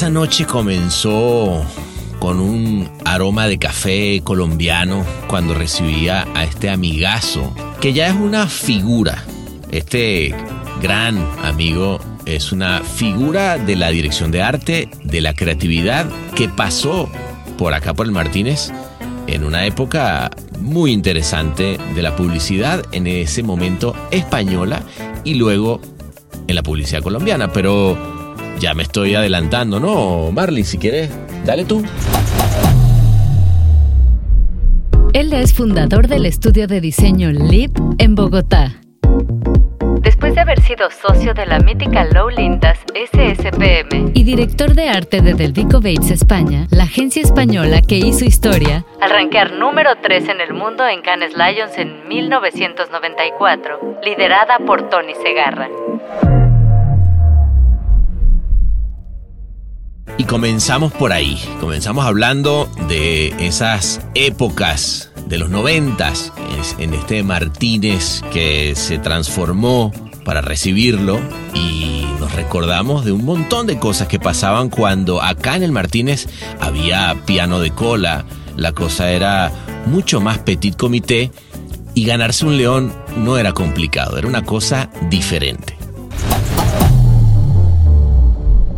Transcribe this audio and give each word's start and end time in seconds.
Esa 0.00 0.08
noche 0.08 0.46
comenzó 0.46 1.62
con 2.20 2.40
un 2.40 2.88
aroma 3.04 3.48
de 3.48 3.58
café 3.58 4.22
colombiano 4.24 5.04
cuando 5.28 5.52
recibía 5.52 6.26
a 6.34 6.44
este 6.44 6.70
amigazo, 6.70 7.54
que 7.82 7.92
ya 7.92 8.06
es 8.06 8.14
una 8.14 8.46
figura. 8.46 9.22
Este 9.70 10.34
gran 10.80 11.18
amigo 11.44 12.00
es 12.24 12.50
una 12.50 12.80
figura 12.80 13.58
de 13.58 13.76
la 13.76 13.90
dirección 13.90 14.30
de 14.30 14.40
arte, 14.40 14.88
de 15.04 15.20
la 15.20 15.34
creatividad, 15.34 16.06
que 16.34 16.48
pasó 16.48 17.10
por 17.58 17.74
acá 17.74 17.92
por 17.92 18.06
el 18.06 18.12
Martínez 18.12 18.72
en 19.26 19.44
una 19.44 19.66
época 19.66 20.30
muy 20.60 20.92
interesante 20.92 21.76
de 21.94 22.00
la 22.00 22.16
publicidad, 22.16 22.86
en 22.92 23.06
ese 23.06 23.42
momento 23.42 23.94
española 24.10 24.82
y 25.24 25.34
luego 25.34 25.78
en 26.46 26.54
la 26.54 26.62
publicidad 26.62 27.02
colombiana. 27.02 27.52
Pero 27.52 28.19
ya 28.60 28.74
me 28.74 28.82
estoy 28.82 29.14
adelantando, 29.14 29.80
¿no? 29.80 30.30
Marley, 30.30 30.64
si 30.64 30.78
quieres, 30.78 31.10
dale 31.44 31.64
tú. 31.64 31.82
Él 35.12 35.32
es 35.32 35.54
fundador 35.54 36.06
del 36.06 36.26
estudio 36.26 36.68
de 36.68 36.80
diseño 36.80 37.30
LIP 37.32 37.76
en 37.98 38.14
Bogotá. 38.14 38.76
Después 40.02 40.34
de 40.34 40.40
haber 40.40 40.60
sido 40.60 40.88
socio 40.90 41.34
de 41.34 41.46
la 41.46 41.58
mítica 41.58 42.04
Low 42.04 42.30
Lindas 42.30 42.78
SSPM 42.94 44.12
y 44.14 44.24
director 44.24 44.74
de 44.74 44.88
arte 44.88 45.20
de 45.20 45.34
Delvico 45.34 45.80
Bates 45.80 46.10
España, 46.10 46.66
la 46.70 46.84
agencia 46.84 47.22
española 47.22 47.82
que 47.82 47.96
hizo 47.96 48.24
historia 48.24 48.84
al 49.00 49.10
rankear 49.10 49.52
número 49.52 49.90
3 50.00 50.28
en 50.28 50.40
el 50.40 50.54
mundo 50.54 50.86
en 50.86 51.02
Cannes 51.02 51.32
Lions 51.36 51.76
en 51.76 52.06
1994, 52.08 53.98
liderada 54.04 54.58
por 54.58 54.88
Tony 54.88 55.14
Segarra. 55.22 55.68
Y 60.20 60.24
comenzamos 60.24 60.92
por 60.92 61.14
ahí, 61.14 61.42
comenzamos 61.60 62.04
hablando 62.04 62.70
de 62.88 63.28
esas 63.38 64.06
épocas 64.14 65.10
de 65.26 65.38
los 65.38 65.48
noventas, 65.48 66.30
en 66.78 66.92
este 66.92 67.22
Martínez 67.22 68.20
que 68.30 68.74
se 68.76 68.98
transformó 68.98 69.90
para 70.26 70.42
recibirlo 70.42 71.18
y 71.54 72.04
nos 72.20 72.34
recordamos 72.34 73.06
de 73.06 73.12
un 73.12 73.24
montón 73.24 73.66
de 73.66 73.78
cosas 73.78 74.08
que 74.08 74.20
pasaban 74.20 74.68
cuando 74.68 75.22
acá 75.22 75.56
en 75.56 75.62
el 75.62 75.72
Martínez 75.72 76.28
había 76.60 77.16
piano 77.24 77.58
de 77.58 77.70
cola, 77.70 78.26
la 78.56 78.72
cosa 78.72 79.12
era 79.12 79.50
mucho 79.86 80.20
más 80.20 80.36
petit 80.36 80.76
comité 80.76 81.30
y 81.94 82.04
ganarse 82.04 82.44
un 82.44 82.58
león 82.58 82.92
no 83.16 83.38
era 83.38 83.54
complicado, 83.54 84.18
era 84.18 84.28
una 84.28 84.44
cosa 84.44 84.90
diferente. 85.08 85.78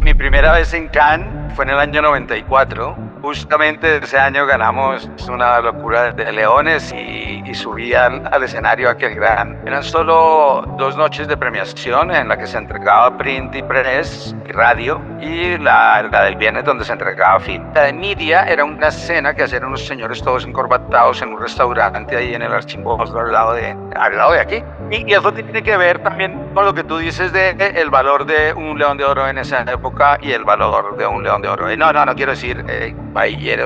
Mi 0.02 0.14
primera 0.14 0.52
vez 0.52 0.72
en 0.72 0.88
Cannes 0.88 1.41
fue 1.52 1.64
en 1.64 1.70
el 1.70 1.78
año 1.78 2.02
94. 2.02 3.11
Justamente 3.22 3.98
ese 3.98 4.18
año 4.18 4.44
ganamos 4.46 5.08
una 5.28 5.60
locura 5.60 6.10
de 6.10 6.32
leones 6.32 6.92
y, 6.92 7.22
subían 7.54 8.26
al 8.32 8.44
escenario 8.44 8.88
aquel 8.88 9.14
gran. 9.14 9.60
Eran 9.66 9.82
solo 9.82 10.64
dos 10.78 10.96
noches 10.96 11.28
de 11.28 11.36
premiación 11.36 12.10
en 12.10 12.28
la 12.28 12.38
que 12.38 12.46
se 12.46 12.56
entregaba 12.56 13.14
print 13.18 13.54
y 13.54 13.62
press 13.62 14.34
y 14.48 14.52
radio 14.52 14.98
y 15.20 15.58
la, 15.58 16.02
la 16.10 16.24
del 16.24 16.36
viernes 16.36 16.64
donde 16.64 16.82
se 16.82 16.94
entregaba 16.94 17.38
film. 17.40 17.62
La 17.74 17.82
de 17.82 17.92
media 17.92 18.44
era 18.44 18.64
una 18.64 18.88
escena 18.88 19.34
que 19.34 19.42
hacían 19.42 19.64
unos 19.64 19.86
señores 19.86 20.22
todos 20.22 20.46
encorbatados 20.46 21.20
en 21.20 21.34
un 21.34 21.40
restaurante 21.40 22.16
ahí 22.16 22.34
en 22.34 22.40
el 22.40 22.52
Archimbósforo 22.52 23.26
al 23.26 23.32
lado 23.32 23.52
de, 23.52 23.76
al 23.96 24.16
lado 24.16 24.32
de 24.32 24.40
aquí. 24.40 24.64
Y, 24.90 25.10
y, 25.10 25.12
eso 25.12 25.30
tiene 25.32 25.62
que 25.62 25.76
ver 25.76 26.02
también 26.02 26.48
con 26.54 26.64
lo 26.64 26.72
que 26.72 26.84
tú 26.84 26.96
dices 26.96 27.34
de 27.34 27.50
el 27.50 27.90
valor 27.90 28.24
de 28.24 28.54
un 28.54 28.78
león 28.78 28.96
de 28.96 29.04
oro 29.04 29.28
en 29.28 29.36
esa 29.36 29.60
época 29.60 30.18
y 30.22 30.32
el 30.32 30.44
valor 30.44 30.96
de 30.96 31.06
un 31.06 31.22
león 31.22 31.42
de 31.42 31.48
oro. 31.48 31.76
No, 31.76 31.92
no, 31.92 32.06
no 32.06 32.14
quiero 32.14 32.32
decir 32.32 32.64
eh, 32.68 32.94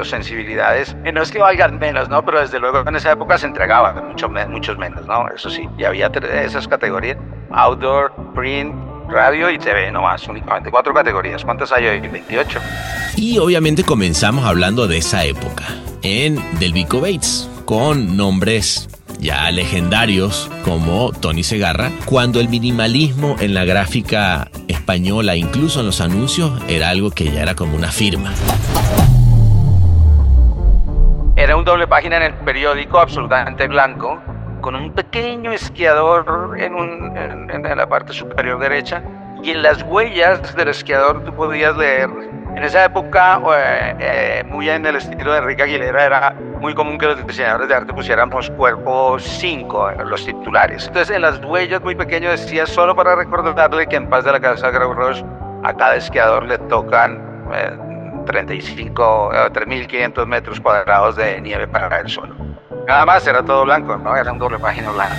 sensibilidades. 0.04 0.96
Y 1.04 1.12
no 1.12 1.22
es 1.22 1.30
que 1.30 1.38
valgan 1.38 1.78
menos, 1.78 2.08
¿no? 2.08 2.24
Pero 2.24 2.40
desde 2.40 2.58
luego 2.58 2.82
en 2.86 2.96
esa 2.96 3.12
época 3.12 3.38
se 3.38 3.46
entregaban 3.46 4.08
mucho, 4.08 4.28
muchos 4.28 4.78
menos, 4.78 5.06
¿no? 5.06 5.28
Eso 5.28 5.50
sí. 5.50 5.68
Y 5.78 5.84
había 5.84 6.06
esas 6.06 6.68
categorías. 6.68 7.18
Outdoor, 7.50 8.12
print, 8.34 8.74
radio 9.08 9.50
y 9.50 9.58
TV 9.58 9.90
nomás, 9.90 10.26
únicamente 10.28 10.70
cuatro 10.70 10.92
categorías. 10.92 11.44
¿Cuántas 11.44 11.72
hay 11.72 11.86
hoy? 11.86 12.00
28. 12.00 12.60
Y 13.16 13.38
obviamente 13.38 13.84
comenzamos 13.84 14.44
hablando 14.44 14.86
de 14.86 14.98
esa 14.98 15.24
época 15.24 15.64
en 16.02 16.40
Delvico 16.58 17.00
Bates, 17.00 17.48
con 17.64 18.16
nombres 18.16 18.88
ya 19.18 19.50
legendarios 19.50 20.50
como 20.64 21.12
Tony 21.12 21.42
Segarra, 21.42 21.90
cuando 22.04 22.40
el 22.40 22.48
minimalismo 22.48 23.36
en 23.40 23.54
la 23.54 23.64
gráfica 23.64 24.50
española, 24.68 25.36
incluso 25.36 25.80
en 25.80 25.86
los 25.86 26.00
anuncios, 26.00 26.60
era 26.68 26.90
algo 26.90 27.10
que 27.10 27.24
ya 27.32 27.42
era 27.42 27.54
como 27.54 27.76
una 27.76 27.90
firma. 27.90 28.32
Era 31.36 31.56
un 31.56 31.64
doble 31.64 31.86
página 31.86 32.16
en 32.16 32.22
el 32.22 32.34
periódico 32.34 32.98
absolutamente 32.98 33.68
blanco, 33.68 34.20
con 34.62 34.74
un 34.74 34.92
pequeño 34.92 35.52
esquiador 35.52 36.56
en, 36.58 36.74
en 37.16 37.76
la 37.76 37.86
parte 37.86 38.12
superior 38.12 38.58
derecha, 38.58 39.02
y 39.42 39.50
en 39.50 39.62
las 39.62 39.82
huellas 39.82 40.56
del 40.56 40.68
esquiador 40.68 41.22
tú 41.24 41.34
podías 41.34 41.76
leer 41.76 42.08
en 42.56 42.64
esa 42.64 42.86
época, 42.86 43.38
eh, 43.54 43.94
eh, 44.00 44.44
muy 44.46 44.70
en 44.70 44.86
el 44.86 44.96
estilo 44.96 45.30
de 45.30 45.40
Enrique 45.40 45.64
Aguilera, 45.64 46.06
era 46.06 46.34
muy 46.58 46.74
común 46.74 46.96
que 46.96 47.04
los 47.04 47.26
diseñadores 47.26 47.68
de 47.68 47.74
arte 47.74 47.92
pusiéramos 47.92 48.48
cuerpo 48.52 49.18
5 49.18 49.90
en 49.90 50.08
los 50.08 50.24
titulares. 50.24 50.86
Entonces, 50.86 51.14
en 51.14 51.20
las 51.20 51.38
huellas 51.44 51.82
muy 51.82 51.94
pequeñas 51.94 52.40
decía 52.40 52.66
solo 52.66 52.96
para 52.96 53.14
recordarle 53.14 53.86
que 53.86 53.96
en 53.96 54.08
Paz 54.08 54.24
de 54.24 54.32
la 54.32 54.40
Casa 54.40 54.70
Grau 54.70 54.94
Roche 54.94 55.22
a 55.64 55.74
cada 55.74 55.96
esquiador 55.96 56.46
le 56.46 56.56
tocan 56.56 57.20
35, 58.26 59.30
eh, 59.32 59.36
3.500 59.52 60.26
metros 60.26 60.60
cuadrados 60.60 61.16
de 61.16 61.40
nieve 61.40 61.66
para 61.66 62.00
el 62.00 62.08
suelo. 62.08 62.34
Nada 62.86 63.06
más, 63.06 63.26
era 63.26 63.42
todo 63.44 63.64
blanco, 63.64 63.96
¿no? 63.96 64.14
Era 64.16 64.32
un 64.32 64.38
doble 64.38 64.58
página 64.58 64.90
blanca. 64.90 65.16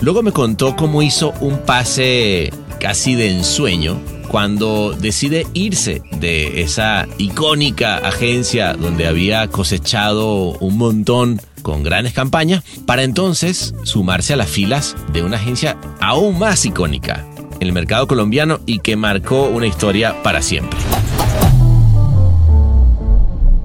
Luego 0.00 0.22
me 0.22 0.32
contó 0.32 0.76
cómo 0.76 1.02
hizo 1.02 1.32
un 1.40 1.58
pase 1.58 2.50
casi 2.78 3.14
de 3.14 3.30
ensueño 3.30 4.00
cuando 4.28 4.92
decide 4.92 5.46
irse 5.54 6.02
de 6.12 6.62
esa 6.62 7.06
icónica 7.18 7.96
agencia 7.96 8.74
donde 8.74 9.08
había 9.08 9.48
cosechado 9.48 10.52
un 10.60 10.78
montón 10.78 11.40
con 11.62 11.82
grandes 11.82 12.14
campañas, 12.14 12.62
para 12.86 13.02
entonces 13.02 13.74
sumarse 13.82 14.32
a 14.32 14.36
las 14.36 14.48
filas 14.48 14.96
de 15.12 15.22
una 15.22 15.36
agencia 15.36 15.76
aún 16.00 16.38
más 16.38 16.64
icónica 16.64 17.26
el 17.60 17.72
mercado 17.72 18.06
colombiano 18.06 18.58
y 18.66 18.80
que 18.80 18.96
marcó 18.96 19.44
una 19.44 19.66
historia 19.66 20.22
para 20.22 20.42
siempre. 20.42 20.78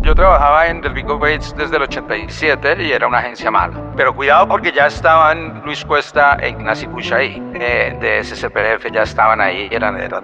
Yo 0.05 0.13
trabajaba 0.13 0.67
en 0.67 0.81
Delvico 0.81 1.17
Bates 1.17 1.55
desde 1.57 1.77
el 1.77 1.81
87 1.81 2.83
y 2.83 2.91
era 2.91 3.07
una 3.07 3.17
agencia 3.17 3.49
mala. 3.49 3.81
Pero 3.97 4.15
cuidado 4.15 4.47
porque 4.47 4.71
ya 4.71 4.85
estaban 4.85 5.63
Luis 5.65 5.83
Cuesta 5.83 6.37
e 6.39 6.49
Ignacio 6.49 6.91
Puchay 6.91 7.41
eh, 7.55 7.97
de 7.99 8.23
SCPF, 8.23 8.91
ya 8.93 9.01
estaban 9.01 9.41
ahí, 9.41 9.67
eran, 9.71 9.99
eran 9.99 10.23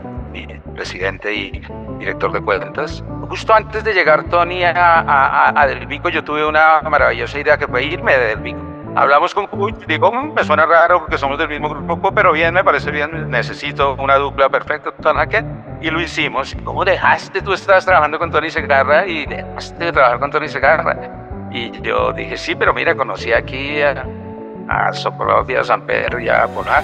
presidente 0.76 1.34
y 1.34 1.64
director 1.98 2.32
de 2.32 2.42
cuentas. 2.42 3.04
Justo 3.28 3.56
antes 3.56 3.84
de 3.84 3.96
llegar 3.96 4.24
Tony 4.26 4.64
a, 4.64 5.60
a 5.60 5.66
Delvico, 5.66 6.10
yo 6.10 6.24
tuve 6.24 6.46
una 6.46 6.82
maravillosa 6.84 7.40
idea 7.40 7.58
que 7.58 7.68
fue 7.68 7.84
irme 7.84 8.16
de 8.16 8.28
Delvico. 8.36 8.71
Hablamos 8.96 9.34
con 9.34 9.48
Cuy, 9.48 9.74
digo, 9.88 10.12
mm, 10.12 10.34
me 10.34 10.44
suena 10.44 10.66
raro 10.66 11.00
porque 11.00 11.18
somos 11.18 11.38
del 11.38 11.48
mismo 11.48 11.70
grupo, 11.70 12.12
pero 12.12 12.34
bien, 12.34 12.54
me 12.54 12.64
parece 12.64 12.92
bien, 12.92 13.30
necesito 13.30 13.96
una 13.96 14.18
dupla 14.18 14.50
perfecta, 14.50 14.92
qué? 15.30 15.46
y 15.82 15.90
lo 15.90 16.02
hicimos. 16.02 16.56
¿Cómo 16.64 16.84
dejaste? 16.84 17.42
Tú 17.42 17.54
estabas 17.54 17.86
trabajando 17.86 18.20
con 18.20 18.32
Tony 18.32 18.50
Segarra 18.50 19.08
y 19.08 19.26
dejaste 19.26 19.86
de 19.86 19.92
trabajar 19.92 20.20
con 20.20 20.30
Tony 20.30 20.48
Segarra. 20.48 21.50
Y 21.52 21.82
yo 21.82 22.14
dije, 22.14 22.38
sí, 22.38 22.56
pero 22.56 22.74
mira, 22.74 22.96
conocí 22.96 23.34
aquí 23.34 23.82
a, 23.82 24.06
a 24.72 25.64
San 25.64 25.86
Pedro 25.86 26.20
y 26.20 26.30
a 26.30 26.48
Polar. 26.48 26.84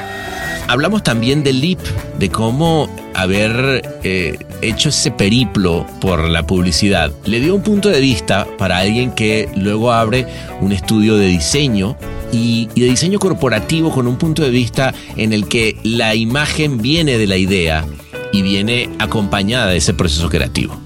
Hablamos 0.68 1.04
también 1.04 1.44
del 1.44 1.62
LIP, 1.62 1.80
de 2.18 2.30
cómo 2.30 2.90
haber 3.14 4.00
eh, 4.04 4.38
hecho 4.62 4.90
ese 4.90 5.12
periplo 5.12 5.86
por 6.00 6.20
la 6.28 6.46
publicidad 6.46 7.12
le 7.26 7.40
dio 7.40 7.56
un 7.56 7.64
punto 7.64 7.90
de 7.90 8.00
vista 8.00 8.46
para 8.58 8.78
alguien 8.78 9.12
que 9.12 9.50
luego 9.56 9.92
abre 9.92 10.28
un 10.62 10.72
estudio 10.72 11.18
de 11.18 11.26
diseño 11.28 11.96
y, 12.32 12.68
de 12.76 12.86
diseño 12.86 13.18
corporativo 13.18 13.92
con 13.92 14.08
un 14.08 14.18
punto 14.18 14.44
de 14.44 14.50
vista 14.50 14.94
en 15.16 15.34
el 15.34 15.48
que 15.48 15.78
la 15.84 16.16
imagen 16.16 16.80
viene 16.80 17.18
de 17.18 17.28
la 17.28 17.38
idea 17.38 17.86
y 18.32 18.42
viene 18.42 18.90
acompañada 19.00 19.68
de 19.68 19.78
ese 19.78 19.94
proceso 19.94 20.30
creativo 20.30 20.80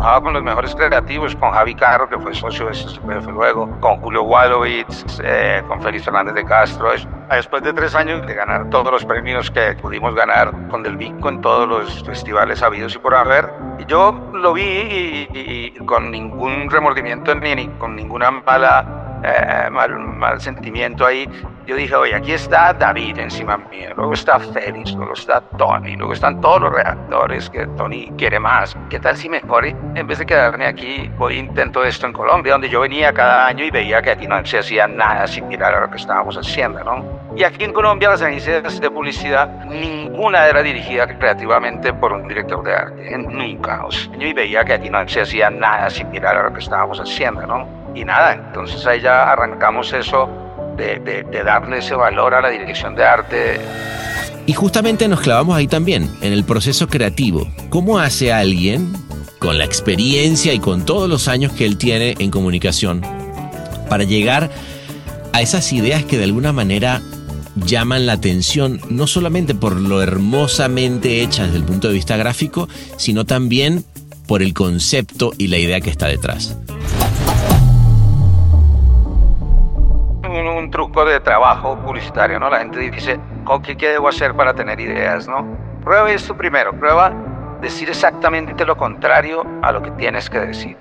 trabajaba 0.00 0.24
con 0.24 0.32
los 0.32 0.42
mejores 0.42 0.74
creativos, 0.74 1.36
con 1.36 1.50
Javi 1.52 1.74
Carro, 1.74 2.08
que 2.08 2.18
fue 2.18 2.34
socio 2.34 2.66
de 2.66 2.74
SPF 2.74 3.26
luego, 3.32 3.68
con 3.80 3.96
Julio 4.00 4.22
Walowitz, 4.22 5.20
eh, 5.22 5.62
con 5.68 5.82
Félix 5.82 6.06
Fernández 6.06 6.34
de 6.34 6.44
Castro. 6.44 6.90
Después 7.30 7.62
de 7.62 7.74
tres 7.74 7.94
años 7.94 8.26
de 8.26 8.32
ganar 8.32 8.70
todos 8.70 8.90
los 8.90 9.04
premios 9.04 9.50
que 9.50 9.74
pudimos 9.74 10.14
ganar 10.14 10.52
con 10.68 10.82
Del 10.82 10.96
Vico 10.96 11.28
en 11.28 11.42
todos 11.42 11.68
los 11.68 12.02
festivales 12.02 12.62
habidos 12.62 12.94
y 12.94 12.98
por 12.98 13.14
haber, 13.14 13.50
yo 13.86 14.12
lo 14.32 14.54
vi 14.54 15.28
y, 15.34 15.70
con 15.84 16.10
ningún 16.10 16.70
remordimiento 16.70 17.34
ni 17.34 17.68
con 17.78 17.94
ninguna 17.94 18.30
mala 18.30 19.09
eh, 19.22 19.70
mal, 19.70 19.98
mal, 19.98 20.40
sentimiento 20.40 21.06
ahí. 21.06 21.28
Yo 21.66 21.76
dije, 21.76 21.94
oye, 21.94 22.14
aquí 22.14 22.32
está 22.32 22.72
David 22.72 23.18
encima 23.18 23.56
mío, 23.56 23.90
luego 23.96 24.14
está 24.14 24.38
Félix, 24.38 24.92
luego 24.94 25.12
está 25.12 25.40
Tony, 25.56 25.94
luego 25.94 26.12
están 26.12 26.40
todos 26.40 26.62
los 26.62 26.72
reactores 26.72 27.48
que 27.50 27.66
Tony 27.76 28.10
quiere 28.16 28.40
más. 28.40 28.76
¿Qué 28.88 28.98
tal 28.98 29.16
si 29.16 29.28
mejor, 29.28 29.66
en 29.66 30.06
vez 30.06 30.18
de 30.18 30.26
quedarme 30.26 30.66
aquí, 30.66 31.10
voy 31.16 31.34
e 31.34 31.38
intento 31.38 31.84
esto 31.84 32.06
en 32.06 32.12
Colombia, 32.12 32.52
donde 32.52 32.68
yo 32.68 32.80
venía 32.80 33.12
cada 33.12 33.46
año 33.46 33.64
y 33.64 33.70
veía 33.70 34.02
que 34.02 34.10
aquí 34.10 34.26
no 34.26 34.44
se 34.44 34.58
hacía 34.58 34.88
nada 34.88 35.26
similar 35.26 35.74
a 35.74 35.80
lo 35.82 35.90
que 35.90 35.96
estábamos 35.96 36.36
haciendo, 36.36 36.82
¿no? 36.82 37.20
Y 37.36 37.44
aquí 37.44 37.62
en 37.62 37.72
Colombia 37.72 38.10
las 38.10 38.22
agencias 38.22 38.80
de 38.80 38.90
publicidad, 38.90 39.48
ninguna 39.66 40.46
era 40.46 40.62
dirigida 40.62 41.06
creativamente 41.06 41.92
por 41.92 42.12
un 42.12 42.26
director 42.26 42.64
de 42.64 42.74
arte, 42.74 43.18
nunca. 43.18 43.84
O 43.84 43.90
sea, 43.90 44.10
yo 44.16 44.34
veía 44.34 44.64
que 44.64 44.72
aquí 44.72 44.90
no 44.90 45.06
se 45.06 45.20
hacía 45.20 45.50
nada 45.50 45.88
similar 45.90 46.36
a 46.36 46.42
lo 46.44 46.52
que 46.52 46.58
estábamos 46.58 46.98
haciendo, 46.98 47.46
¿no? 47.46 47.79
Y 47.94 48.04
nada, 48.04 48.34
entonces 48.34 48.86
ahí 48.86 49.00
ya 49.00 49.30
arrancamos 49.30 49.92
eso 49.92 50.28
de, 50.76 51.42
darle 51.44 51.78
ese 51.78 51.94
valor 51.94 52.34
a 52.34 52.40
la 52.40 52.48
dirección 52.48 52.94
de 52.94 53.04
arte. 53.04 53.60
Y 54.46 54.52
justamente 54.52 55.06
nos 55.08 55.20
clavamos 55.20 55.56
ahí 55.56 55.66
también, 55.66 56.10
en 56.22 56.32
el 56.32 56.44
proceso 56.44 56.88
creativo. 56.88 57.46
¿Cómo 57.68 57.98
hace 57.98 58.32
alguien, 58.32 58.92
con 59.38 59.58
la 59.58 59.64
experiencia 59.64 60.52
y 60.52 60.58
con 60.58 60.84
todos 60.84 61.08
los 61.08 61.28
años 61.28 61.52
que 61.52 61.66
él 61.66 61.76
tiene 61.76 62.14
en 62.18 62.30
comunicación, 62.30 63.02
para 63.88 64.04
llegar 64.04 64.50
a 65.32 65.40
esas 65.40 65.72
ideas 65.72 66.04
que 66.04 66.18
de 66.18 66.24
alguna 66.24 66.52
manera 66.52 67.02
llaman 67.56 68.06
la 68.06 68.14
atención, 68.14 68.80
no 68.88 69.06
solamente 69.06 69.54
por 69.54 69.76
lo 69.76 70.02
hermosamente 70.02 71.22
hechas 71.22 71.46
desde 71.46 71.58
el 71.58 71.64
punto 71.64 71.88
de 71.88 71.94
vista 71.94 72.16
gráfico, 72.16 72.68
sino 72.96 73.26
también 73.26 73.84
por 74.26 74.42
el 74.42 74.54
concepto 74.54 75.32
y 75.36 75.48
la 75.48 75.58
idea 75.58 75.80
que 75.80 75.90
está 75.90 76.06
detrás? 76.06 76.56
Truco 80.70 81.04
de 81.04 81.20
trabajo 81.20 81.76
publicitario, 81.78 82.38
¿no? 82.38 82.48
La 82.48 82.58
gente 82.58 82.78
dice, 82.78 83.18
¿qué, 83.62 83.76
¿qué 83.76 83.88
debo 83.88 84.08
hacer 84.08 84.34
para 84.34 84.54
tener 84.54 84.80
ideas, 84.80 85.28
no? 85.28 85.46
Prueba 85.84 86.10
esto 86.10 86.36
primero, 86.36 86.72
prueba 86.72 87.12
decir 87.60 87.88
exactamente 87.88 88.64
lo 88.64 88.76
contrario 88.76 89.44
a 89.62 89.72
lo 89.72 89.82
que 89.82 89.90
tienes 89.92 90.28
que 90.30 90.40
decir. 90.40 90.76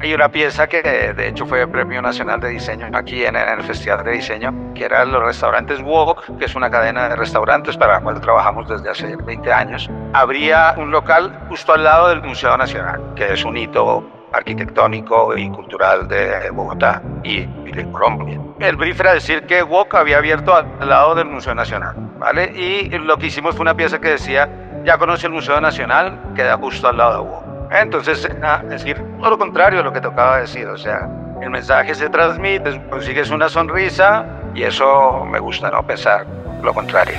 Hay 0.00 0.12
una 0.12 0.28
pieza 0.28 0.66
que 0.66 0.82
de 0.82 1.28
hecho 1.28 1.46
fue 1.46 1.66
Premio 1.66 2.02
Nacional 2.02 2.38
de 2.38 2.50
Diseño 2.50 2.86
aquí 2.92 3.24
en, 3.24 3.34
el 3.34 3.62
Festival 3.62 4.04
de 4.04 4.12
Diseño, 4.12 4.74
que 4.74 4.84
eran 4.84 5.10
los 5.10 5.22
restaurantes 5.22 5.80
Wok, 5.80 6.36
que 6.38 6.44
es 6.44 6.54
una 6.54 6.70
cadena 6.70 7.08
de 7.08 7.16
restaurantes 7.16 7.78
para 7.78 7.94
la 7.94 8.00
cual 8.00 8.20
trabajamos 8.20 8.68
desde 8.68 8.90
hace 8.90 9.16
20 9.16 9.50
años. 9.50 9.90
Habría 10.12 10.74
un 10.76 10.90
local 10.90 11.46
justo 11.48 11.72
al 11.72 11.84
lado 11.84 12.08
del 12.08 12.22
Museo 12.22 12.56
Nacional, 12.58 13.00
que 13.16 13.32
es 13.32 13.44
un 13.44 13.56
hito 13.56 14.06
arquitectónico 14.36 15.36
y 15.36 15.48
cultural 15.50 16.08
de 16.08 16.50
Bogotá 16.50 17.02
y, 17.22 17.46
de 17.46 17.90
Colombia. 17.90 18.40
El 18.60 18.76
brief 18.76 19.00
era 19.00 19.12
decir 19.12 19.42
que 19.42 19.62
WOC 19.62 19.94
había 19.94 20.18
abierto 20.18 20.54
al 20.54 20.88
lado 20.88 21.14
del 21.14 21.26
Museo 21.26 21.54
Nacional, 21.54 21.94
¿vale? 22.18 22.52
Y 22.54 22.88
lo 22.88 23.18
que 23.18 23.26
hicimos 23.26 23.54
fue 23.54 23.62
una 23.62 23.74
pieza 23.74 23.98
que 23.98 24.10
decía, 24.10 24.48
ya 24.84 24.96
conoce 24.96 25.26
el 25.26 25.34
Museo 25.34 25.60
Nacional, 25.60 26.32
queda 26.34 26.56
justo 26.56 26.88
al 26.88 26.96
lado 26.96 27.24
de 27.24 27.30
WOC. 27.30 27.72
Entonces, 27.72 28.24
es 28.24 28.68
decir, 28.68 29.02
todo 29.18 29.30
lo 29.30 29.38
contrario 29.38 29.80
a 29.80 29.82
lo 29.82 29.92
que 29.92 30.00
tocaba 30.00 30.38
decir, 30.38 30.66
o 30.66 30.78
sea, 30.78 31.08
el 31.42 31.50
mensaje 31.50 31.94
se 31.94 32.08
transmite, 32.08 32.80
consigues 32.88 33.30
una 33.30 33.48
sonrisa 33.48 34.24
y 34.54 34.62
eso 34.62 35.24
me 35.24 35.38
gusta, 35.38 35.70
¿no? 35.70 35.86
Pensar 35.86 36.26
lo 36.62 36.72
contrario. 36.72 37.16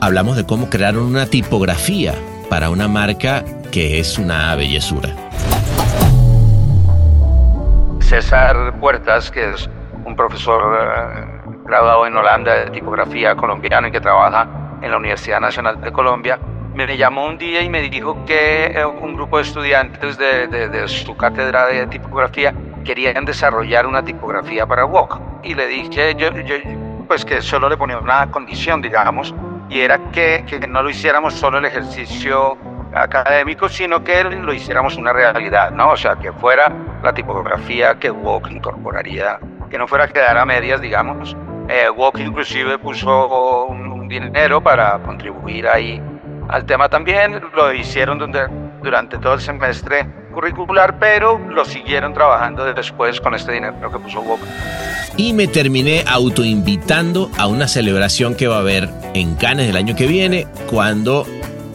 Hablamos 0.00 0.36
de 0.36 0.46
cómo 0.46 0.70
crear 0.70 0.96
una 0.96 1.26
tipografía 1.26 2.14
para 2.48 2.70
una 2.70 2.86
marca 2.86 3.44
que 3.72 3.98
es 3.98 4.18
una 4.18 4.54
bellezura. 4.54 5.27
César 8.08 8.72
Puertas, 8.80 9.30
que 9.30 9.50
es 9.50 9.68
un 10.06 10.16
profesor 10.16 10.78
eh, 10.80 11.50
graduado 11.66 12.06
en 12.06 12.16
Holanda 12.16 12.54
de 12.54 12.70
tipografía 12.70 13.36
colombiano 13.36 13.88
y 13.88 13.90
que 13.90 14.00
trabaja 14.00 14.48
en 14.80 14.90
la 14.90 14.96
Universidad 14.96 15.40
Nacional 15.40 15.78
de 15.82 15.92
Colombia, 15.92 16.38
me 16.72 16.96
llamó 16.96 17.26
un 17.26 17.36
día 17.36 17.60
y 17.60 17.68
me 17.68 17.82
dijo 17.82 18.24
que 18.24 18.68
eh, 18.68 18.86
un 18.86 19.14
grupo 19.14 19.36
de 19.36 19.42
estudiantes 19.42 20.16
de, 20.16 20.88
su 20.88 21.14
cátedra 21.18 21.66
de 21.66 21.86
tipografía 21.88 22.54
querían 22.82 23.26
desarrollar 23.26 23.86
una 23.86 24.02
tipografía 24.02 24.64
para 24.64 24.86
WOC. 24.86 25.20
Y 25.42 25.54
le 25.54 25.66
dije, 25.66 26.14
yo, 26.14 26.28
pues 27.06 27.26
que 27.26 27.42
solo 27.42 27.68
le 27.68 27.76
ponía 27.76 27.98
una 27.98 28.30
condición, 28.30 28.80
digamos, 28.80 29.34
y 29.68 29.80
era 29.80 29.98
que, 30.12 30.46
que 30.46 30.66
no 30.66 30.82
lo 30.82 30.88
hiciéramos 30.88 31.34
solo 31.34 31.58
el 31.58 31.66
ejercicio 31.66 32.56
académico, 33.02 33.68
sino 33.68 34.02
que 34.02 34.24
lo 34.24 34.52
hiciéramos 34.52 34.96
una 34.96 35.12
realidad, 35.12 35.70
¿no? 35.70 35.90
O 35.90 35.96
sea, 35.96 36.16
que 36.16 36.32
fuera 36.32 36.72
la 37.02 37.12
tipografía 37.12 37.98
que 37.98 38.10
Wok 38.10 38.50
incorporaría, 38.50 39.38
que 39.70 39.78
no 39.78 39.86
fuera 39.86 40.04
a 40.04 40.08
quedar 40.08 40.36
a 40.38 40.44
medias, 40.44 40.80
digamos. 40.80 41.36
Eh, 41.68 41.90
Wok 41.90 42.18
inclusive 42.18 42.78
puso 42.78 43.66
un, 43.66 43.88
dinero 44.08 44.62
para 44.62 44.98
contribuir 45.00 45.68
ahí 45.68 46.00
al 46.48 46.64
tema 46.64 46.88
también, 46.88 47.42
lo 47.54 47.74
hicieron 47.74 48.18
durante 48.82 49.18
todo 49.18 49.34
el 49.34 49.40
semestre 49.42 50.06
curricular, 50.32 50.98
pero 50.98 51.38
lo 51.38 51.64
siguieron 51.66 52.14
trabajando 52.14 52.64
después 52.72 53.20
con 53.20 53.34
este 53.34 53.52
dinero 53.52 53.92
que 53.92 53.98
puso 53.98 54.22
Wok. 54.22 54.40
Y 55.18 55.32
me 55.32 55.46
terminé 55.46 56.04
autoinvitando 56.06 57.30
a 57.36 57.48
una 57.48 57.68
celebración 57.68 58.34
que 58.34 58.46
va 58.46 58.56
a 58.56 58.60
haber 58.60 58.88
en 59.14 59.34
Cannes 59.34 59.68
el 59.68 59.76
año 59.76 59.96
que 59.96 60.06
viene, 60.06 60.46
cuando 60.70 61.26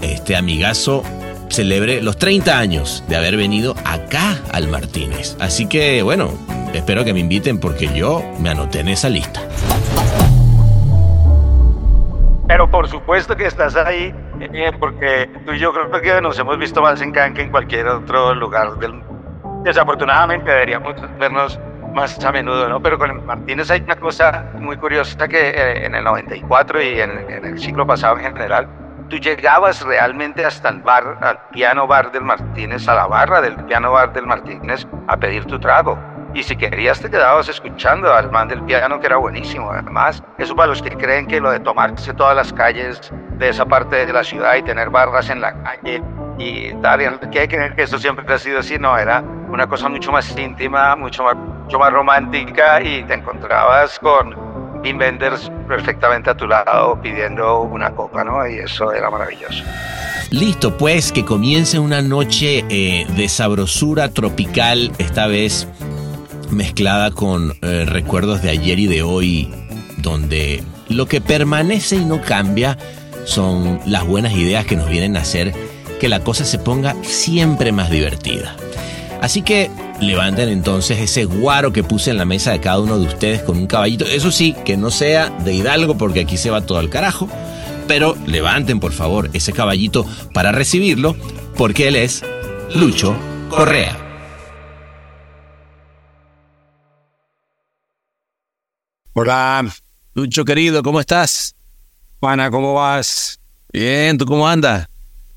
este 0.03 0.35
amigazo 0.35 1.03
celebre 1.49 2.01
los 2.01 2.17
30 2.17 2.57
años 2.57 3.03
de 3.07 3.15
haber 3.15 3.37
venido 3.37 3.75
acá 3.85 4.37
al 4.51 4.67
Martínez. 4.67 5.37
Así 5.39 5.67
que 5.67 6.01
bueno, 6.01 6.31
espero 6.73 7.05
que 7.05 7.13
me 7.13 7.19
inviten 7.19 7.59
porque 7.59 7.87
yo 7.93 8.23
me 8.39 8.49
anoté 8.49 8.79
en 8.79 8.89
esa 8.89 9.09
lista. 9.09 9.41
Pero 12.47 12.69
por 12.69 12.87
supuesto 12.87 13.35
que 13.35 13.45
estás 13.45 13.75
ahí, 13.75 14.13
eh, 14.39 14.71
porque 14.79 15.29
tú 15.45 15.53
y 15.53 15.59
yo 15.59 15.71
creo 15.73 16.01
que 16.01 16.21
nos 16.21 16.37
hemos 16.37 16.57
visto 16.57 16.81
más 16.81 17.01
en 17.01 17.11
Cannes 17.11 17.35
que 17.35 17.41
en 17.43 17.51
cualquier 17.51 17.87
otro 17.87 18.35
lugar 18.35 18.77
del 18.79 18.93
mundo. 18.93 19.61
Desafortunadamente 19.63 20.51
deberíamos 20.51 20.95
vernos 21.19 21.59
más 21.93 22.23
a 22.25 22.31
menudo, 22.31 22.67
¿no? 22.67 22.81
Pero 22.81 22.97
con 22.97 23.11
el 23.11 23.21
Martínez 23.21 23.69
hay 23.71 23.81
una 23.81 23.95
cosa 23.95 24.51
muy 24.55 24.75
curiosa 24.77 25.27
que 25.27 25.49
eh, 25.49 25.85
en 25.85 25.95
el 25.95 26.03
94 26.03 26.81
y 26.81 26.99
en, 26.99 27.11
en 27.29 27.45
el 27.45 27.59
siglo 27.59 27.85
pasado 27.87 28.17
en 28.17 28.35
general, 28.35 28.67
tú 29.09 29.17
llegabas 29.17 29.81
realmente 29.81 30.45
hasta 30.45 30.69
el 30.69 30.81
bar, 30.81 31.17
al 31.21 31.39
piano 31.51 31.87
bar 31.87 32.11
del 32.11 32.23
Martínez, 32.23 32.87
a 32.87 32.95
la 32.95 33.07
barra 33.07 33.41
del 33.41 33.55
piano 33.65 33.91
bar 33.91 34.13
del 34.13 34.25
Martínez, 34.25 34.87
a 35.07 35.17
pedir 35.17 35.45
tu 35.45 35.59
trago. 35.59 35.97
Y 36.33 36.41
si 36.41 36.55
querías 36.55 36.99
te 36.99 37.11
quedabas 37.11 37.47
escuchando 37.47 38.11
al 38.11 38.31
man 38.31 38.47
del 38.47 38.63
piano 38.63 38.99
que 38.99 39.05
era 39.05 39.17
buenísimo. 39.17 39.71
Además, 39.71 40.23
eso 40.39 40.55
para 40.55 40.69
los 40.69 40.81
que 40.81 40.89
creen 40.89 41.27
que 41.27 41.39
lo 41.39 41.51
de 41.51 41.59
tomarse 41.59 42.13
todas 42.13 42.35
las 42.35 42.51
calles 42.51 43.11
de 43.37 43.49
esa 43.49 43.65
parte 43.65 44.05
de 44.05 44.11
la 44.11 44.23
ciudad 44.23 44.55
y 44.55 44.63
tener 44.63 44.89
barras 44.89 45.29
en 45.29 45.41
la 45.41 45.53
calle 45.63 46.01
y 46.39 46.73
tal, 46.81 47.19
que 47.29 47.47
que 47.47 47.73
eso 47.77 47.99
siempre 47.99 48.33
ha 48.33 48.39
sido 48.39 48.59
así, 48.59 48.79
no, 48.79 48.97
era 48.97 49.23
una 49.49 49.67
cosa 49.67 49.87
mucho 49.87 50.11
más 50.11 50.35
íntima, 50.35 50.95
mucho 50.95 51.23
más, 51.23 51.35
mucho 51.35 51.77
más 51.77 51.93
romántica 51.93 52.81
y 52.81 53.03
te 53.03 53.13
encontrabas 53.13 53.99
con 53.99 54.52
Wim 54.83 54.99
Wenders 54.99 55.51
perfectamente 55.67 56.29
a 56.29 56.35
tu 56.35 56.47
lado 56.47 56.99
pidiendo 57.01 57.61
una 57.61 57.91
copa, 57.91 58.23
¿no? 58.23 58.47
Y 58.47 58.55
eso 58.55 58.91
era 58.93 59.09
maravilloso. 59.09 59.63
Listo, 60.29 60.77
pues 60.77 61.11
que 61.11 61.25
comience 61.25 61.79
una 61.79 62.01
noche 62.01 62.65
eh, 62.69 63.05
de 63.15 63.29
sabrosura 63.29 64.09
tropical, 64.09 64.91
esta 64.97 65.27
vez 65.27 65.67
mezclada 66.49 67.11
con 67.11 67.53
eh, 67.61 67.85
recuerdos 67.87 68.41
de 68.41 68.49
ayer 68.49 68.79
y 68.79 68.87
de 68.87 69.03
hoy, 69.03 69.53
donde 69.97 70.63
lo 70.89 71.05
que 71.07 71.21
permanece 71.21 71.97
y 71.97 72.05
no 72.05 72.21
cambia 72.21 72.77
son 73.25 73.79
las 73.85 74.05
buenas 74.05 74.33
ideas 74.33 74.65
que 74.65 74.75
nos 74.75 74.89
vienen 74.89 75.17
a 75.17 75.21
hacer 75.21 75.53
que 75.99 76.09
la 76.09 76.19
cosa 76.19 76.45
se 76.45 76.59
ponga 76.59 76.95
siempre 77.03 77.71
más 77.71 77.89
divertida. 77.89 78.55
Así 79.21 79.41
que 79.41 79.71
levanten 80.03 80.49
entonces 80.49 80.99
ese 80.99 81.25
guaro 81.25 81.73
que 81.73 81.83
puse 81.83 82.11
en 82.11 82.17
la 82.17 82.25
mesa 82.25 82.51
de 82.51 82.59
cada 82.59 82.79
uno 82.79 82.99
de 82.99 83.07
ustedes 83.07 83.41
con 83.41 83.57
un 83.57 83.67
caballito. 83.67 84.05
Eso 84.05 84.31
sí, 84.31 84.55
que 84.65 84.77
no 84.77 84.91
sea 84.91 85.29
de 85.29 85.53
Hidalgo 85.53 85.97
porque 85.97 86.21
aquí 86.21 86.37
se 86.37 86.49
va 86.49 86.61
todo 86.61 86.77
al 86.77 86.89
carajo. 86.89 87.27
Pero 87.87 88.15
levanten 88.25 88.79
por 88.79 88.93
favor 88.93 89.29
ese 89.33 89.53
caballito 89.53 90.05
para 90.33 90.51
recibirlo 90.51 91.15
porque 91.57 91.87
él 91.87 91.95
es 91.95 92.23
Lucho 92.75 93.15
Correa. 93.49 93.97
Hola, 99.13 99.65
Lucho 100.15 100.43
querido, 100.43 100.81
¿cómo 100.81 100.99
estás? 100.99 101.55
Juana, 102.19 102.49
¿cómo 102.49 102.73
vas? 102.73 103.39
Bien, 103.71 104.17
¿tú 104.17 104.25
cómo 104.25 104.47
andas? 104.47 104.87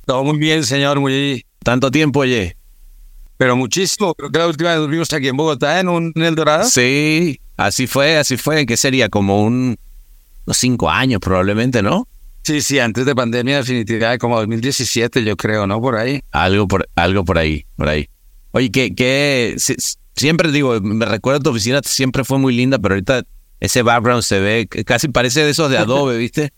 Todo 0.06 0.24
muy 0.24 0.38
bien, 0.38 0.64
señor, 0.64 1.00
muy... 1.00 1.44
Tanto 1.62 1.90
tiempo, 1.90 2.20
oye. 2.20 2.55
Pero 3.38 3.56
muchísimo. 3.56 4.14
Creo 4.14 4.30
que 4.30 4.38
la 4.38 4.46
última 4.46 4.76
vez 4.76 4.88
vimos 4.88 5.12
aquí 5.12 5.28
en 5.28 5.36
Bogotá, 5.36 5.80
en 5.80 5.88
un 5.88 6.12
en 6.14 6.22
El 6.22 6.34
Dorado. 6.34 6.64
Sí, 6.64 7.38
así 7.56 7.86
fue, 7.86 8.16
así 8.16 8.36
fue. 8.36 8.64
¿Qué 8.66 8.76
sería? 8.76 9.08
Como 9.08 9.42
un, 9.42 9.76
unos 10.46 10.56
cinco 10.56 10.90
años 10.90 11.20
probablemente, 11.20 11.82
¿no? 11.82 12.08
Sí, 12.42 12.60
sí, 12.60 12.78
antes 12.78 13.04
de 13.04 13.14
pandemia, 13.14 13.56
definitivamente, 13.58 14.18
como 14.20 14.36
2017, 14.38 15.24
yo 15.24 15.36
creo, 15.36 15.66
¿no? 15.66 15.80
Por 15.80 15.96
ahí. 15.96 16.20
Algo 16.30 16.68
por, 16.68 16.88
algo 16.94 17.24
por 17.24 17.38
ahí, 17.38 17.66
por 17.76 17.88
ahí. 17.88 18.08
Oye, 18.52 18.70
que, 18.70 18.94
que 18.94 19.56
si- 19.58 19.74
siempre 20.14 20.50
digo, 20.52 20.80
me 20.80 21.04
recuerdo 21.06 21.40
tu 21.40 21.50
oficina, 21.50 21.80
siempre 21.84 22.24
fue 22.24 22.38
muy 22.38 22.54
linda, 22.56 22.78
pero 22.78 22.94
ahorita 22.94 23.24
ese 23.58 23.82
background 23.82 24.22
se 24.22 24.38
ve, 24.38 24.68
casi 24.86 25.08
parece 25.08 25.42
de 25.42 25.50
esos 25.50 25.70
de 25.70 25.76
Adobe, 25.78 26.16
¿viste? 26.18 26.52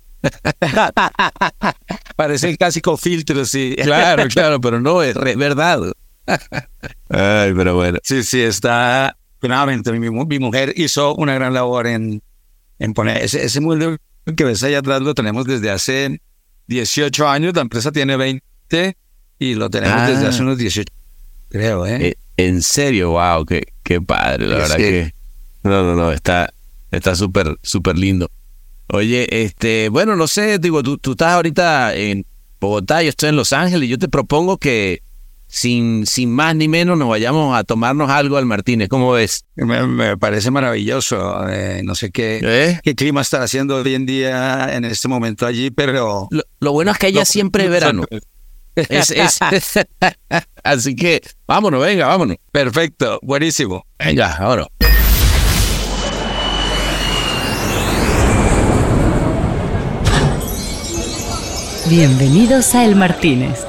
Parece 2.16 2.56
casi 2.56 2.80
con 2.80 2.98
filtros, 2.98 3.48
sí. 3.48 3.74
Claro, 3.82 4.26
claro, 4.28 4.60
pero 4.60 4.80
no, 4.80 5.02
es 5.02 5.14
re- 5.14 5.36
verdad. 5.36 5.80
Ay, 7.08 7.52
pero 7.54 7.74
bueno. 7.74 7.98
Sí, 8.02 8.22
sí, 8.22 8.40
está. 8.40 9.16
Nuevamente, 9.42 9.92
mi, 9.92 10.10
mu- 10.10 10.26
mi 10.26 10.38
mujer 10.38 10.72
hizo 10.76 11.14
una 11.14 11.34
gran 11.34 11.54
labor 11.54 11.86
en, 11.86 12.22
en 12.78 12.92
poner 12.94 13.22
ese, 13.22 13.44
ese 13.44 13.60
que 14.36 14.44
ves 14.44 14.62
allá 14.62 14.78
atrás, 14.80 15.00
lo 15.00 15.14
tenemos 15.14 15.46
desde 15.46 15.70
hace 15.70 16.20
18 16.66 17.28
años. 17.28 17.54
La 17.54 17.62
empresa 17.62 17.92
tiene 17.92 18.16
20 18.16 18.96
y 19.38 19.54
lo 19.54 19.70
tenemos 19.70 19.96
Ah. 20.02 20.08
desde 20.10 20.26
hace 20.26 20.42
unos 20.42 20.58
18, 20.58 20.92
creo, 21.48 21.86
¿eh? 21.86 22.08
Eh, 22.08 22.14
en 22.36 22.62
serio, 22.62 23.10
wow, 23.12 23.44
qué, 23.46 23.62
qué 23.84 24.00
padre, 24.00 24.46
la 24.48 24.56
Sí, 24.56 24.60
verdad 24.60 24.76
sí. 24.76 24.82
que. 24.82 25.14
No, 25.62 25.82
no, 25.82 25.94
no, 25.94 26.12
está 26.12 26.52
está 26.90 27.14
súper, 27.14 27.56
súper 27.62 27.96
lindo. 27.98 28.30
Oye, 28.88 29.44
este, 29.44 29.88
bueno, 29.90 30.16
no 30.16 30.26
sé, 30.26 30.58
digo, 30.58 30.82
tú, 30.82 30.98
tú 30.98 31.12
estás 31.12 31.34
ahorita 31.34 31.94
en 31.94 32.24
Bogotá, 32.60 33.02
yo 33.02 33.10
estoy 33.10 33.28
en 33.28 33.36
Los 33.36 33.52
Ángeles, 33.52 33.86
y 33.86 33.90
yo 33.90 33.98
te 33.98 34.08
propongo 34.08 34.56
que 34.58 35.02
sin, 35.48 36.06
sin 36.06 36.30
más 36.30 36.54
ni 36.54 36.68
menos 36.68 36.98
nos 36.98 37.08
vayamos 37.08 37.56
a 37.58 37.64
tomarnos 37.64 38.10
algo 38.10 38.36
al 38.36 38.44
Martínez, 38.46 38.88
¿cómo 38.88 39.12
ves? 39.12 39.44
Me, 39.56 39.86
me 39.86 40.16
parece 40.16 40.50
maravilloso. 40.50 41.48
eh, 41.48 41.80
no 41.84 41.94
sé 41.94 42.10
qué, 42.10 42.40
¿Eh? 42.42 42.80
qué 42.82 42.94
clima 42.94 43.22
está 43.22 43.42
haciendo 43.42 43.76
hoy 43.76 43.94
en 43.94 44.06
día 44.06 44.74
en 44.76 44.84
este 44.84 45.08
momento 45.08 45.46
allí, 45.46 45.70
pero. 45.70 46.28
Lo, 46.30 46.42
lo 46.60 46.72
bueno 46.72 46.90
es 46.92 46.98
que 46.98 47.06
allá 47.06 47.20
No, 47.20 47.24
siempre 47.24 47.64
es 47.64 47.70
verano. 47.70 48.04
Es, 48.76 49.10
es- 49.10 49.38
así 50.62 50.94
que 50.94 51.20
vámonos, 51.46 51.80
venga, 51.82 52.06
vámonos. 52.06 52.36
Perfecto, 52.52 53.18
buenísimo. 53.22 53.84
Venga, 53.98 54.36
vámonos. 54.38 54.68
Bienvenidos 61.88 62.74
a 62.74 62.84
El 62.84 62.96
Martínez. 62.96 63.64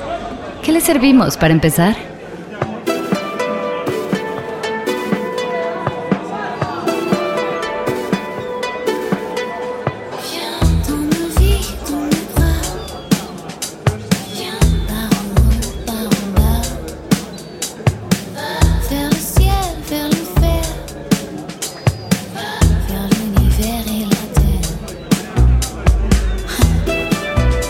¿Qué 0.69 0.73
le 0.73 0.81
servimos 0.81 1.35
para 1.35 1.51
empezar? 1.51 1.95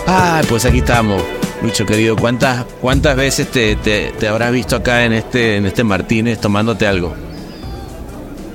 Ah, 0.06 0.42
pues 0.50 0.66
aquí 0.66 0.80
estamos, 0.80 1.22
Lucho 1.62 1.84
querido. 1.84 2.16
¿Cuántas, 2.16 2.64
cuántas 2.80 3.16
veces 3.16 3.50
te, 3.50 3.76
te, 3.76 4.12
te 4.18 4.28
habrás 4.28 4.50
visto 4.52 4.76
acá 4.76 5.04
en 5.04 5.12
este, 5.12 5.56
en 5.56 5.66
este 5.66 5.84
Martínez 5.84 6.40
tomándote 6.40 6.86
algo? 6.86 7.14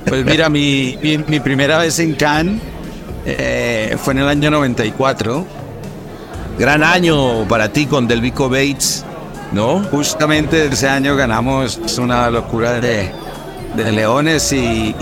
Pues 0.06 0.24
mira, 0.24 0.48
mi, 0.48 0.98
mi, 1.02 1.40
primera 1.40 1.78
vez 1.78 1.98
en 1.98 2.14
Cannes 2.14 2.60
eh, 3.24 3.96
fue 4.00 4.12
en 4.14 4.18
el 4.20 4.28
año 4.28 4.50
94. 4.50 5.44
Gran 6.58 6.82
año 6.82 7.46
para 7.48 7.70
ti 7.72 7.86
con 7.86 8.08
Delvico 8.08 8.48
Bates, 8.48 9.04
¿no? 9.52 9.80
Justamente 9.90 10.66
ese 10.66 10.88
año 10.88 11.14
ganamos 11.14 11.78
una 11.98 12.30
locura 12.30 12.80
de, 12.80 13.10
de 13.76 13.92
leones 13.92 14.52
y- 14.52 14.94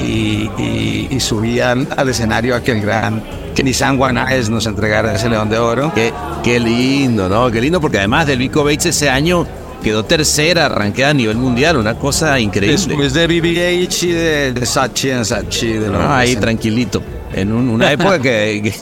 y 1.11 1.21
subían 1.21 1.87
al 1.97 2.09
escenario 2.09 2.55
aquel 2.57 2.81
gran 2.81 3.23
que 3.55 3.63
Nissan 3.63 3.97
Guanaes 3.97 4.51
nos 4.51 4.67
entregara 4.67 5.15
ese 5.15 5.29
león 5.29 5.49
de 5.49 5.59
oro. 5.59 5.93
Qué, 5.95 6.13
qué 6.43 6.59
lindo, 6.61 7.29
¿no? 7.29 7.51
Qué 7.51 7.61
lindo 7.61 7.81
porque 7.81 7.99
además 7.99 8.27
Delvico 8.27 8.65
Bates 8.65 8.87
ese 8.87 9.09
año 9.09 9.47
quedó 9.83 10.05
tercera, 10.05 10.67
arranqueda 10.67 11.11
a 11.11 11.15
nivel 11.15 11.37
mundial, 11.37 11.77
una 11.77 11.95
cosa 11.95 12.41
increíble. 12.41 12.77
Después 12.77 13.13
de 13.15 13.27
BBH 13.27 14.03
y 14.07 14.13
de, 14.13 14.53
de 14.53 14.67
Sachi 14.67 15.11
en 15.11 15.25
Sachi. 15.25 15.75
De 15.75 15.89
los- 15.89 16.01
Ah, 16.01 16.19
ahí 16.19 16.37
tranquilito. 16.37 17.03
En 17.33 17.53
un- 17.53 17.69
una 17.69 17.93
época 17.93 18.19
que, 18.19 18.73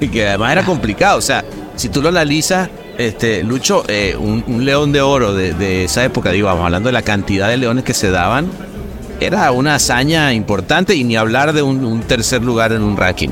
que, 0.00 0.08
que 0.10 0.28
además 0.28 0.52
era 0.52 0.64
complicado. 0.64 1.18
O 1.18 1.22
sea, 1.22 1.44
si 1.76 1.88
tú 1.88 2.00
lo 2.00 2.08
analizas, 2.10 2.68
este, 2.96 3.42
Lucho, 3.42 3.82
eh, 3.88 4.14
un, 4.18 4.44
un 4.46 4.64
león 4.64 4.92
de 4.92 5.00
oro 5.00 5.34
de, 5.34 5.52
de 5.54 5.84
esa 5.84 6.04
época, 6.04 6.30
digo, 6.30 6.46
vamos 6.46 6.64
hablando 6.64 6.88
de 6.88 6.92
la 6.92 7.02
cantidad 7.02 7.48
de 7.48 7.56
leones 7.56 7.82
que 7.82 7.92
se 7.94 8.10
daban, 8.10 8.46
era 9.20 9.50
una 9.52 9.74
hazaña 9.76 10.32
importante 10.34 10.94
y 10.94 11.02
ni 11.02 11.16
hablar 11.16 11.52
de 11.52 11.62
un, 11.62 11.84
un 11.84 12.00
tercer 12.02 12.42
lugar 12.42 12.72
en 12.72 12.82
un 12.82 12.96
ranking. 12.96 13.30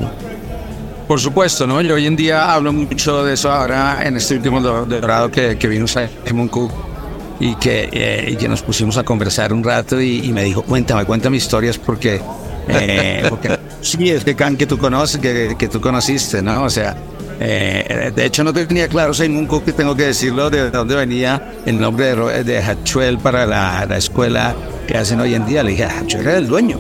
Por 1.13 1.21
supuesto, 1.21 1.67
¿no? 1.67 1.83
Yo 1.83 1.97
hoy 1.97 2.07
en 2.07 2.17
día 2.17 2.55
hablo 2.55 2.73
mucho 2.73 3.23
de 3.23 3.35
eso 3.35 3.53
ahora 3.53 3.99
en 4.03 4.17
este 4.17 4.35
último 4.37 4.63
do- 4.63 4.87
dorado 4.87 5.31
que, 5.31 5.59
que 5.59 5.69
vino 5.69 5.85
Simon 5.87 6.49
Cook 6.49 6.73
y 7.39 7.55
que, 7.57 7.91
eh, 7.93 8.31
y 8.33 8.37
que 8.37 8.49
nos 8.49 8.63
pusimos 8.63 8.97
a 8.97 9.03
conversar 9.03 9.53
un 9.53 9.63
rato 9.63 10.01
y, 10.01 10.25
y 10.25 10.33
me 10.33 10.43
dijo, 10.43 10.63
cuéntame, 10.63 11.05
cuéntame 11.05 11.37
historias 11.37 11.77
porque, 11.77 12.19
eh, 12.67 13.27
porque 13.29 13.59
sí, 13.83 14.09
es 14.09 14.25
que 14.25 14.35
Can 14.35 14.57
que 14.57 14.65
tú 14.65 14.79
conoces, 14.79 15.21
que, 15.21 15.55
que 15.59 15.69
tú 15.69 15.83
conociste, 15.83 16.41
¿no? 16.41 16.63
O 16.63 16.71
sea, 16.71 16.97
eh, 17.41 18.11
de 18.17 18.25
hecho 18.25 18.43
no 18.43 18.55
tenía 18.55 18.89
claro 18.89 19.13
Simon 19.13 19.45
Cook, 19.47 19.67
que 19.67 19.73
tengo 19.75 19.95
que 19.95 20.05
decirlo, 20.05 20.49
de 20.49 20.71
dónde 20.71 20.95
venía 20.95 21.53
el 21.67 21.79
nombre 21.79 22.15
de, 22.17 22.43
de 22.43 22.59
Hatchuel 22.63 23.19
para 23.19 23.45
la, 23.45 23.85
la 23.85 23.99
escuela 23.99 24.57
que 24.89 24.97
hacen 24.97 25.21
hoy 25.21 25.35
en 25.35 25.45
día. 25.45 25.63
Le 25.63 25.73
dije, 25.73 25.85
Hatchuel 25.85 26.23
era 26.27 26.39
el 26.39 26.47
dueño. 26.49 26.79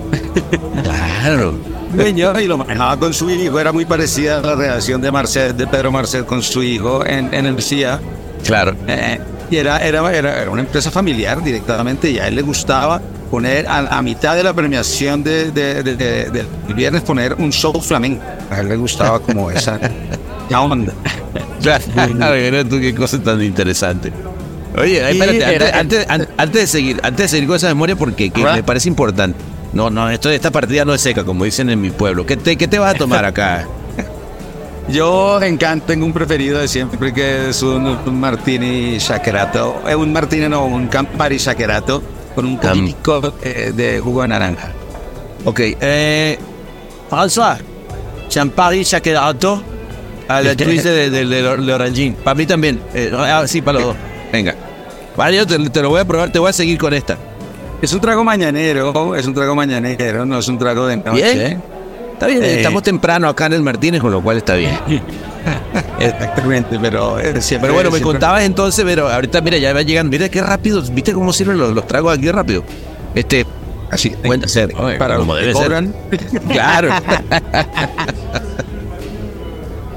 Claro. 0.82 1.81
Dueño 1.92 2.38
y 2.40 2.46
lo 2.46 2.58
manejaba 2.58 2.96
con 2.98 3.12
su 3.14 3.30
hijo. 3.30 3.58
Era 3.60 3.72
muy 3.72 3.84
parecida 3.84 4.38
a 4.38 4.42
la 4.42 4.54
relación 4.54 5.00
de 5.00 5.10
Marcel, 5.10 5.56
de 5.56 5.66
Pedro 5.66 5.92
Marcel 5.92 6.24
con 6.24 6.42
su 6.42 6.62
hijo 6.62 7.04
en, 7.06 7.32
en 7.32 7.46
el 7.46 7.60
CIA. 7.62 8.00
Claro. 8.44 8.74
Eh, 8.88 9.18
y 9.50 9.56
era, 9.56 9.78
era, 9.78 10.12
era, 10.14 10.42
era 10.42 10.50
una 10.50 10.62
empresa 10.62 10.90
familiar 10.90 11.42
directamente 11.42 12.10
y 12.10 12.18
a 12.18 12.26
él 12.28 12.34
le 12.36 12.42
gustaba 12.42 13.00
poner 13.30 13.66
a, 13.66 13.78
a 13.98 14.02
mitad 14.02 14.34
de 14.34 14.42
la 14.42 14.52
premiación 14.54 15.22
de, 15.22 15.50
de- 15.50 15.82
de- 15.82 15.96
de- 15.96 16.30
del 16.30 16.46
viernes 16.74 17.02
poner 17.02 17.34
un 17.34 17.52
show 17.52 17.78
flamenco. 17.80 18.22
A 18.50 18.60
él 18.60 18.68
le 18.68 18.76
gustaba 18.76 19.20
como 19.20 19.50
esa, 19.50 19.78
esa 20.48 20.60
onda. 20.60 20.92
Claro, 21.62 21.84
mira 22.16 22.64
tú 22.64 22.80
qué 22.80 22.94
cosa 22.94 23.22
tan 23.22 23.42
interesante. 23.42 24.12
Oye, 24.76 25.10
espérate, 25.10 25.44
antes, 25.44 25.72
antes- 25.74 26.06
an- 26.08 26.28
antes 26.38 26.60
de 26.62 26.66
seguir, 26.66 27.00
antes 27.02 27.24
de 27.24 27.28
seguir 27.28 27.46
con 27.46 27.56
esa 27.56 27.68
memoria, 27.68 27.94
porque 27.94 28.30
que 28.30 28.42
me 28.42 28.62
parece 28.62 28.88
importante. 28.88 29.38
No, 29.72 29.88
no, 29.90 30.10
esto, 30.10 30.30
esta 30.30 30.50
partida 30.50 30.84
no 30.84 30.92
es 30.94 31.00
seca, 31.00 31.24
como 31.24 31.44
dicen 31.44 31.70
en 31.70 31.80
mi 31.80 31.90
pueblo. 31.90 32.26
¿Qué 32.26 32.36
te, 32.36 32.56
qué 32.56 32.68
te 32.68 32.78
vas 32.78 32.94
a 32.94 32.98
tomar 32.98 33.24
acá? 33.24 33.66
Yo 34.88 35.40
en 35.40 35.56
Cannes 35.56 35.86
tengo 35.86 36.04
un 36.04 36.12
preferido 36.12 36.58
de 36.58 36.68
siempre 36.68 37.14
que 37.14 37.50
es 37.50 37.62
un, 37.62 37.86
un 37.86 38.20
martini 38.20 38.98
shakerato. 38.98 39.82
Eh, 39.88 39.94
un 39.94 40.12
martini 40.12 40.48
no, 40.48 40.66
un 40.66 40.88
Campari 40.88 41.38
shakerato 41.38 42.02
con 42.34 42.46
un 42.46 42.58
poquitico 42.58 43.34
eh, 43.42 43.72
de 43.74 44.00
jugo 44.00 44.22
de 44.22 44.28
naranja. 44.28 44.72
Ok, 45.44 45.60
eh, 45.60 46.38
François, 47.10 47.58
Champari 48.28 48.82
Shakerato 48.84 49.62
a 50.28 50.40
la 50.40 50.54
twist 50.56 50.84
de, 50.84 51.10
de, 51.10 51.26
de, 51.26 51.56
de 51.56 51.72
Orangín. 51.72 52.14
Para 52.14 52.34
mí 52.34 52.46
también. 52.46 52.80
Eh, 52.94 53.12
ah, 53.16 53.44
sí, 53.46 53.60
para 53.60 53.78
los 53.78 53.88
dos. 53.88 53.96
Venga. 54.32 54.54
Vale, 55.16 55.36
yo 55.36 55.46
te, 55.46 55.58
te 55.70 55.82
lo 55.82 55.90
voy 55.90 56.00
a 56.00 56.04
probar, 56.04 56.30
te 56.30 56.38
voy 56.38 56.50
a 56.50 56.52
seguir 56.52 56.78
con 56.78 56.94
esta. 56.94 57.18
Es 57.82 57.92
un 57.92 58.00
trago 58.00 58.22
mañanero, 58.24 59.14
es 59.16 59.26
un 59.26 59.34
trago 59.34 59.54
mañanero, 59.56 60.24
no 60.24 60.38
es 60.38 60.48
un 60.48 60.56
trago 60.58 60.86
de 60.86 60.96
noche. 60.98 61.34
Bien. 61.34 61.62
Está 62.12 62.26
bien, 62.28 62.42
Eh. 62.44 62.56
estamos 62.58 62.82
temprano 62.84 63.28
acá 63.28 63.46
en 63.46 63.54
el 63.54 63.62
Martínez, 63.62 64.00
con 64.00 64.12
lo 64.12 64.22
cual 64.22 64.36
está 64.38 64.54
bien. 64.54 64.78
Exactamente, 65.98 66.78
pero 66.80 67.18
eh, 67.18 67.40
siempre. 67.42 67.66
Pero 67.66 67.74
bueno, 67.74 67.90
me 67.90 67.96
siempre- 67.98 68.12
contabas 68.12 68.44
entonces, 68.44 68.84
pero 68.84 69.08
ahorita 69.08 69.40
mira, 69.40 69.58
ya 69.58 69.72
va 69.72 69.82
llegando. 69.82 70.10
Mira 70.10 70.28
qué 70.28 70.40
rápido, 70.40 70.80
¿viste 70.92 71.12
cómo 71.12 71.32
sirven 71.32 71.58
los, 71.58 71.74
los 71.74 71.84
tragos 71.86 72.16
aquí 72.16 72.30
rápido? 72.30 72.62
Este, 73.16 73.44
Así, 73.90 74.10
cuenta 74.10 74.46
ser, 74.48 74.72
para 74.98 75.16
como 75.16 75.34
debe 75.34 75.52
ser. 75.52 75.84
Claro. 76.48 76.88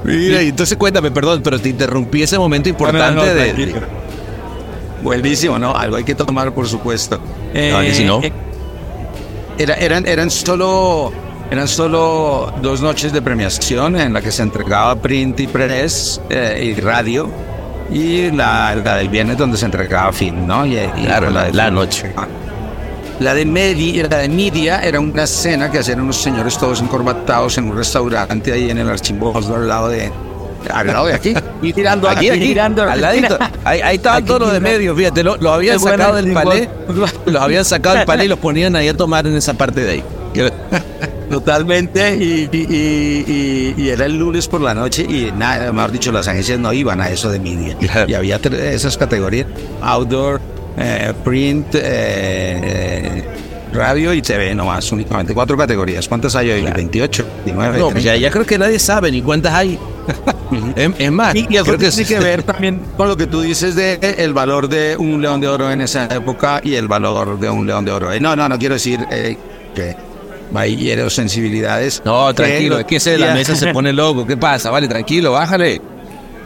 Mira, 0.04 0.42
y 0.42 0.48
entonces 0.50 0.76
cuéntame, 0.76 1.10
perdón, 1.10 1.40
pero 1.42 1.58
te 1.58 1.68
interrumpí 1.70 2.22
ese 2.22 2.38
momento 2.38 2.68
importante 2.68 3.14
No, 3.14 3.22
no, 3.22 3.26
no, 3.26 3.34
de. 3.34 3.74
Buenísimo, 5.02 5.58
¿no? 5.58 5.74
Algo 5.76 5.96
hay 5.96 6.04
que 6.04 6.14
tomar, 6.14 6.52
por 6.52 6.66
supuesto. 6.68 7.18
No, 7.18 7.80
que 7.80 7.94
si 7.94 8.04
no. 8.04 8.20
eh, 8.22 8.32
era- 9.58 9.74
eran, 9.74 10.06
eran 10.06 10.30
solo 10.30 11.12
Eran 11.50 11.68
solo 11.68 12.52
dos 12.60 12.80
noches 12.80 13.12
de 13.12 13.22
premiación 13.22 13.94
en 14.00 14.12
la 14.12 14.20
que 14.20 14.32
se 14.32 14.42
entregaba 14.42 14.96
print 14.96 15.38
y 15.40 15.46
press 15.46 16.20
eh, 16.28 16.72
y 16.76 16.80
radio 16.80 17.30
y 17.88 18.32
la, 18.32 18.74
la 18.74 18.96
del 18.96 19.08
viernes 19.08 19.38
donde 19.38 19.56
se 19.56 19.64
entregaba 19.66 20.12
film, 20.12 20.44
¿no? 20.44 20.66
Y, 20.66 20.76
y 20.76 21.04
Claro, 21.04 21.30
la- 21.30 21.44
de- 21.44 21.52
la 21.52 21.70
noche. 21.70 22.12
La 23.20 23.32
de, 23.32 23.46
media, 23.46 24.08
la 24.10 24.16
de 24.18 24.28
media 24.28 24.80
era 24.82 24.98
una 24.98 25.22
escena 25.22 25.70
que 25.70 25.78
hacían 25.78 26.00
unos 26.00 26.16
señores 26.16 26.58
todos 26.58 26.80
encorbatados 26.82 27.56
en 27.58 27.70
un 27.70 27.76
restaurante 27.76 28.52
ahí 28.52 28.68
en 28.68 28.78
el 28.78 28.90
archivo 28.90 29.32
al 29.36 29.68
lado 29.68 29.88
de, 29.88 30.10
al 30.72 30.86
lado 30.86 31.06
de 31.06 31.14
aquí. 31.14 31.34
Y 31.62 31.72
tirando 31.72 32.08
Aquí, 32.08 32.28
aquí, 32.30 32.40
tirando 32.40 32.82
al 32.82 33.00
ladito. 33.00 33.38
Ahí, 33.64 33.80
ahí 33.80 33.96
estaban 33.96 34.18
Aquí 34.18 34.26
todos 34.28 34.40
los 34.40 34.52
de 34.52 34.60
medio, 34.60 34.94
fíjate, 34.94 35.22
lo- 35.22 35.36
los 35.36 35.52
habían 35.52 35.80
sacado 35.80 36.16
del 36.16 36.32
palé, 36.32 36.68
los 37.26 37.42
habían 37.42 37.64
sacado 37.64 37.96
del 37.96 38.04
palé 38.06 38.24
y 38.26 38.28
los 38.28 38.38
ponían 38.38 38.76
ahí 38.76 38.88
a 38.88 38.96
tomar 38.96 39.26
en 39.26 39.34
esa 39.36 39.54
parte 39.54 39.80
de 39.82 39.90
ahí. 39.92 40.04
Totalmente, 41.30 42.14
y, 42.16 42.48
y- 42.52 42.66
y- 42.70 43.24
y- 43.26 43.82
y 43.82 43.88
era 43.88 44.04
el 44.06 44.16
lunes 44.18 44.46
por 44.46 44.60
la 44.60 44.74
noche 44.74 45.02
y 45.02 45.32
nada, 45.36 45.72
mejor 45.72 45.90
dicho, 45.90 46.12
las 46.12 46.28
agencias 46.28 46.58
no 46.58 46.72
iban 46.72 47.00
a 47.00 47.08
eso 47.10 47.30
de 47.30 47.40
media. 47.40 47.76
Claro. 47.78 48.08
Y 48.08 48.14
había 48.14 48.36
esas 48.36 48.96
categorías, 48.96 49.46
outdoor, 49.82 50.40
eh, 50.78 51.12
print, 51.24 51.74
eh, 51.74 51.80
eh, 51.82 53.24
radio 53.76 54.12
y 54.12 54.22
TV 54.22 54.54
nomás, 54.54 54.90
únicamente 54.90 55.34
cuatro 55.34 55.56
categorías. 55.56 56.08
¿Cuántas 56.08 56.34
hay 56.34 56.50
hoy? 56.50 56.62
28, 56.62 57.26
29, 57.44 57.78
No, 57.78 57.84
pues 57.90 58.02
30. 58.02 58.14
ya, 58.14 58.16
ya 58.20 58.30
creo 58.30 58.44
que 58.46 58.58
nadie 58.58 58.78
sabe 58.78 59.12
ni 59.12 59.22
cuántas 59.22 59.52
hay. 59.54 59.78
es, 60.76 60.90
es 60.98 61.12
más, 61.12 61.34
Y, 61.34 61.46
y 61.48 61.56
eso 61.56 61.64
creo 61.64 61.78
que 61.78 61.90
tiene 61.90 62.08
que 62.08 62.18
ver 62.18 62.42
también 62.44 62.80
con 62.96 63.08
lo 63.08 63.16
que 63.16 63.26
tú 63.26 63.40
dices 63.40 63.74
de 63.76 63.98
el 64.18 64.32
valor 64.32 64.68
de 64.68 64.96
un 64.96 65.20
león 65.20 65.40
de 65.40 65.48
oro 65.48 65.70
en 65.70 65.80
esa 65.80 66.06
época 66.06 66.60
y 66.64 66.74
el 66.74 66.88
valor 66.88 67.38
de 67.38 67.50
un 67.50 67.66
león 67.66 67.84
de 67.84 67.92
oro. 67.92 68.08
No, 68.20 68.34
no, 68.34 68.48
no 68.48 68.58
quiero 68.58 68.74
decir 68.74 69.00
eh, 69.10 69.36
que 69.74 69.96
hiero 70.64 71.10
sensibilidades. 71.10 72.02
No, 72.04 72.32
tranquilo, 72.34 72.78
es 72.78 72.86
que 72.86 72.96
ese 72.96 73.12
de 73.12 73.18
la 73.18 73.34
mesa 73.34 73.54
se 73.54 73.72
pone 73.72 73.92
loco. 73.92 74.26
¿Qué 74.26 74.36
pasa? 74.36 74.70
Vale, 74.70 74.88
tranquilo, 74.88 75.32
bájale. 75.32 75.80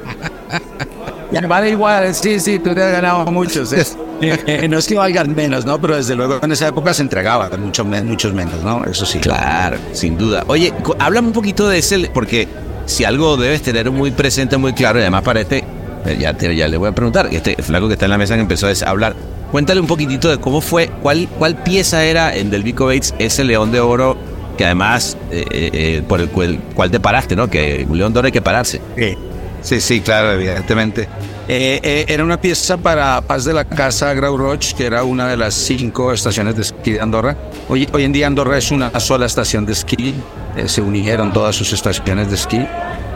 Ya, 1.32 1.40
vale 1.46 1.70
igual, 1.70 2.14
sí, 2.14 2.40
sí, 2.40 2.58
tú 2.58 2.74
te 2.74 2.82
has 2.82 2.92
ganado 2.92 3.24
muchos. 3.30 3.72
eh. 3.72 3.84
Eh, 4.22 4.68
no 4.68 4.76
es 4.76 4.86
que 4.86 4.96
valgan 4.96 5.34
menos, 5.34 5.64
¿no? 5.64 5.80
Pero 5.80 5.96
desde 5.96 6.14
luego 6.14 6.40
en 6.42 6.52
esa 6.52 6.68
época 6.68 6.92
se 6.92 7.00
entregaba 7.00 7.48
mucho, 7.56 7.86
muchos 7.86 8.34
menos, 8.34 8.62
¿no? 8.62 8.84
Eso 8.84 9.06
sí. 9.06 9.18
Claro, 9.18 9.78
sin 9.92 10.18
duda. 10.18 10.44
Oye, 10.46 10.74
háblame 10.98 11.28
un 11.28 11.32
poquito 11.32 11.66
de 11.70 11.78
ese, 11.78 12.10
porque 12.12 12.46
si 12.84 13.04
algo 13.04 13.38
debes 13.38 13.62
tener 13.62 13.90
muy 13.90 14.10
presente, 14.10 14.58
muy 14.58 14.74
claro, 14.74 14.98
y 14.98 15.02
además 15.02 15.22
para 15.22 15.40
este, 15.40 15.64
eh, 16.04 16.18
ya, 16.20 16.34
te, 16.34 16.54
ya 16.54 16.68
le 16.68 16.76
voy 16.76 16.90
a 16.90 16.92
preguntar, 16.92 17.30
este 17.32 17.56
flaco 17.62 17.86
que 17.86 17.94
está 17.94 18.04
en 18.04 18.10
la 18.10 18.18
mesa 18.18 18.34
que 18.34 18.42
empezó 18.42 18.66
a 18.66 18.90
hablar, 18.90 19.16
cuéntale 19.50 19.80
un 19.80 19.86
poquitito 19.86 20.28
de 20.28 20.36
cómo 20.36 20.60
fue, 20.60 20.90
cuál, 21.02 21.26
cuál 21.38 21.56
pieza 21.62 22.04
era 22.04 22.36
en 22.36 22.50
Del 22.50 22.62
Vico 22.62 22.84
Bates 22.84 23.14
ese 23.18 23.42
león 23.44 23.72
de 23.72 23.80
oro 23.80 24.18
que 24.58 24.66
además 24.66 25.16
eh, 25.30 25.46
eh, 25.50 26.02
por 26.06 26.20
el 26.20 26.28
cual, 26.28 26.58
cual 26.74 26.90
te 26.90 27.00
paraste, 27.00 27.34
¿no? 27.36 27.48
Que 27.48 27.86
un 27.88 27.96
león 27.96 28.12
de 28.12 28.18
oro 28.18 28.26
hay 28.26 28.32
que 28.32 28.42
pararse. 28.42 28.82
Sí, 28.98 29.16
sí, 29.62 29.80
sí, 29.80 30.00
claro, 30.00 30.32
evidentemente. 30.32 31.08
Eh, 31.48 31.80
eh, 31.82 32.04
era 32.08 32.22
una 32.22 32.40
pieza 32.40 32.76
para 32.76 33.20
Paz 33.22 33.44
de 33.44 33.52
la 33.52 33.64
Casa 33.64 34.14
Grau 34.14 34.36
Roig, 34.36 34.74
que 34.76 34.86
era 34.86 35.02
una 35.02 35.28
de 35.28 35.36
las 35.36 35.54
cinco 35.54 36.12
estaciones 36.12 36.56
de 36.56 36.62
esquí 36.62 36.92
de 36.92 37.00
Andorra. 37.00 37.36
Hoy, 37.68 37.88
hoy 37.92 38.04
en 38.04 38.12
día 38.12 38.26
Andorra 38.26 38.58
es 38.58 38.70
una 38.70 38.98
sola 39.00 39.26
estación 39.26 39.66
de 39.66 39.72
esquí, 39.72 40.14
eh, 40.56 40.68
se 40.68 40.80
unieron 40.80 41.32
todas 41.32 41.56
sus 41.56 41.72
estaciones 41.72 42.28
de 42.28 42.34
esquí. 42.36 42.66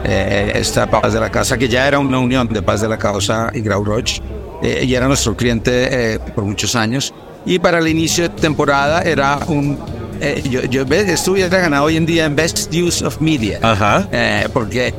Eh, 0.07 0.51
esta 0.55 0.85
Paz 0.85 1.13
de 1.13 1.19
la 1.19 1.31
Casa, 1.31 1.57
que 1.57 1.67
ya 1.67 1.87
era 1.87 1.97
una 1.97 2.19
unión 2.19 2.47
de 2.47 2.61
Paz 2.61 2.81
de 2.81 2.87
la 2.87 2.97
Causa 2.97 3.49
y 3.53 3.61
Grau 3.61 3.83
Roig, 3.83 4.21
eh, 4.61 4.83
y 4.85 4.93
era 4.93 5.07
nuestro 5.07 5.35
cliente 5.35 6.13
eh, 6.13 6.19
por 6.19 6.43
muchos 6.43 6.75
años. 6.75 7.11
Y 7.43 7.57
para 7.57 7.79
el 7.79 7.87
inicio 7.87 8.23
de 8.23 8.29
temporada 8.29 9.01
era 9.01 9.39
un... 9.47 9.79
eh, 10.21 10.43
yo, 10.47 10.61
yo 10.65 10.83
hubiera 10.83 11.57
ganado 11.57 11.85
hoy 11.85 11.97
en 11.97 12.05
día 12.05 12.25
en 12.25 12.35
Best 12.35 12.71
Use 12.73 13.03
of 13.03 13.19
Media. 13.19 13.59
Ajá. 13.63 14.07
Eh, 14.11 14.47
porque 14.53 14.93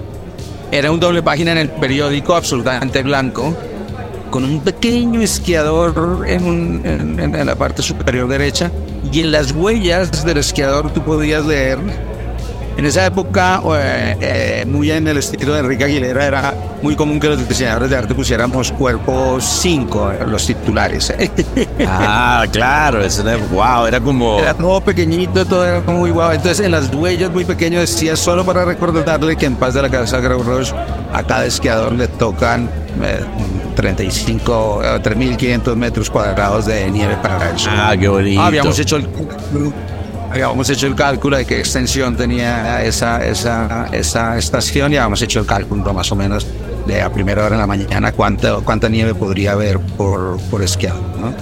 era 0.77 0.91
un 0.91 1.01
doble 1.01 1.23
página 1.23 1.53
en 1.53 1.59
el 1.59 1.69
periódico 1.71 2.35
absolutamente 2.35 3.03
blanco, 3.03 3.57
con 4.31 4.45
un 4.45 4.61
pequeño 4.61 5.21
esquiador 5.23 6.25
en, 6.27 6.45
un- 6.45 7.33
la 7.47 7.55
parte 7.55 7.83
superior 7.83 8.29
derecha, 8.29 8.71
y 9.13 9.21
en 9.21 9.33
las 9.33 9.53
huellas 9.53 10.25
del 10.25 10.39
esquiador 10.39 10.93
tú 10.93 11.03
podías 11.03 11.45
leer. 11.47 11.79
En 12.77 12.85
esa 12.85 13.07
época, 13.07 13.63
eh, 13.75 14.17
eh, 14.21 14.65
muy 14.67 14.91
en 14.91 15.09
el 15.09 15.17
estilo 15.17 15.55
de 15.55 15.61
Enrique 15.61 15.85
Aguilera, 15.85 16.27
era 16.27 16.55
muy 16.83 16.95
común 16.95 17.19
que 17.19 17.29
los 17.29 17.49
diseñadores 17.49 17.89
de 17.89 17.97
arte 17.97 18.15
pusiéramos 18.15 18.71
cuerpo 18.73 19.39
5, 19.41 20.13
los 20.27 20.47
titulares. 20.47 21.11
¿eh? 21.11 21.31
Ah, 21.89 22.45
claro, 22.53 23.03
eso 23.03 23.27
era, 23.27 23.39
wow, 23.51 23.87
era 23.87 24.01
como... 24.01 24.39
Era 24.39 24.53
todo 24.55 24.81
pequeñito, 24.81 25.47
todo 25.47 25.65
era 25.65 25.81
como 25.81 26.01
muy 26.01 26.11
guau. 26.11 26.33
Entonces, 26.33 26.65
en 26.65 26.73
las 26.73 26.93
huellas 26.95 27.31
muy 27.31 27.45
pequeño 27.45 27.81
decía 27.81 28.15
solo 28.17 28.45
para 28.45 28.65
recordarle 28.65 29.37
que 29.37 29.47
en 29.47 29.57
Paz 29.57 29.75
de 29.75 29.83
la 29.83 29.89
Casa 29.89 30.21
Grau 30.21 30.43
Roig 30.43 30.69
a 31.13 31.23
cada 31.23 31.47
esquiador 31.47 31.93
le 31.93 32.09
tocan 32.09 32.69
eh, 33.03 33.21
35, 33.75 34.81
eh, 34.83 35.01
3.500 35.03 35.77
metros 35.77 36.11
cuadrados 36.11 36.67
de 36.67 36.91
nieve 36.91 37.17
para 37.23 37.51
eso. 37.51 37.71
Ah, 37.73 37.95
qué 37.99 38.09
bonito. 38.09 38.43
Habíamos 38.43 38.79
hecho 38.79 38.97
el 38.97 39.09
habíamos 40.31 40.69
hecho 40.71 40.87
el 40.87 40.95
cálculo 40.95 41.37
de 41.37 41.45
qué 41.45 41.59
extensión 41.59 42.17
tenía 42.17 42.85
esa, 42.85 43.25
esa, 43.25 43.89
esa 43.93 44.37
estación 44.37 44.93
y 44.93 44.97
habíamos 44.97 45.23
hecho 45.23 45.41
el 45.41 45.47
cálculo 45.47 45.93
más 45.95 46.11
o 46.13 46.17
menos 46.17 46.47
de 46.87 47.03
a 47.03 47.13
primera 47.13 47.45
hora 47.45 47.57
de 47.57 47.61
la 47.61 47.67
mañana 47.67 48.13
cuánta, 48.13 48.57
cuánta 48.65 48.89
nieve 48.89 49.15
podría 49.15 49.53
haber 49.53 49.79
por, 49.81 50.39
por 50.51 50.63
esquiador, 50.63 51.03
¿no? 51.19 51.33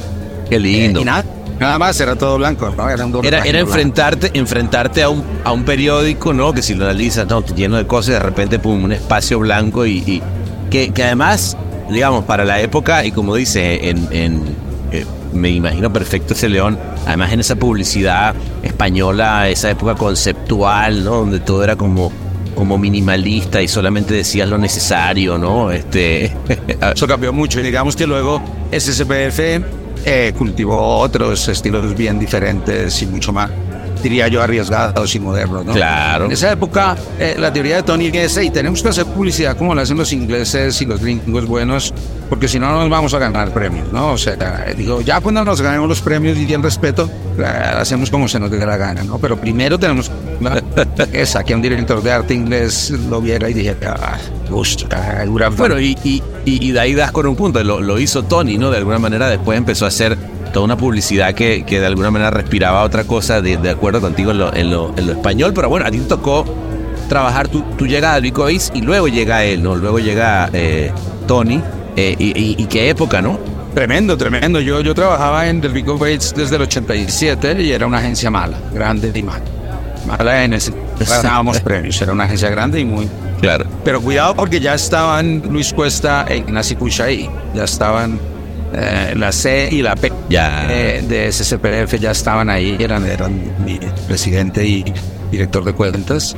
Qué 0.49 0.59
lindo. 0.59 1.01
Eh, 1.01 1.03
y 1.03 1.05
nada, 1.05 1.25
nada 1.61 1.79
más, 1.79 2.01
era 2.01 2.17
todo 2.17 2.39
blanco, 2.39 2.73
¿no? 2.77 2.89
Era, 2.89 3.05
un 3.05 3.25
Era, 3.25 3.39
era 3.39 3.45
blanco. 3.45 3.59
enfrentarte, 3.59 4.31
enfrentarte 4.35 5.03
a 5.03 5.09
un, 5.11 5.23
a 5.45 5.53
un 5.53 5.65
periódico, 5.65 6.33
¿no? 6.33 6.53
Que 6.53 6.63
si 6.63 6.75
lo 6.75 6.85
analizas, 6.85 7.27
no, 7.27 7.45
lleno 7.45 7.77
de 7.77 7.87
cosas, 7.87 8.15
de 8.15 8.21
repente, 8.21 8.59
pum, 8.59 8.85
un 8.85 8.93
espacio 8.93 9.39
blanco 9.39 9.85
y, 9.87 9.99
y 9.99 10.23
que, 10.71 10.93
que 10.93 11.05
además, 11.05 11.57
digamos, 11.91 12.25
para 12.25 12.45
la 12.45 12.61
época, 12.61 13.05
y 13.05 13.13
como 13.13 13.35
dice, 13.35 13.91
en, 13.91 14.09
en, 14.11 14.43
eh, 14.93 15.05
me 15.35 15.51
imagino 15.51 15.93
perfecto 15.93 16.35
ese 16.35 16.49
león, 16.49 16.79
además 17.07 17.33
en 17.33 17.41
esa 17.41 17.57
publicidad 17.57 18.35
española, 18.63 19.49
esa 19.49 19.71
época 19.71 19.95
conceptual, 19.95 21.05
¿no? 21.05 21.17
Donde 21.17 21.41
todo 21.41 21.65
era 21.65 21.77
como 21.77 22.13
como 22.55 22.79
minimalista 22.79 23.61
y 23.61 23.67
solamente 23.67 24.15
decías 24.15 24.49
lo 24.49 24.57
necesario, 24.59 25.37
¿no? 25.37 25.71
Este 25.71 26.33
Eso 26.95 27.07
cambió 27.07 27.33
mucho 27.33 27.61
y 27.61 27.65
digamos 27.65 27.97
que 27.97 28.07
luego 28.07 28.41
SSPF 28.71 29.41
eh, 30.07 30.33
cultivó 30.37 30.99
otros 30.99 31.49
estilos 31.49 31.97
bien 31.97 32.19
diferentes 32.19 33.03
y 33.03 33.07
mucho 33.07 33.33
más, 33.33 33.51
diría 34.05 34.29
yo, 34.29 34.41
arriesgados 34.43 35.15
y 35.15 35.19
modernos. 35.21 35.65
¿no? 35.65 35.73
Claro. 35.73 36.27
En 36.27 36.33
esa 36.33 36.53
época, 36.53 36.97
eh, 37.19 37.35
la 37.39 37.53
teoría 37.53 37.77
de 37.77 37.83
Tony 37.83 38.11
es, 38.13 38.37
y 38.37 38.51
tenemos 38.51 38.83
que 38.83 38.89
hacer 38.91 39.07
publicidad 39.07 39.57
como 39.57 39.75
lo 39.75 39.81
hacen 39.81 39.97
los 39.97 40.13
ingleses 40.13 40.81
y 40.83 40.87
los 40.87 41.01
gringos 41.01 41.47
buenos, 41.47 41.93
porque 42.29 42.47
si 42.49 42.59
no, 42.59 42.71
no 42.71 42.81
nos 42.81 42.91
vamos 42.91 43.13
a 43.15 43.19
ganar 43.19 43.51
premios, 43.53 43.93
¿no? 43.93 44.13
O 44.13 44.19
sea, 44.19 44.67
digo, 44.77 45.01
ya 45.01 45.21
cuando 45.21 45.45
nos 45.45 45.61
ganemos 45.61 45.89
los 45.89 46.01
premios 46.01 46.37
y 46.39 46.45
bien 46.45 46.63
respeto, 46.63 47.09
hacemos 47.77 48.11
como 48.11 48.29
se 48.29 48.39
nos 48.39 48.51
dé 48.51 48.65
la 48.65 48.77
gana, 48.77 49.03
¿no? 49.03 49.19
Pero 49.19 49.37
primero 49.41 49.79
tenemos 49.79 50.11
esa, 51.13 51.43
que 51.45 51.55
un 51.55 51.63
director 51.63 52.03
de 52.03 52.13
arte 52.13 52.35
inglés 52.35 52.91
lo 52.91 53.21
viera 53.21 53.49
y 53.51 53.55
dijera, 53.55 53.97
ah, 54.01 54.19
gusto, 54.51 54.87
ah, 54.93 55.25
Bueno, 55.57 55.81
y, 55.81 55.97
y, 56.05 56.23
y- 56.45 56.69
y 56.69 56.73
de 56.73 56.81
ahí 56.81 56.95
das 56.95 57.11
con 57.13 57.27
un 57.27 57.37
punto, 57.37 57.63
lo, 57.65 57.81
lo 57.81 57.99
hizo 57.99 58.23
Tony, 58.25 58.59
¿no? 58.59 58.71
De 58.71 58.79
alguna 58.79 58.99
manera 58.99 59.29
después 59.29 59.57
empezó 59.59 59.85
a 59.85 59.89
hacer 59.89 60.17
toda 60.55 60.65
una 60.65 60.77
publicidad 60.79 61.35
que, 61.35 61.65
que 61.67 61.81
de 61.81 61.87
alguna 61.87 62.11
manera 62.11 62.31
respiraba 62.31 62.83
otra 62.85 63.05
cosa, 63.05 63.43
de, 63.43 63.59
de 63.59 63.69
acuerdo 63.71 64.01
contigo 64.01 64.31
en 64.31 64.39
lo, 64.39 64.55
en, 64.55 64.71
lo, 64.71 64.95
en 64.97 65.07
lo 65.09 65.13
español, 65.13 65.53
pero 65.55 65.69
bueno, 65.69 65.85
a 65.87 65.91
ti 65.91 65.99
te 65.99 66.05
tocó 66.07 66.47
trabajar, 67.11 67.49
tú, 67.49 67.63
tú 67.77 67.87
llegas 67.87 68.17
a 68.17 68.21
Vico 68.21 68.47
Ace 68.47 68.71
y 68.73 68.81
luego 68.81 69.09
llega 69.09 69.45
él, 69.45 69.63
¿no? 69.63 69.77
Luego 69.77 69.99
llega 69.99 70.49
eh, 70.55 70.91
Tony, 71.27 71.61
eh, 71.97 72.15
y, 72.19 72.27
y- 72.39 72.57
y 72.57 72.65
qué 72.67 72.89
época, 72.89 73.21
¿no? 73.21 73.39
Tremendo, 73.75 74.17
tremendo. 74.17 74.61
Yo, 74.61 74.81
yo 74.81 74.95
trabajaba 74.95 75.49
en 75.49 75.61
Delvico 75.61 75.99
Bates 75.99 76.33
desde 76.35 76.57
el 76.57 76.63
87 76.63 77.61
y 77.61 77.73
era 77.73 77.87
una 77.87 77.99
agencia 77.99 78.31
mala, 78.31 78.57
grande 78.73 79.11
y 79.13 79.23
mala. 79.23 79.43
Mala 80.07 80.45
en 80.45 80.53
ese. 80.55 80.73
Ganábamos 81.01 81.61
premios, 81.61 82.01
era 82.01 82.13
una 82.13 82.25
agencia 82.25 82.49
grande 82.51 82.79
y 82.81 82.85
muy. 82.85 83.09
Claro. 83.41 83.67
Pero 83.85 84.01
cuidado 84.01 84.35
porque 84.37 84.61
ya 84.61 84.75
estaban 84.75 85.43
Luis 85.51 85.73
Cuesta 85.73 86.25
e 86.29 86.37
Ignacio 86.39 86.79
Puch 86.79 87.01
ahí. 87.01 87.29
Ya 87.55 87.65
estaban 87.65 88.19
eh, 88.77 89.15
la 89.17 89.33
C 89.33 89.69
y 89.71 89.83
la 89.83 89.95
P 89.97 90.13
Ya. 90.29 90.67
eh, 90.71 91.03
de 91.07 91.31
SCPF, 91.33 91.99
ya 92.01 92.11
estaban 92.11 92.51
ahí. 92.51 92.77
Eran, 92.79 93.07
eran 93.07 93.41
mi 93.65 93.79
presidente 94.07 94.65
y 94.67 94.85
director 95.31 95.65
de 95.65 95.73
cuentas. 95.73 96.37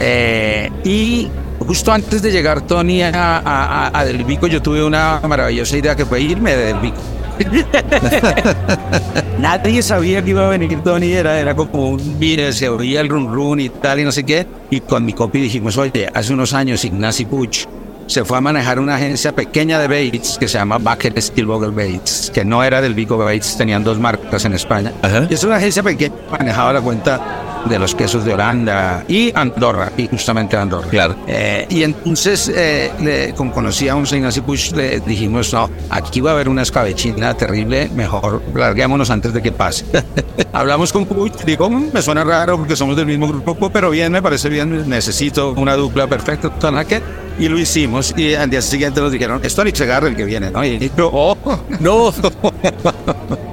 Eh, 0.00 0.70
y 0.84 1.28
justo 1.60 1.92
antes 1.92 2.20
de 2.22 2.30
llegar 2.32 2.60
Tony 2.62 3.02
a, 3.02 3.10
a, 3.38 3.98
a- 3.98 4.04
Del 4.04 4.24
Vico, 4.24 4.46
yo 4.46 4.60
tuve 4.60 4.84
una 4.84 5.20
maravillosa 5.26 5.76
idea 5.76 5.94
que 5.96 6.04
fue 6.04 6.20
irme 6.20 6.54
de 6.56 6.64
Del 6.66 6.80
Vico. 6.80 6.96
Nadie 9.38 9.82
sabía 9.82 10.22
que 10.22 10.30
iba 10.30 10.46
a 10.46 10.50
venir 10.50 10.80
Tony, 10.82 11.12
era, 11.12 11.38
era 11.38 11.54
como 11.54 11.90
un 11.90 12.18
mire, 12.18 12.52
se 12.52 12.68
oía 12.68 13.00
el 13.02 13.08
run 13.08 13.32
run 13.32 13.60
y 13.60 13.68
tal 13.68 14.00
y 14.00 14.04
no 14.04 14.12
sé 14.12 14.24
qué. 14.24 14.46
Y 14.70 14.80
con 14.80 15.04
mi 15.04 15.12
copy 15.12 15.40
dijimos, 15.40 15.76
oye, 15.76 16.08
hace 16.12 16.32
unos 16.32 16.52
años 16.54 16.84
Ignacy 16.84 17.26
Puch 17.26 17.66
se 18.06 18.24
fue 18.24 18.38
a 18.38 18.40
manejar 18.40 18.78
una 18.78 18.96
agencia 18.96 19.32
pequeña 19.34 19.78
de 19.78 19.88
Bates 19.88 20.36
que 20.38 20.48
se 20.48 20.58
llama 20.58 20.78
Baker 20.78 21.20
Stillvogel 21.20 21.72
Bates, 21.72 22.30
que 22.32 22.44
no 22.44 22.62
era 22.62 22.80
del 22.80 22.94
Vico 22.94 23.18
Bates, 23.18 23.56
tenían 23.56 23.84
dos 23.84 23.98
marcas 23.98 24.44
en 24.44 24.54
España. 24.54 24.92
Ajá. 25.02 25.26
Y 25.28 25.34
es 25.34 25.44
una 25.44 25.56
agencia 25.56 25.82
pequeña, 25.82 26.14
manejaba 26.30 26.72
la 26.72 26.80
cuenta 26.80 27.55
de 27.68 27.78
los 27.78 27.94
quesos 27.94 28.24
de 28.24 28.34
Holanda 28.34 29.04
y 29.08 29.32
Andorra, 29.34 29.90
y 29.96 30.06
justamente 30.08 30.56
Andorra. 30.56 30.88
Claro. 30.88 31.16
Eh, 31.26 31.66
y 31.70 31.82
entonces, 31.82 32.50
eh, 32.54 32.90
le- 33.00 33.34
como 33.34 33.52
conocía 33.52 33.92
a 33.92 33.94
un 33.96 34.06
señor 34.06 34.32
Push, 34.44 34.72
le 34.72 35.00
dijimos, 35.00 35.52
no, 35.52 35.70
aquí 35.90 36.20
va 36.20 36.30
a 36.30 36.34
haber 36.34 36.48
una 36.48 36.62
escabechina 36.62 37.34
terrible, 37.34 37.88
mejor 37.94 38.42
larguémonos 38.54 39.08
antes 39.10 39.32
de 39.32 39.40
que 39.42 39.52
pase. 39.52 39.84
Hablamos 40.52 40.92
con 40.92 41.06
Push, 41.06 41.44
digo, 41.44 41.70
"Mm, 41.70 41.90
me 41.92 42.02
suena 42.02 42.24
raro 42.24 42.58
porque 42.58 42.76
somos 42.76 42.96
del 42.96 43.06
mismo 43.06 43.28
grupo, 43.28 43.70
pero 43.70 43.90
bien, 43.90 44.12
me 44.12 44.20
parece 44.22 44.48
bien, 44.48 44.88
necesito 44.88 45.52
una 45.52 45.74
dupla 45.74 46.06
perfecta, 46.06 46.50
tal, 46.58 46.84
¿qué?". 46.86 47.00
y 47.38 47.48
lo 47.48 47.58
hicimos. 47.58 48.14
Y 48.16 48.34
al 48.34 48.48
día 48.50 48.62
siguiente 48.62 49.00
nos 49.00 49.12
dijeron, 49.12 49.40
es 49.42 49.54
Tony 49.54 49.70
Segarra 49.72 50.08
el 50.08 50.16
que 50.16 50.24
viene, 50.24 50.50
¿no? 50.50 50.64
Y 50.64 50.90
yo, 50.96 51.10
oh, 51.12 51.36
No. 51.80 52.10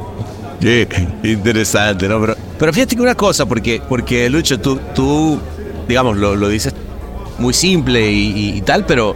Qué 0.63 0.87
interesante, 1.23 2.07
¿no? 2.07 2.21
Pero, 2.21 2.37
pero 2.57 2.73
fíjate 2.73 2.95
que 2.95 3.01
una 3.01 3.15
cosa, 3.15 3.45
porque, 3.45 3.81
porque 3.89 4.29
Lucho, 4.29 4.59
tú, 4.61 4.79
tú 4.95 5.37
digamos, 5.87 6.17
lo, 6.17 6.35
lo 6.35 6.47
dices 6.47 6.73
muy 7.37 7.53
simple 7.53 8.09
y, 8.09 8.61
tal, 8.61 8.85
pero 8.85 9.15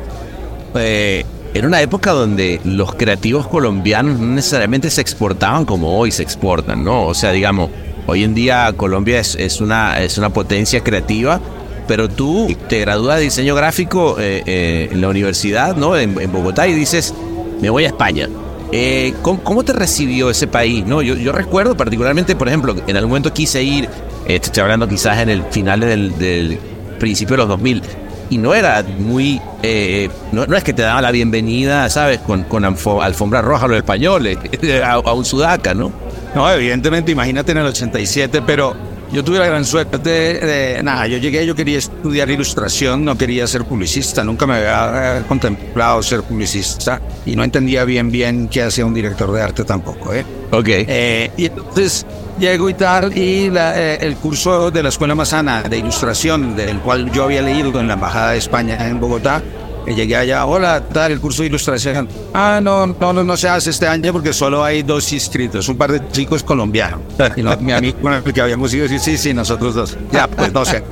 eh, 0.75 1.23
era 1.53 1.67
una 1.67 1.81
época 1.81 2.11
donde 2.11 2.59
los 2.65 2.95
creativos 2.95 3.47
colombianos 3.47 4.19
no 4.19 4.27
necesariamente 4.27 4.89
se 4.89 4.99
exportaban 4.99 5.63
como 5.65 5.97
hoy 5.97 6.11
se 6.11 6.23
exportan, 6.23 6.83
¿no? 6.83 7.05
O 7.05 7.13
sea, 7.13 7.31
digamos, 7.31 7.69
hoy 8.07 8.23
en 8.23 8.33
día 8.33 8.73
Colombia 8.75 9.19
es, 9.19 9.35
es 9.35 9.61
una, 9.61 10.01
es 10.01 10.17
una 10.17 10.29
potencia 10.31 10.83
creativa, 10.83 11.39
pero 11.87 12.09
tú 12.09 12.53
te 12.67 12.81
gradúas 12.81 13.17
de 13.17 13.23
diseño 13.23 13.55
gráfico 13.55 14.17
eh, 14.19 14.43
eh, 14.45 14.89
en 14.91 14.99
la 14.99 15.07
universidad, 15.07 15.77
¿no? 15.77 15.95
En, 15.95 16.19
en 16.19 16.31
Bogotá 16.31 16.67
y 16.67 16.73
dices, 16.73 17.13
me 17.61 17.69
voy 17.69 17.85
a 17.85 17.87
España. 17.87 18.27
Eh, 18.71 19.13
¿cómo, 19.21 19.63
te 19.63 19.73
recibió 19.73 20.29
ese 20.29 20.47
país? 20.47 20.85
No, 20.85 21.01
yo, 21.01 21.31
recuerdo 21.31 21.77
particularmente, 21.77 22.35
por 22.35 22.47
ejemplo, 22.47 22.75
en 22.85 22.95
algún 22.97 23.11
momento 23.11 23.33
quise 23.33 23.63
ir, 23.63 23.85
eh, 24.25 24.39
estoy 24.41 24.61
hablando 24.63 24.87
quizás 24.87 25.19
en 25.19 25.29
el 25.29 25.43
final 25.51 25.79
del, 25.79 26.59
principio 26.99 27.33
de 27.35 27.37
los 27.37 27.47
2000, 27.49 27.81
y 28.29 28.37
no 28.39 28.53
era 28.53 28.83
muy, 28.99 29.39
eh, 29.63 30.09
no, 30.33 30.43
es 30.43 30.63
que 30.63 30.73
te 30.73 30.81
daban 30.81 31.03
la 31.03 31.11
bienvenida, 31.11 31.89
¿sabes? 31.89 32.19
Con, 32.19 32.43
con 32.43 32.63
alfo- 32.63 33.01
alfombra 33.01 33.41
roja 33.41 33.65
a 33.65 33.67
los 33.69 33.77
españoles, 33.77 34.37
a, 34.83 34.93
a 34.93 35.13
un 35.13 35.23
sudaca, 35.23 35.73
¿no? 35.73 35.91
No, 36.35 36.51
evidentemente, 36.51 37.11
imagínate 37.11 37.53
en 37.53 37.59
el 37.59 37.67
87, 37.67 38.41
pero 38.45 38.75
yo 39.11 39.23
tuve 39.23 39.39
la 39.39 39.45
gran 39.45 39.65
suerte 39.65 39.97
de, 39.97 40.83
nada, 40.83 41.07
yo 41.07 41.17
llegué, 41.17 41.45
yo 41.45 41.55
quería 41.55 41.77
estudiar 41.77 42.29
ilustración, 42.29 43.05
no 43.05 43.17
quería 43.17 43.47
ser 43.47 43.63
publicista, 43.65 44.23
nunca 44.23 44.45
me 44.45 44.55
había 44.55 45.19
eh, 45.19 45.23
contemplado 45.27 46.03
ser 46.03 46.23
publicista 46.23 47.01
y 47.25 47.35
no 47.35 47.43
entendía 47.43 47.85
bien 47.85 48.11
bien 48.11 48.47
qué 48.49 48.63
hacía 48.63 48.85
un 48.85 48.93
director 48.93 49.31
de 49.31 49.41
arte 49.41 49.63
tampoco, 49.63 50.13
¿eh? 50.13 50.25
Ok. 50.51 50.67
Eh, 50.69 51.31
y 51.37 51.45
entonces 51.45 52.05
llego 52.39 52.69
y 52.69 52.73
tal, 52.73 53.17
y 53.17 53.49
la, 53.49 53.79
eh, 53.79 53.97
el 54.01 54.15
curso 54.17 54.71
de 54.71 54.83
la 54.83 54.89
Escuela 54.89 55.15
Mazana 55.15 55.63
de 55.63 55.77
Ilustración, 55.77 56.55
del 56.55 56.79
cual 56.79 57.11
yo 57.11 57.25
había 57.25 57.41
leído 57.41 57.79
en 57.79 57.87
la 57.87 57.93
Embajada 57.93 58.31
de 58.31 58.37
España 58.37 58.87
en 58.87 58.99
Bogotá, 58.99 59.41
llegué 59.95 60.15
allá, 60.15 60.45
hola, 60.45 60.83
tal, 60.91 61.11
el 61.11 61.19
curso 61.19 61.43
de 61.43 61.47
ilustración. 61.49 62.07
Ah, 62.33 62.59
no, 62.61 62.87
no, 62.87 63.13
no, 63.13 63.23
no 63.23 63.37
se 63.37 63.47
hace 63.47 63.69
este 63.69 63.87
año 63.87 64.11
porque 64.11 64.33
solo 64.33 64.63
hay 64.63 64.83
dos 64.83 65.11
inscritos, 65.13 65.67
un 65.69 65.77
par 65.77 65.91
de 65.91 66.01
chicos 66.11 66.43
colombianos. 66.43 67.01
Y 67.35 67.43
no, 67.43 67.55
mi 67.57 67.71
amigo 67.71 67.99
con 68.01 68.13
el 68.13 68.23
que 68.23 68.41
habíamos 68.41 68.73
ido, 68.73 68.87
sí, 68.87 68.99
sí, 68.99 69.17
sí, 69.17 69.33
nosotros 69.33 69.75
dos. 69.75 69.97
Ya, 70.11 70.27
pues 70.27 70.51
no 70.53 70.65
sé. 70.65 70.83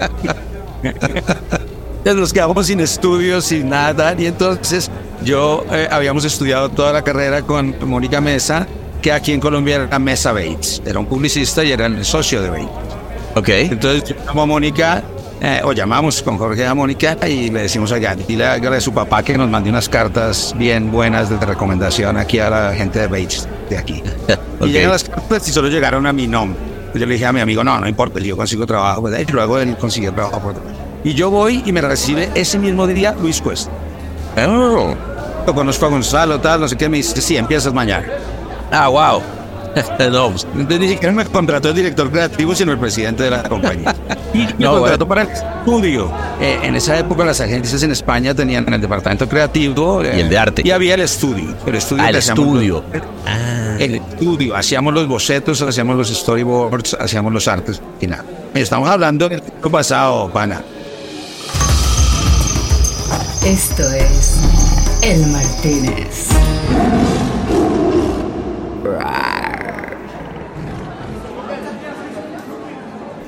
Entonces 0.84 2.16
nos 2.22 2.34
quedamos 2.34 2.68
sin 2.68 2.80
estudios, 2.80 3.46
sin 3.46 3.70
nada, 3.70 4.16
y 4.18 4.28
entonces 4.28 4.92
yo 5.24 5.66
eh, 5.72 5.88
habíamos 5.92 6.24
estudiado 6.24 6.70
toda 6.70 6.94
la 6.94 7.02
carrera 7.02 7.42
con 7.42 7.76
Mónica 7.88 8.22
Mesa, 8.22 8.68
que 9.02 9.12
aquí 9.12 9.32
en 9.34 9.40
Colombia 9.40 9.88
era 9.88 10.00
Mesa 10.00 10.32
Bates, 10.32 10.82
era 10.86 11.00
un 11.00 11.08
publicista 11.08 11.64
y 11.64 11.72
era 11.72 11.88
el 11.88 12.06
socio 12.06 12.42
de 12.42 12.50
Bates. 12.50 12.70
Ok. 13.36 13.50
Entonces 13.50 14.10
yo 14.10 14.16
llamo 14.26 14.44
a 14.44 14.46
Mónica, 14.46 15.04
eh, 15.48 15.62
o 15.64 15.74
llamamos 15.74 16.24
con 16.24 16.38
Jorge 16.40 16.66
a 16.66 16.74
Mónica 16.74 17.16
y 17.28 17.52
le 17.52 17.62
decimos 17.64 17.92
allá, 17.92 18.16
dile 18.16 18.46
a 18.48 18.82
su 18.82 18.92
papá 18.94 19.22
que 19.22 19.38
nos 19.38 19.48
mande 19.50 19.70
unas 19.70 19.88
cartas 19.88 20.56
bien 20.58 20.92
buenas 20.92 21.30
de 21.30 21.38
recomendación 21.38 22.18
aquí 22.18 22.40
a 22.40 22.50
la 22.50 22.74
gente 22.74 23.00
de 23.00 23.08
Bates, 23.08 23.48
de 23.70 23.78
aquí. 23.78 24.02
Ok. 24.58 24.68
Y 24.68 24.72
llegan 24.72 24.92
las 24.92 25.04
cartas 25.04 25.46
y 25.50 25.52
solo 25.52 25.68
llegaron 25.68 26.06
a 26.08 26.14
mi 26.14 26.28
nombre. 26.28 26.58
Yo 26.94 27.06
le 27.06 27.14
dije 27.16 27.26
a 27.26 27.34
mi 27.34 27.42
amigo, 27.42 27.62
no, 27.62 27.78
no 27.78 27.90
importa, 27.90 28.22
yo 28.22 28.38
consigo 28.38 28.66
trabajo. 28.66 29.02
pues, 29.02 29.28
Y 29.28 29.32
luego 29.34 29.60
él 29.60 29.76
consiguió 29.76 30.14
trabajo. 30.14 30.40
por- 30.40 30.56
Y 31.04 31.14
yo 31.14 31.30
voy 31.30 31.62
y 31.66 31.74
me 31.74 31.82
recibe 31.82 32.30
ese 32.36 32.58
mismo 32.58 32.88
día 32.88 33.14
Luis 33.22 33.42
Cuesta. 33.42 33.70
Oh. 34.48 34.96
Yo 35.46 35.54
conozco 35.54 35.86
a 35.86 35.90
Gonzalo, 35.90 36.40
tal, 36.40 36.62
no 36.62 36.68
sé 36.70 36.78
qué, 36.78 36.88
me 36.88 36.96
dice, 36.98 37.22
sí, 37.22 37.36
empiezas 37.36 37.74
mañana. 37.74 38.08
Ah, 38.72 38.88
wow. 38.88 39.22
no, 40.12 40.28
Entonces 40.56 40.80
ni 40.80 40.88
siquiera 40.90 41.12
me 41.14 41.26
contrató 41.26 41.70
el 41.70 41.76
director 41.76 42.10
creativo, 42.12 42.56
sino 42.56 42.72
el 42.72 42.78
presidente 42.80 43.24
de 43.24 43.32
la 43.32 43.44
compañía. 43.44 43.94
Y 44.34 44.40
me 44.40 44.54
No, 44.60 44.80
contrató 44.80 45.08
para 45.08 45.24
el 45.24 45.30
estudio. 45.30 46.12
Eh, 46.40 46.60
en 46.64 46.76
esa 46.76 46.98
época 46.98 47.26
las 47.26 47.40
agencias 47.42 47.82
en 47.84 47.92
España 47.92 48.34
tenían 48.34 48.72
el 48.74 48.82
departamento 48.82 49.28
creativo 49.28 50.02
eh, 50.04 50.14
Y 50.18 50.20
el 50.22 50.30
de 50.30 50.38
arte. 50.38 50.62
Y 50.66 50.72
había 50.72 50.94
el 50.96 51.02
estudio. 51.02 51.56
El 51.66 51.76
estudio, 51.76 52.04
Ah, 52.04 52.10
el 52.10 52.14
que 52.16 52.20
estudio. 52.20 52.84
los- 52.94 53.82
el 53.82 53.96
estudio. 53.96 54.56
Hacíamos 54.56 54.94
los 54.94 55.08
bocetos, 55.08 55.62
hacíamos 55.62 55.98
los 55.98 56.08
storyboards, 56.10 56.96
hacíamos 57.00 57.34
los 57.34 57.48
artes 57.48 57.82
y 58.00 58.08
nada. 58.08 58.24
Estamos 58.54 58.88
hablando 58.90 59.28
del 59.28 59.42
tiempo 59.42 59.70
pasado, 59.70 60.30
pana. 60.32 60.62
Esto 63.44 63.84
es 63.92 64.38
El 65.02 65.28
Martínez. 65.28 66.30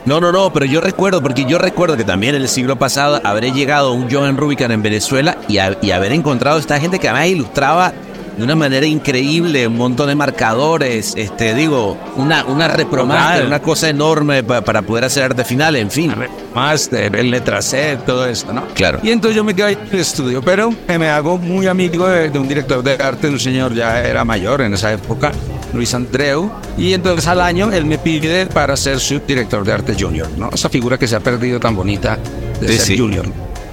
No, 0.08 0.22
no, 0.22 0.32
no, 0.32 0.54
pero 0.54 0.66
yo 0.66 0.80
recuerdo, 0.80 1.22
porque 1.22 1.44
yo 1.44 1.58
recuerdo 1.58 1.98
que 1.98 2.06
también 2.06 2.34
en 2.34 2.42
el 2.42 2.48
siglo 2.48 2.78
pasado 2.80 3.20
habré 3.26 3.52
llegado 3.52 3.90
a 3.90 3.92
un 3.92 4.10
Joan 4.10 4.38
Rubicon 4.38 4.72
en 4.72 4.82
Venezuela 4.82 5.38
y, 5.50 5.58
a- 5.58 5.78
y 5.82 5.92
haber 5.92 6.14
encontrado 6.14 6.56
a 6.56 6.60
esta 6.62 6.80
gente 6.80 6.98
que 6.98 7.10
además 7.10 7.28
ilustraba 7.28 7.92
de 8.38 8.42
una 8.44 8.56
manera 8.56 8.86
increíble, 8.86 9.68
un 9.68 9.76
montón 9.76 10.08
de 10.08 10.16
marcadores, 10.16 11.14
este, 11.18 11.54
digo, 11.56 11.98
una, 12.16 12.46
una 12.46 12.70
repromaster, 12.70 13.32
Total. 13.34 13.48
una 13.48 13.60
cosa 13.62 13.90
enorme 13.90 14.44
pa- 14.44 14.62
para 14.62 14.82
poder 14.82 15.04
hacer 15.04 15.24
arte 15.24 15.44
final, 15.44 15.76
en 15.76 15.92
fin. 15.92 16.14
Máster, 16.56 17.14
el 17.14 17.30
letra 17.30 17.62
C, 17.62 17.98
todo 18.06 18.26
esto, 18.28 18.54
¿no? 18.54 18.64
Claro. 18.76 19.00
Y 19.04 19.10
entonces 19.10 19.36
yo 19.36 19.44
me 19.44 19.54
quedo 19.54 19.66
ahí 19.68 19.78
en 19.82 19.90
el 19.92 20.00
estudio, 20.00 20.42
pero 20.42 20.74
me 20.88 21.10
hago 21.10 21.38
muy 21.38 21.68
amigo 21.68 22.08
de, 22.08 22.30
de 22.30 22.40
un 22.40 22.48
director 22.48 22.82
de 22.82 22.94
arte, 22.94 23.28
un 23.28 23.40
señor 23.40 23.74
ya 23.74 24.02
era 24.04 24.24
mayor 24.24 24.62
en 24.62 24.74
esa 24.76 24.94
época, 24.94 25.34
Luis 25.74 25.94
Andreu, 25.94 26.50
y 26.78 26.94
entonces 26.94 27.28
al 27.28 27.42
año 27.42 27.72
él 27.72 27.86
me 27.86 27.98
pide 27.98 28.46
para 28.48 28.76
ser 28.78 29.00
su 29.00 29.20
director 29.20 29.64
de 29.66 29.74
arte 29.74 29.96
junior, 30.00 30.28
¿no? 30.38 30.50
Esa 30.54 30.70
figura 30.70 30.98
que 30.98 31.08
se 31.08 31.16
ha 31.16 31.20
perdido 31.20 31.60
tan 31.60 31.76
bonita 31.76 32.18
de 32.62 32.68
Sí, 32.70 32.74
ser 32.78 32.86
sí. 32.86 32.98
junior, 32.98 33.26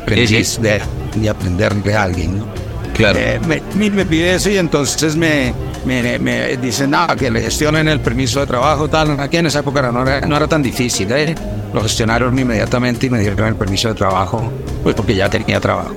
aprendiz 0.02 0.58
de, 0.60 0.80
de 1.14 1.28
aprender 1.28 1.74
de 1.74 1.94
alguien, 1.94 2.38
¿no? 2.38 2.46
Claro. 2.94 3.18
Eh, 3.18 3.40
me, 3.74 3.90
me- 3.90 4.04
pide 4.06 4.34
eso 4.36 4.50
y 4.50 4.56
entonces 4.56 5.16
me, 5.16 5.52
me, 5.84 6.16
me 6.18 6.56
dice, 6.58 6.86
nada, 6.86 7.16
que 7.16 7.28
le 7.30 7.40
gestionen 7.42 7.88
el 7.88 7.98
permiso 8.00 8.38
de 8.40 8.46
trabajo, 8.46 8.88
tal. 8.88 9.18
Aquí 9.18 9.36
en 9.38 9.46
esa 9.46 9.60
época 9.60 9.90
no 9.90 10.02
era, 10.02 10.20
no 10.26 10.36
era 10.36 10.46
tan 10.46 10.62
difícil, 10.62 11.10
¿eh? 11.10 11.34
Lo 11.72 11.82
gestionaron 11.82 12.38
inmediatamente 12.38 13.06
y 13.06 13.10
me 13.10 13.18
dieron 13.18 13.48
el 13.48 13.56
permiso 13.56 13.88
de 13.88 13.94
trabajo, 13.94 14.52
pues 14.84 14.94
porque 14.94 15.14
ya 15.16 15.28
tenía 15.28 15.58
trabajo. 15.60 15.94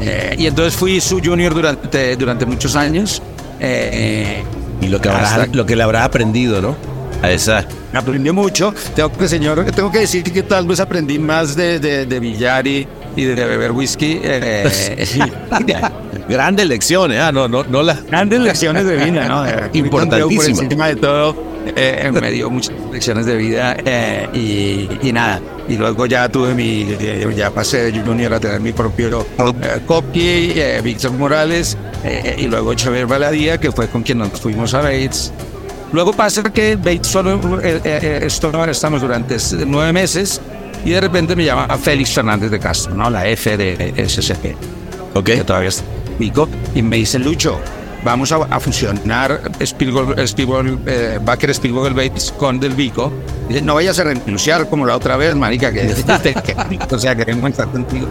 Eh, 0.00 0.36
y 0.38 0.46
entonces 0.46 0.74
fui 0.74 1.00
su 1.02 1.20
junior 1.22 1.52
durante, 1.52 2.16
durante 2.16 2.46
muchos 2.46 2.76
años. 2.76 3.20
Eh, 3.60 4.42
Y 4.80 4.88
lo 4.88 5.00
que, 5.00 5.08
habrá, 5.08 5.46
lo 5.52 5.64
que 5.66 5.74
le 5.76 5.82
habrá 5.82 6.04
aprendido, 6.04 6.60
¿no? 6.60 6.76
A 7.22 7.30
esa. 7.30 7.64
Aprendí 7.94 8.30
mucho. 8.30 8.74
Tengo 8.94 9.10
que, 9.12 9.26
señor, 9.26 9.64
tengo 9.72 9.90
que 9.90 10.00
decir 10.00 10.22
que 10.22 10.42
tal 10.42 10.66
vez 10.66 10.80
aprendí 10.80 11.18
más 11.18 11.56
de, 11.56 11.78
de, 11.80 12.04
de 12.04 12.20
billar 12.20 12.66
y, 12.66 12.86
y 13.16 13.24
de 13.24 13.34
beber 13.34 13.72
whisky. 13.72 14.20
eh, 14.22 15.06
Grandes 16.28 16.66
lecciones, 16.66 17.20
ah, 17.20 17.32
no, 17.32 17.48
no, 17.48 17.64
no 17.64 17.82
las. 17.82 18.04
Grandes 18.04 18.40
lecciones 18.40 18.84
de 18.84 18.96
vida, 18.96 19.28
¿no? 19.28 19.46
Eh, 19.46 19.70
Importantísimas. 19.74 20.56
Por 20.58 20.64
encima 20.64 20.88
de 20.88 20.96
todo, 20.96 21.36
eh, 21.76 22.10
me 22.12 22.30
dio 22.30 22.50
muchas 22.50 22.74
lecciones 22.92 23.26
de 23.26 23.36
vida 23.36 23.76
eh, 23.84 24.28
y, 24.34 25.08
y 25.08 25.12
nada. 25.12 25.40
Y 25.68 25.76
luego 25.76 26.06
ya 26.06 26.28
tuve 26.28 26.54
mi, 26.54 26.86
eh, 27.00 27.28
ya 27.36 27.50
pasé 27.50 27.90
de 27.90 28.00
junior 28.00 28.32
a 28.34 28.40
tener 28.40 28.60
mi 28.60 28.72
propio 28.72 29.26
eh, 29.38 29.80
copy, 29.84 30.52
eh, 30.54 30.80
Víctor 30.82 31.12
Morales, 31.12 31.76
eh, 32.04 32.36
y 32.38 32.46
luego 32.46 32.72
Xavier 32.76 33.06
Baladía, 33.06 33.58
que 33.58 33.72
fue 33.72 33.88
con 33.88 34.02
quien 34.02 34.18
nos 34.18 34.30
fuimos 34.40 34.74
a 34.74 34.80
Bates. 34.82 35.32
Luego 35.92 36.12
pasa 36.12 36.42
que 36.44 36.76
Bates 36.76 37.08
solo 37.08 37.40
eh, 37.62 38.28
estamos 38.28 39.00
durante 39.02 39.36
nueve 39.66 39.92
meses 39.92 40.40
y 40.84 40.90
de 40.90 41.00
repente 41.00 41.34
me 41.34 41.44
llama 41.44 41.66
Félix 41.78 42.10
Fernández 42.12 42.50
de 42.50 42.58
Castro, 42.60 42.94
¿no? 42.94 43.10
La 43.10 43.26
F 43.26 43.56
de 43.56 43.92
SCP 44.08 44.54
Ok. 45.14 45.24
que 45.24 45.44
todavía 45.44 45.70
está 45.70 45.82
pico, 46.18 46.48
y 46.74 46.82
me 46.82 46.96
dice 46.96 47.18
Lucho, 47.18 47.58
vamos 48.06 48.32
a, 48.32 48.36
a 48.36 48.60
fusionar 48.60 49.42
Spielberg, 49.60 50.18
Spielberg, 50.20 50.78
eh, 50.86 51.18
Baker 51.22 51.50
Spielberg 51.50 51.94
Bates 51.94 52.32
con 52.38 52.58
Del 52.58 52.72
Vico. 52.72 53.12
Dice, 53.48 53.60
no 53.60 53.74
vayas 53.74 53.98
a 53.98 54.04
renunciar 54.04 54.68
como 54.70 54.86
la 54.86 54.96
otra 54.96 55.16
vez, 55.16 55.34
marica, 55.34 55.70
que, 55.72 55.88
que- 55.88 56.94
o 56.94 56.98
sea, 56.98 57.14
queremos 57.14 57.50
estar 57.50 57.68
contigo. 57.68 58.06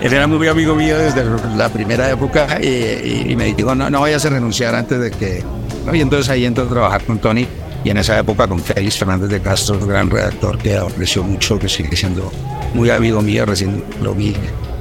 Él 0.00 0.12
era 0.12 0.26
muy 0.26 0.46
amigo 0.48 0.74
mío 0.74 0.98
desde 0.98 1.24
la 1.56 1.68
primera 1.68 2.10
época 2.10 2.58
y, 2.62 2.66
y- 2.66 3.26
y 3.30 3.36
me 3.36 3.52
dijo, 3.54 3.74
no, 3.74 3.90
no 3.90 4.00
vayas 4.00 4.24
a 4.24 4.30
renunciar 4.30 4.74
antes 4.74 4.98
de 5.00 5.10
que... 5.10 5.42
¿no? 5.86 5.94
Y 5.94 6.00
entonces 6.00 6.28
ahí 6.30 6.44
entro 6.44 6.64
a 6.64 6.68
trabajar 6.68 7.02
con 7.04 7.18
Tony 7.18 7.46
y 7.84 7.90
en 7.90 7.96
esa 7.98 8.18
época 8.18 8.46
con 8.46 8.60
Félix 8.60 8.96
Fernández 8.98 9.28
de 9.28 9.40
Castro, 9.40 9.78
gran 9.86 10.08
redactor 10.10 10.56
que 10.58 10.76
apreció 10.76 11.22
mucho, 11.22 11.58
que 11.58 11.68
sigue 11.68 11.94
siendo 11.96 12.30
muy 12.74 12.90
amigo 12.90 13.20
mío, 13.22 13.44
recién 13.46 13.82
lo 14.02 14.14
vi 14.14 14.34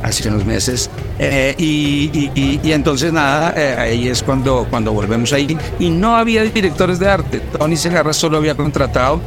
hace 0.04 0.28
unos 0.30 0.46
meses. 0.46 0.89
Eh, 1.18 1.56
y, 1.58 2.10
y- 2.13 2.32
y- 2.36 2.60
y 2.63 2.72
entonces 2.74 3.12
nada, 3.13 3.54
eh, 3.56 3.76
ahí 3.80 4.08
es 4.08 4.22
cuando, 4.22 4.68
cuando 4.70 4.92
volvemos 4.94 5.32
ahí. 5.34 5.58
Y 5.80 5.89
no 5.89 6.16
había 6.16 6.44
directores 6.44 7.00
de 7.00 7.10
arte. 7.10 7.39
Tony 7.58 7.78
Segarra 7.78 8.13
solo 8.13 8.38
había 8.38 8.56
contratado 8.56 9.22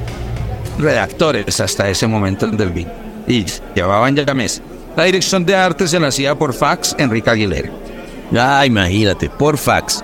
redactores 0.79 1.59
hasta 1.61 1.89
ese 1.89 2.07
momento 2.07 2.47
del 2.47 2.71
BIN. 2.71 2.89
Y 3.27 3.45
llevaban 3.75 4.15
ya 4.15 4.35
meses. 4.35 4.63
La 4.97 5.05
dirección 5.05 5.45
de 5.45 5.57
arte 5.57 5.89
se 5.89 5.99
la 5.99 6.09
hacía 6.09 6.35
por 6.35 6.53
fax 6.55 6.95
Enrique 6.99 7.29
Aguilera. 7.31 7.71
Ah, 8.37 8.65
imagínate, 8.67 9.29
por 9.29 9.57
fax. 9.59 10.03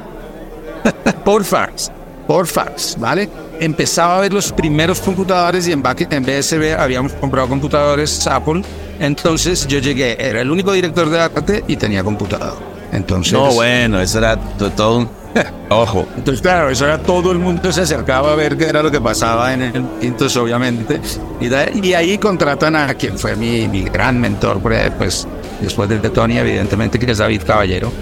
Por 1.25 1.45
fax. 1.45 1.91
Por 2.27 2.47
fax, 2.47 2.97
¿vale? 2.99 3.29
Empezaba 3.63 4.17
a 4.19 4.21
ver 4.21 4.33
los 4.33 4.51
primeros 4.53 5.01
computadores 5.01 5.69
y 5.69 5.73
en, 5.73 5.83
en 6.11 6.25
BSB 6.25 6.75
habíamos 6.77 7.13
comprado 7.13 7.47
computadores 7.49 8.27
Apple. 8.27 8.63
Entonces 8.99 9.69
yo 9.69 9.79
llegué, 9.79 10.17
era 10.21 10.41
el 10.41 10.51
único 10.51 10.73
director 10.73 11.09
de 11.09 11.21
arte 11.21 11.63
y 11.69 11.77
tenía 11.77 12.03
computador. 12.03 12.57
Entonces, 12.91 13.33
No, 13.33 13.53
bueno, 13.53 14.01
eso 14.01 14.19
era 14.19 14.37
to- 14.37 14.71
todo 14.73 14.99
un... 14.99 15.09
Ojo. 15.71 16.07
entonces, 16.17 16.43
claro, 16.43 16.71
eso 16.71 16.85
era 16.87 16.99
todo 16.99 17.31
el 17.31 17.39
mundo 17.39 17.73
se 17.73 17.83
acercaba 17.83 18.33
a 18.33 18.35
ver 18.35 18.57
qué 18.59 18.67
era 18.67 18.83
lo 18.83 18.91
que 18.91 19.01
pasaba 19.01 19.55
en 19.55 19.63
el 19.63 19.85
entonces 20.03 20.37
obviamente. 20.37 21.01
Y, 21.41 21.47
de- 21.47 21.73
y 21.81 21.95
ahí 21.95 22.19
contratan 22.19 22.75
a 22.75 22.93
quien 22.95 23.17
fue 23.17 23.37
mi, 23.37 23.69
mi 23.69 23.83
gran 23.85 24.21
mentor, 24.21 24.59
pues 24.99 25.27
después 25.61 25.89
de 25.89 25.99
Tony, 26.11 26.37
evidentemente, 26.37 26.99
que 26.99 27.13
es 27.13 27.19
David 27.19 27.43
Caballero. 27.47 27.93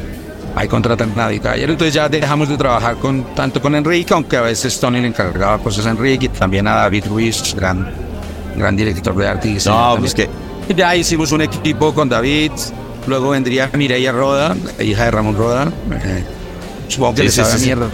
Ahí 0.56 0.66
contratan 0.68 1.12
a 1.12 1.22
David 1.22 1.42
Caballero. 1.42 1.72
Entonces 1.72 1.94
ya 1.94 2.08
dejamos 2.08 2.48
de 2.48 2.56
trabajar 2.56 2.96
con, 2.96 3.34
tanto 3.34 3.60
con 3.62 3.74
Enrique, 3.74 4.12
aunque 4.12 4.36
a 4.36 4.42
veces 4.42 4.78
Tony 4.80 5.00
le 5.00 5.08
encargaba 5.08 5.58
cosas 5.58 5.86
a 5.86 5.90
Enrique, 5.90 6.26
y 6.26 6.28
también 6.28 6.66
a 6.66 6.74
David 6.74 7.04
Ruiz, 7.08 7.54
gran, 7.54 7.88
gran 8.56 8.76
director 8.76 9.14
de 9.16 9.28
arte. 9.28 9.48
y 9.48 9.58
No, 9.66 9.96
pues 9.98 10.14
que... 10.14 10.28
Ya 10.76 10.94
hicimos 10.94 11.32
un 11.32 11.42
equipo 11.42 11.92
con 11.94 12.08
David. 12.08 12.52
Luego 13.06 13.30
vendría 13.30 13.70
Mireia 13.72 14.12
Roda, 14.12 14.54
hija 14.78 15.04
de 15.04 15.10
Ramón 15.10 15.36
Roda. 15.36 15.72
eh, 16.04 16.24
supongo 16.88 17.14
que 17.14 17.22
Sí, 17.22 17.26
le 17.26 17.30
sabe 17.32 17.52
sí, 17.52 17.58
sí. 17.58 17.64
mierda 17.66 17.88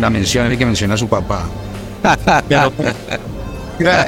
la 0.00 0.10
mención 0.10 0.56
que 0.56 0.66
menciona 0.66 0.94
a 0.94 0.96
su 0.96 1.08
papá. 1.08 1.44
Pero, 2.48 2.72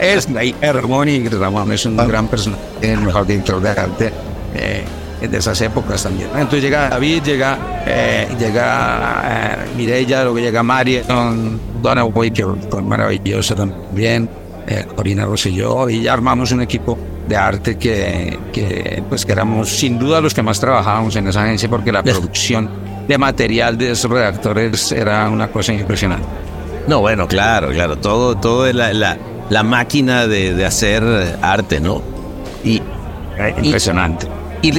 es 0.00 0.30
la 0.30 0.44
hija 0.44 0.58
de 0.60 0.72
Ramón 0.72 1.08
y 1.08 1.26
Ramón 1.28 1.72
es 1.72 1.84
un 1.86 1.96
gran 1.96 2.28
personaje, 2.28 2.62
el 2.82 3.00
mejor 3.00 3.26
director 3.26 3.60
de 3.60 3.70
arte 3.70 4.12
eh, 4.54 4.84
de 5.28 5.38
esas 5.38 5.60
épocas 5.60 6.02
también. 6.02 6.28
Entonces 6.34 6.62
llega 6.62 6.88
David, 6.88 7.22
llega, 7.22 7.58
eh, 7.86 8.28
llega 8.38 9.22
eh, 9.24 9.56
Mireia, 9.76 10.22
luego 10.24 10.38
llega 10.38 10.62
Marion, 10.62 11.60
Donna 11.82 12.02
Boy, 12.04 12.30
que 12.30 12.44
fue 12.70 12.82
maravillosa 12.82 13.54
también, 13.54 14.28
eh, 14.66 14.86
Corina 14.94 15.24
Rosselló, 15.26 15.88
y 15.90 16.02
ya 16.02 16.12
armamos 16.12 16.52
un 16.52 16.62
equipo 16.62 16.98
de 17.28 17.36
arte 17.36 17.76
que, 17.76 18.38
que, 18.52 19.02
pues, 19.08 19.24
que 19.24 19.32
éramos 19.32 19.68
sin 19.70 19.98
duda 19.98 20.20
los 20.20 20.34
que 20.34 20.42
más 20.42 20.60
trabajábamos 20.60 21.16
en 21.16 21.28
esa 21.28 21.42
agencia 21.42 21.68
porque 21.68 21.90
la 21.92 22.02
producción 22.02 22.68
de 23.08 23.18
material 23.18 23.76
de 23.78 23.90
esos 23.92 24.10
redactores 24.10 24.92
era 24.92 25.28
una 25.28 25.48
cosa 25.48 25.72
impresionante. 25.72 26.26
No, 26.86 27.00
bueno, 27.00 27.26
claro, 27.26 27.70
claro. 27.70 27.96
Todo, 27.96 28.34
todo 28.36 28.70
la, 28.72 28.92
la, 28.92 29.16
la 29.48 29.62
máquina 29.62 30.26
de, 30.26 30.54
de 30.54 30.64
hacer 30.66 31.02
arte, 31.42 31.80
¿no? 31.80 32.02
Y, 32.62 32.82
Eh, 33.36 33.52
Impresionante. 33.62 34.26
y, 34.26 34.30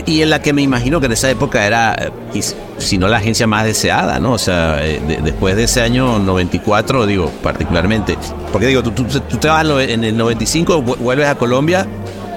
y 0.05 0.21
en 0.21 0.29
la 0.29 0.41
que 0.41 0.53
me 0.53 0.61
imagino 0.61 0.99
que 0.99 1.05
en 1.07 1.11
esa 1.11 1.29
época 1.29 1.65
era, 1.65 2.11
y 2.33 2.41
si 2.77 2.97
no 2.97 3.07
la 3.07 3.17
agencia 3.17 3.45
más 3.47 3.65
deseada, 3.65 4.19
¿no? 4.19 4.33
O 4.33 4.37
sea, 4.37 4.85
eh, 4.85 5.01
de- 5.07 5.17
después 5.17 5.55
de 5.55 5.63
ese 5.65 5.81
año 5.81 6.19
94, 6.19 7.05
digo, 7.05 7.29
particularmente. 7.43 8.17
Porque 8.51 8.67
digo, 8.67 8.81
tú, 8.83 8.91
tú, 8.91 9.03
tú 9.03 9.37
te 9.37 9.47
vas 9.47 9.65
en 9.87 10.03
el 10.03 10.15
95, 10.17 10.81
vu- 10.83 10.97
vuelves 10.97 11.27
a 11.27 11.35
Colombia 11.35 11.85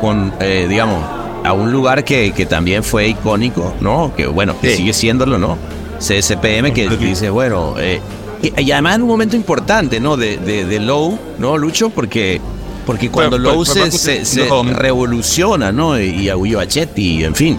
con, 0.00 0.32
eh, 0.40 0.66
digamos, 0.68 1.02
a 1.44 1.52
un 1.52 1.70
lugar 1.72 2.04
que, 2.04 2.32
que 2.32 2.46
también 2.46 2.82
fue 2.82 3.08
icónico, 3.08 3.72
¿no? 3.80 4.12
Que 4.16 4.26
bueno, 4.26 4.58
que 4.60 4.70
Sí. 4.70 4.76
sigue 4.78 4.92
siéndolo, 4.92 5.38
¿no? 5.38 5.56
CSPM, 6.00 6.72
que 6.72 6.88
dice, 6.88 7.30
bueno, 7.30 7.74
eh, 7.78 8.00
y, 8.42 8.60
y 8.62 8.70
además 8.72 8.96
en 8.96 9.02
un 9.02 9.08
momento 9.08 9.34
importante, 9.36 9.98
¿no? 10.00 10.16
De, 10.16 10.36
de, 10.36 10.64
de 10.64 10.80
Low, 10.80 11.18
¿no, 11.38 11.56
Lucho? 11.56 11.90
Porque, 11.90 12.40
porque 12.88 13.10
cuando 13.10 13.36
Bueno, 13.36 13.50
Low 13.52 13.64
pues, 13.66 14.00
se, 14.00 14.24
se, 14.24 14.48
no. 14.48 14.62
revoluciona, 14.62 15.70
¿no? 15.70 16.00
Y, 16.00 16.30
a 16.30 16.36
Guido 16.36 16.58
Achetti, 16.58 17.22
en 17.22 17.34
fin. 17.34 17.58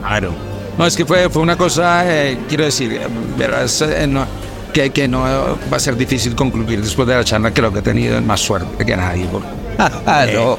Claro. 0.00 0.32
No, 0.78 0.86
es 0.86 0.96
que 0.96 1.04
fue, 1.04 1.28
fue 1.28 1.42
una 1.42 1.54
cosa, 1.54 2.02
eh, 2.06 2.38
quiero 2.48 2.64
decir, 2.64 2.98
verás, 3.36 3.82
eh, 3.82 4.06
no, 4.06 4.24
que, 4.72 4.88
que 4.88 5.06
no 5.06 5.20
va 5.70 5.76
a 5.76 5.80
ser 5.80 5.98
difícil 5.98 6.34
concluir 6.34 6.80
después 6.80 7.06
de 7.06 7.14
la 7.14 7.22
charla 7.24 7.52
que 7.52 7.60
lo 7.60 7.70
que 7.70 7.80
he 7.80 7.82
tenido 7.82 8.16
es 8.16 8.24
más 8.24 8.40
suerte 8.40 8.86
que 8.86 8.96
nadie. 8.96 9.26
Porque, 9.30 9.48
Ah, 10.06 10.24
Eh, 10.26 10.32
no. 10.34 10.56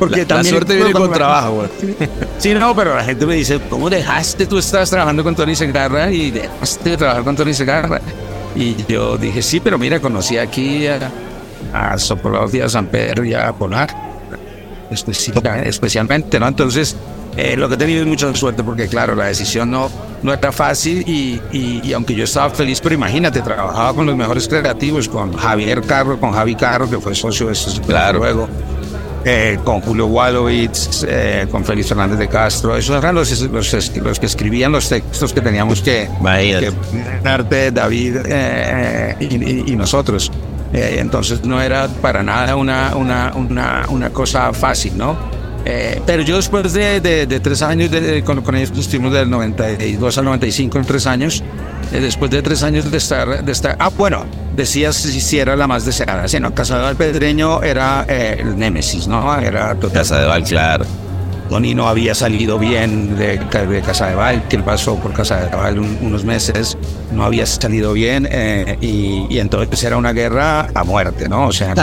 porque 0.00 0.22
la, 0.22 0.26
también- 0.26 0.54
la 0.54 0.58
suerte 0.58 0.74
viene 0.74 0.92
con 0.92 1.12
trabajo. 1.12 1.64
Sí, 2.38 2.52
no, 2.54 2.74
pero 2.74 2.96
la 2.96 3.04
gente 3.04 3.24
me 3.24 3.36
dice, 3.36 3.60
¿cómo 3.70 3.88
dejaste? 3.88 4.46
Tú 4.46 4.58
estabas 4.58 4.90
trabajando 4.90 5.22
con 5.22 5.36
Tony 5.36 5.54
Segarra 5.54 6.10
y 6.10 6.32
dejaste 6.32 6.90
de 6.90 6.96
trabajar 6.96 7.22
con 7.22 7.36
Tony 7.36 7.54
Segarra. 7.54 8.00
Y 8.56 8.74
yo 8.88 9.16
dije, 9.16 9.42
sí, 9.42 9.60
pero 9.60 9.78
mira, 9.78 10.00
conocí 10.00 10.36
aquí 10.38 10.88
a, 10.88 10.98
a 11.72 11.98
Sokolov 11.98 12.54
y 12.54 12.60
a 12.60 12.68
San 12.68 12.86
Pedro 12.86 13.24
y 13.24 13.34
a 13.34 13.52
Polar, 13.52 13.88
especialmente, 15.64 16.40
¿no? 16.40 16.48
Entonces, 16.48 16.96
eh, 17.36 17.56
lo 17.56 17.68
que 17.68 17.74
he 17.74 17.78
tenido 17.78 18.00
es 18.02 18.06
mucha 18.06 18.34
suerte 18.34 18.64
porque, 18.64 18.88
claro, 18.88 19.14
la 19.14 19.26
decisión 19.26 19.70
no, 19.70 19.90
no 20.22 20.32
era 20.32 20.50
fácil 20.50 21.04
y, 21.06 21.40
y- 21.52 21.80
y 21.84 21.92
aunque 21.92 22.14
yo 22.14 22.24
estaba 22.24 22.50
feliz, 22.50 22.80
pero 22.80 22.94
imagínate, 22.94 23.40
trabajaba 23.42 23.94
con 23.94 24.06
los 24.06 24.16
mejores 24.16 24.48
creativos, 24.48 25.08
con 25.08 25.32
Javier 25.34 25.82
Carro, 25.82 26.18
con 26.18 26.32
Javi 26.32 26.54
Carro, 26.54 26.88
que 26.90 26.98
fue 26.98 27.14
socio 27.14 27.46
de 27.46 27.52
estos 27.52 27.80
Claro. 27.80 28.18
luego 28.18 28.48
eh, 29.24 29.58
con 29.64 29.80
Julio 29.82 30.06
Walowitz, 30.06 31.04
eh, 31.06 31.46
con 31.50 31.64
Félix 31.64 31.88
Fernández 31.88 32.18
de 32.18 32.28
Castro. 32.28 32.74
Esos 32.76 32.96
eran 32.96 33.14
los, 33.14 33.40
los, 33.42 33.96
los 33.96 34.18
que 34.20 34.26
escribían 34.26 34.72
los 34.72 34.88
textos 34.88 35.32
que 35.34 35.40
teníamos 35.40 35.82
que, 35.82 36.08
que 37.48 37.70
David 37.72 38.16
y 39.66 39.76
nosotros. 39.76 40.30
Eh, 40.72 40.96
entonces 40.98 41.44
no 41.44 41.60
era 41.62 41.88
para 41.88 42.22
nada 42.22 42.54
una, 42.56 42.94
una, 42.94 43.32
una, 43.34 43.86
una 43.88 44.10
cosa 44.10 44.52
fácil, 44.52 44.96
¿no? 44.98 45.16
Eh, 45.64 46.00
pero 46.06 46.22
yo 46.22 46.36
después 46.36 46.72
de, 46.72 47.00
de- 47.00 47.26
de 47.26 47.40
tres 47.40 47.62
años, 47.62 47.90
de- 47.90 48.22
con, 48.24 48.42
con 48.42 48.54
ellos 48.54 48.70
estuvimos 48.78 49.12
del 49.12 49.28
92 49.28 50.18
al 50.18 50.24
95 50.26 50.78
en 50.78 50.84
tres 50.84 51.06
años, 51.06 51.42
eh, 51.92 52.00
después 52.00 52.30
de 52.30 52.42
tres 52.42 52.62
años 52.62 52.90
de 52.90 52.96
estar, 52.98 53.44
de 53.44 53.52
estar, 53.52 53.76
ah, 53.78 53.90
bueno, 53.96 54.24
decías 54.56 54.96
si, 54.96 55.20
si 55.20 55.38
era 55.38 55.56
la 55.56 55.66
más 55.66 55.84
deseada, 55.84 56.28
si 56.28 56.38
no, 56.38 56.54
Casado 56.54 56.86
del 56.86 56.96
Pedreño 56.96 57.62
era 57.62 58.04
eh, 58.08 58.36
el 58.40 58.58
némesis, 58.58 59.08
¿no? 59.08 59.36
Era 59.38 59.74
total. 59.74 59.92
Casa 60.02 60.20
de 60.20 60.26
Val, 60.26 60.44
claro. 60.44 60.84
Tony 61.48 61.74
no 61.74 61.88
había 61.88 62.14
salido 62.14 62.58
bien 62.58 63.16
de, 63.16 63.38
de 63.38 63.80
Casa 63.82 64.08
de 64.08 64.14
Val, 64.14 64.46
que 64.48 64.58
pasó 64.58 64.96
por 64.96 65.12
Casa 65.12 65.44
de 65.46 65.56
Val 65.56 65.78
un- 65.78 65.98
unos 66.02 66.24
meses, 66.24 66.76
no 67.12 67.24
había 67.24 67.46
salido 67.46 67.92
bien 67.94 68.28
eh, 68.30 68.76
y, 68.80 69.26
y 69.30 69.38
entonces 69.38 69.82
era 69.84 69.96
una 69.96 70.12
guerra 70.12 70.68
a 70.74 70.84
muerte, 70.84 71.28
¿no? 71.28 71.46
O 71.48 71.52
sea, 71.52 71.74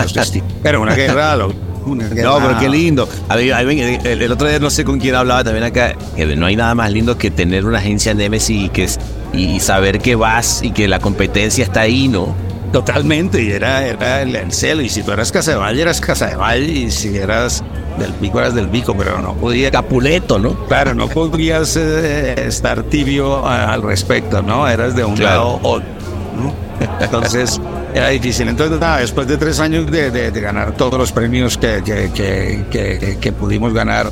era 0.64 0.80
una 0.80 0.94
guerra, 0.96 1.36
una 1.86 2.08
guerra 2.08 2.30
No, 2.30 2.38
pero 2.48 2.60
qué 2.60 2.70
lindo. 2.70 3.08
A 3.30 3.36
mí- 3.38 3.50
a 3.52 3.62
mí- 3.64 4.00
el, 4.04 4.22
el 4.22 4.32
otro 4.32 4.48
día 4.48 4.60
no 4.60 4.70
sé 4.70 4.84
con 4.84 5.00
quién 5.00 5.16
hablaba 5.16 5.44
también 5.44 5.64
acá, 5.66 5.96
que 6.16 6.26
no 6.36 6.46
hay 6.46 6.56
nada 6.56 6.76
más 6.76 6.92
lindo 6.92 7.18
que 7.18 7.32
tener 7.32 7.66
una 7.66 7.80
agencia 7.80 8.14
Nemesis 8.14 8.66
y, 8.66 8.70
que, 8.70 8.88
y 9.34 9.60
saber 9.60 10.00
que 10.00 10.16
vas 10.16 10.62
y 10.64 10.72
que 10.72 10.88
la 10.88 11.00
competencia 11.00 11.64
está 11.64 11.82
ahí, 11.82 12.08
¿no? 12.08 12.36
Totalmente, 12.72 13.42
y 13.42 13.52
era, 13.52 13.86
era 13.88 14.22
el, 14.22 14.36
el 14.36 14.52
celo, 14.52 14.82
y 14.82 14.90
si 14.90 15.02
tú 15.02 15.12
eras 15.12 15.32
Casa 15.32 15.52
de 15.52 15.58
Val, 15.58 15.80
eras 15.80 16.02
Casa 16.02 16.28
de 16.28 16.36
Val, 16.36 16.70
y 16.70 16.92
si 16.92 17.16
eras 17.18 17.64
del 17.98 18.12
pico, 18.14 18.40
eras 18.40 18.54
del 18.56 18.68
pico, 18.70 18.96
pero 18.98 19.20
no 19.22 19.34
podía 19.36 19.72
Capuleto, 19.72 20.38
¿no? 20.40 20.54
Claro, 20.68 20.94
no 20.94 21.08
podrías 21.08 21.76
eh, 21.78 22.48
estar 22.48 22.84
tibio 22.84 23.46
a- 23.46 23.74
al 23.74 23.82
respecto, 23.82 24.42
¿no? 24.42 24.68
Eras 24.68 24.96
de 24.96 25.04
un 25.06 25.16
Claro. 25.16 25.36
lado 25.36 25.60
o 25.64 25.80
¿no? 25.80 26.54
Entonces 27.00 27.60
era 27.94 28.10
difícil. 28.10 28.48
Entonces, 28.50 28.80
nada, 28.80 28.98
después 28.98 29.28
de 29.28 29.38
tres 29.38 29.60
años 29.60 29.90
de, 29.90 30.12
de- 30.12 30.32
de 30.32 30.42
ganar 30.42 30.74
todos 30.74 31.00
los 31.00 31.12
premios 31.12 31.58
que, 31.58 31.82
que, 31.86 32.12
que, 32.14 32.66
que- 32.70 33.18
que 33.20 33.32
pudimos 33.32 33.74
ganar 33.74 34.08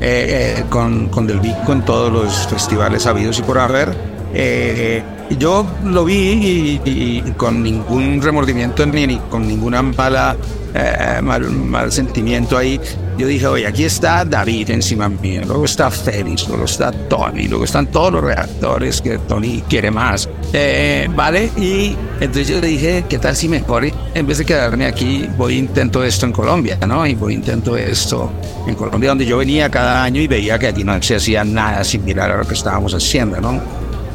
eh, 0.00 0.56
eh, 0.58 0.64
con, 0.70 1.08
con 1.08 1.26
Del 1.26 1.40
Vico 1.40 1.72
en 1.72 1.82
todos 1.84 2.12
los 2.12 2.46
festivales 2.48 3.06
habidos 3.06 3.38
y 3.38 3.42
por 3.42 3.58
haber, 3.58 3.94
eh, 4.34 5.02
yo 5.38 5.66
lo 5.84 6.04
vi 6.04 6.14
y, 6.14 6.80
y- 6.84 7.22
y 7.26 7.32
con 7.36 7.62
ningún 7.62 8.20
remordimiento 8.22 8.84
ni, 8.86 9.06
ni 9.06 9.16
con 9.30 9.46
ninguna 9.46 9.82
mala 9.82 10.36
eh, 10.74 11.20
mal, 11.22 11.50
mal 11.50 11.92
sentimiento 11.92 12.56
ahí. 12.56 12.80
Yo 13.16 13.26
dije, 13.26 13.46
oye, 13.46 13.66
aquí 13.66 13.84
está 13.84 14.24
David 14.24 14.70
encima 14.70 15.08
mío, 15.08 15.42
luego 15.44 15.64
está 15.64 15.90
Félix, 15.90 16.48
luego 16.48 16.64
está 16.64 16.92
Tony, 16.92 17.48
luego 17.48 17.64
están 17.64 17.88
todos 17.88 18.12
los 18.12 18.22
redactores 18.22 19.00
que 19.00 19.18
Tony 19.18 19.62
quiere 19.68 19.90
más. 19.90 20.28
Eh, 20.52 21.08
¿Vale? 21.14 21.50
Y 21.56 21.96
entonces 22.20 22.48
yo 22.48 22.60
le 22.60 22.68
dije, 22.68 23.04
¿qué 23.08 23.18
tal 23.18 23.34
si 23.34 23.48
mejor 23.48 23.78
en 24.14 24.26
vez 24.26 24.38
de 24.38 24.44
quedarme 24.44 24.86
aquí, 24.86 25.28
voy 25.36 25.56
intento 25.56 26.02
esto 26.02 26.26
en 26.26 26.32
Colombia, 26.32 26.78
¿no? 26.86 27.06
Y 27.06 27.14
voy 27.14 27.34
intento 27.34 27.76
esto 27.76 28.30
en 28.66 28.74
Colombia, 28.74 29.10
donde 29.10 29.26
yo 29.26 29.38
venía 29.38 29.70
cada 29.70 30.02
año 30.02 30.20
y 30.20 30.26
veía 30.26 30.58
que 30.58 30.68
aquí 30.68 30.84
no 30.84 31.00
se 31.02 31.16
hacía 31.16 31.44
nada 31.44 31.84
similar 31.84 32.30
a 32.30 32.38
lo 32.38 32.44
que 32.44 32.54
estábamos 32.54 32.94
haciendo, 32.94 33.40
¿no? 33.40 33.60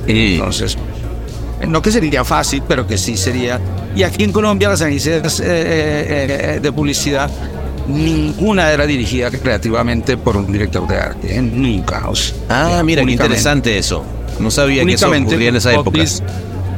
Y, 0.07 0.35
Entonces, 0.35 0.77
no 1.67 1.81
que 1.81 1.91
sería 1.91 2.23
fácil, 2.23 2.63
pero 2.67 2.85
que 2.87 2.97
sí 2.97 3.17
sería. 3.17 3.59
Y 3.95 4.03
aquí 4.03 4.23
en 4.23 4.31
Colombia 4.31 4.69
las 4.69 4.81
agencias 4.81 5.39
eh, 5.39 5.43
eh, 5.45 6.55
eh, 6.55 6.59
de 6.61 6.71
publicidad, 6.71 7.29
ninguna 7.87 8.71
era 8.71 8.85
dirigida 8.85 9.29
creativamente 9.29 10.17
por 10.17 10.37
un 10.37 10.51
director 10.51 10.87
de 10.87 10.97
arte, 10.97 11.35
¿eh? 11.37 11.41
nunca. 11.41 12.07
o 12.09 12.15
sea, 12.15 12.35
Ah, 12.49 12.83
mira, 12.83 13.03
qué 13.05 13.11
interesante 13.11 13.77
eso. 13.77 14.03
No 14.39 14.49
sabía 14.49 14.83
que 14.83 14.93
eso 14.93 15.07
ocurría 15.09 15.49
en 15.49 15.55
esa 15.57 15.71
época. 15.73 15.85
copies, 15.85 16.23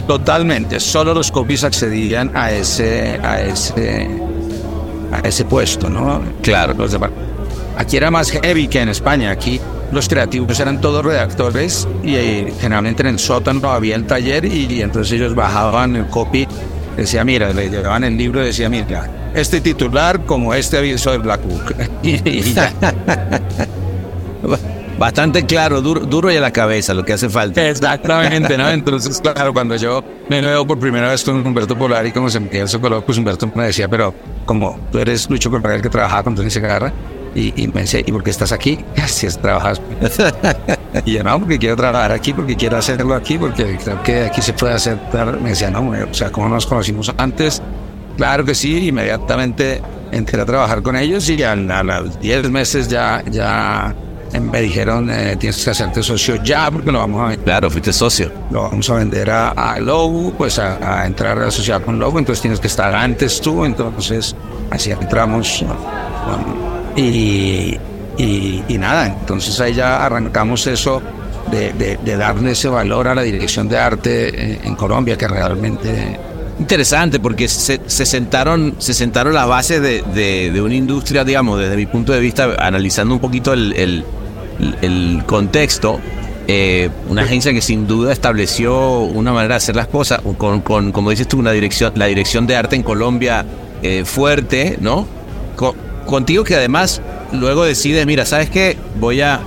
Totalmente, 0.08 0.80
solo 0.80 1.13
los 1.15 1.32
copies 1.32 1.63
accedían 1.63 2.30
a 2.36 2.52
ese, 2.52 3.19
a 3.24 3.41
ese, 3.41 4.08
a 5.12 5.28
ese 5.28 5.45
puesto, 5.45 5.89
¿no? 5.89 6.21
Claro. 6.43 6.76
Los 6.78 6.91
de- 6.91 7.00
aquí 7.76 7.98
era 7.98 8.12
más 8.12 8.30
heavy 8.30 8.67
que 8.67 8.82
en 8.82 8.89
España. 8.89 9.32
Aquí 9.32 9.60
los 9.91 10.10
creativos 10.10 10.60
eran 10.60 10.82
todos 10.82 11.06
redactores 11.06 11.88
y 12.04 12.15
eh, 12.15 12.54
generalmente 12.60 13.04
en 13.04 13.10
el 13.10 13.19
sótano 13.19 13.71
había 13.71 13.95
el 13.95 14.06
taller 14.06 14.45
y, 14.45 14.65
y 14.65 14.82
entonces 14.82 15.13
ellos 15.13 15.36
bajaban 15.36 15.95
el 15.95 16.08
copy. 16.08 16.48
Decía, 16.98 17.24
mira, 17.24 17.52
le 17.52 17.69
llevaban 17.69 18.04
el 18.04 18.17
libro 18.17 18.41
y 18.41 18.45
decía, 18.45 18.69
mira, 18.69 19.32
este 19.34 19.60
titular 19.62 20.26
como 20.26 20.54
este 20.54 20.78
aviso 20.78 21.12
de 21.12 21.17
Black 21.17 21.41
Book. 21.43 21.76
Bastante 24.98 25.45
claro, 25.45 25.82
duro, 25.82 26.02
duro 26.02 26.32
y 26.32 26.38
a 26.38 26.41
la 26.41 26.52
cabeza, 26.52 26.93
lo 26.93 27.04
que 27.04 27.13
hace 27.13 27.28
falta. 27.28 27.67
Exactamente, 27.67 28.58
¿no? 28.58 28.69
Entonces, 28.71 29.19
claro, 29.19 29.54
cuando 29.54 29.76
yo 29.76 30.02
me 30.30 30.39
veo 30.39 30.65
por 30.65 30.80
primera 30.80 31.10
vez 31.10 31.24
con 31.24 31.45
Humberto 31.45 31.78
Polar 31.78 32.06
y 32.06 32.13
como 32.13 32.30
se 32.30 32.39
me 32.39 32.50
eso 32.62 32.80
color, 32.80 33.04
pues 33.04 33.17
Humberto 33.17 33.52
me 33.54 33.65
decía, 33.65 33.89
pero 33.89 34.13
como 34.45 34.80
tú 34.91 35.00
eres 35.00 35.30
Lucho 35.30 35.52
Correa, 35.52 35.76
el 35.76 35.82
que 35.82 35.89
trabajaba 35.89 36.24
con 36.24 36.36
Tony 36.36 36.50
Segarra, 36.50 36.93
y, 37.36 37.54
y 37.62 37.67
me 37.67 37.82
decía, 37.82 38.00
¿y 38.00 38.12
por 38.12 38.24
qué 38.24 38.32
estás 38.32 38.52
aquí? 38.52 38.80
Si 39.08 39.28
es 39.28 39.38
trabajas. 39.38 39.82
y 41.06 41.13
yo, 41.13 41.24
no, 41.24 41.39
porque 41.39 41.60
quiero 41.60 41.76
trabajar 41.76 42.12
aquí, 42.12 42.34
porque 42.34 42.56
quiero 42.56 42.78
hacerlo 42.78 43.13
aquí, 43.13 43.38
porque 43.38 43.78
creo 43.84 44.02
que 44.02 44.24
aquí 44.26 44.41
se 44.41 44.54
puede 44.54 44.74
hacer. 44.74 44.98
tal". 45.12 45.39
Me 45.41 45.50
decía, 45.50 45.69
no, 45.69 45.89
o 45.89 46.13
sea, 46.13 46.32
¿cómo 46.32 46.50
nos 46.50 46.65
conocimos 46.65 47.13
antes? 47.17 47.62
Claro 48.17 48.45
que 48.45 48.56
sí, 48.56 48.88
inmediatamente 48.88 49.82
entré 50.12 50.41
a 50.41 50.45
trabajar 50.45 50.82
con 50.82 50.95
ellos 50.95 51.30
y 51.30 51.43
a, 51.43 51.52
a 51.52 51.84
los 51.84 52.19
10 52.19 52.50
meses 52.50 52.88
ya, 52.88 53.21
ya 53.30 53.93
me 54.39 54.62
dijeron, 54.62 55.10
eh, 55.10 55.36
tienes 55.38 55.63
que 55.63 55.71
hacerte 55.71 56.02
socio 56.02 56.41
ya, 56.43 56.71
porque 56.71 56.91
lo 56.91 57.00
vamos 57.00 57.21
a 57.21 57.28
vender 57.28 57.43
Claro, 57.43 57.69
fuiste 57.69 57.91
socio. 57.93 58.32
lo 58.52 58.63
vamos 58.63 58.89
a 58.89 58.95
vender 58.95 59.30
a, 59.30 59.50
a 59.50 59.80
Lowe, 59.80 60.34
pues 60.38 60.60
a, 60.60 61.02
a 61.02 61.06
entrar 61.06 61.38
a 61.38 61.45
la 61.45 61.52
sociedad 61.52 61.82
con 61.82 62.00
Lowe, 62.00 62.19
entonces 62.19 62.41
tienes 62.41 62.60
que 62.60 62.67
estar 62.67 62.93
antes 62.95 63.41
tú, 63.41 63.65
entonces 63.65 64.36
así 64.71 64.91
entramos 64.91 65.62
um, 65.62 66.74
y, 66.95 67.77
y, 68.17 68.63
nada, 68.77 69.08
entonces 69.08 69.60
ahí 69.60 69.73
ya 69.73 70.05
arrancamos 70.05 70.65
eso 70.67 71.01
de, 71.51 71.73
de- 71.73 72.17
darle 72.17 72.51
ese 72.51 72.67
valor 72.69 73.08
a 73.08 73.15
la 73.15 73.21
dirección 73.21 73.67
de 73.69 73.77
arte 73.77 74.29
eh, 74.53 74.60
en 74.63 74.75
Colombia 74.75 75.17
que 75.17 75.27
realmente... 75.27 76.19
Interesante, 76.58 77.19
porque 77.19 77.49
se, 77.49 77.81
se 77.86 78.05
sentaron, 78.05 78.75
se 78.77 78.93
sentaron 78.93 79.34
las 79.34 79.45
bases 79.47 79.81
de, 79.81 80.03
de- 80.51 80.62
una 80.62 80.73
industria, 80.75 81.25
digamos, 81.25 81.60
desde 81.60 81.75
mi 81.75 81.86
punto 81.86 82.13
de 82.13 82.19
vista, 82.21 82.55
analizando 82.60 83.13
un 83.13 83.19
poquito 83.19 83.51
el, 83.53 83.73
el- 83.73 85.23
contexto. 85.25 85.99
eh, 86.47 86.89
una 87.10 87.23
agencia 87.23 87.51
que 87.51 87.62
sin 87.62 87.88
duda 87.88 88.13
estableció 88.13 88.99
una 89.01 89.34
manera 89.34 89.55
de 89.55 89.58
hacer 89.58 89.75
las 89.75 89.88
cosas, 89.88 90.21
con, 90.38 90.62
con, 90.62 90.91
como 90.93 91.10
dices 91.10 91.27
tú, 91.27 91.39
una 91.39 91.51
dirección, 91.51 91.91
la 91.95 92.05
dirección 92.05 92.47
de 92.47 92.55
arte 92.55 92.75
en 92.77 92.84
Colombia 92.84 93.45
eh, 93.84 94.03
fuerte, 94.05 94.77
¿no? 94.79 95.05
Contigo 96.06 96.44
que 96.44 96.56
además 96.56 97.02
luego 97.32 97.65
decides, 97.65 98.06
mira, 98.06 98.26
¿sabes 98.26 98.50
qué? 98.50 98.78
Voy 99.00 99.22
a 99.22 99.41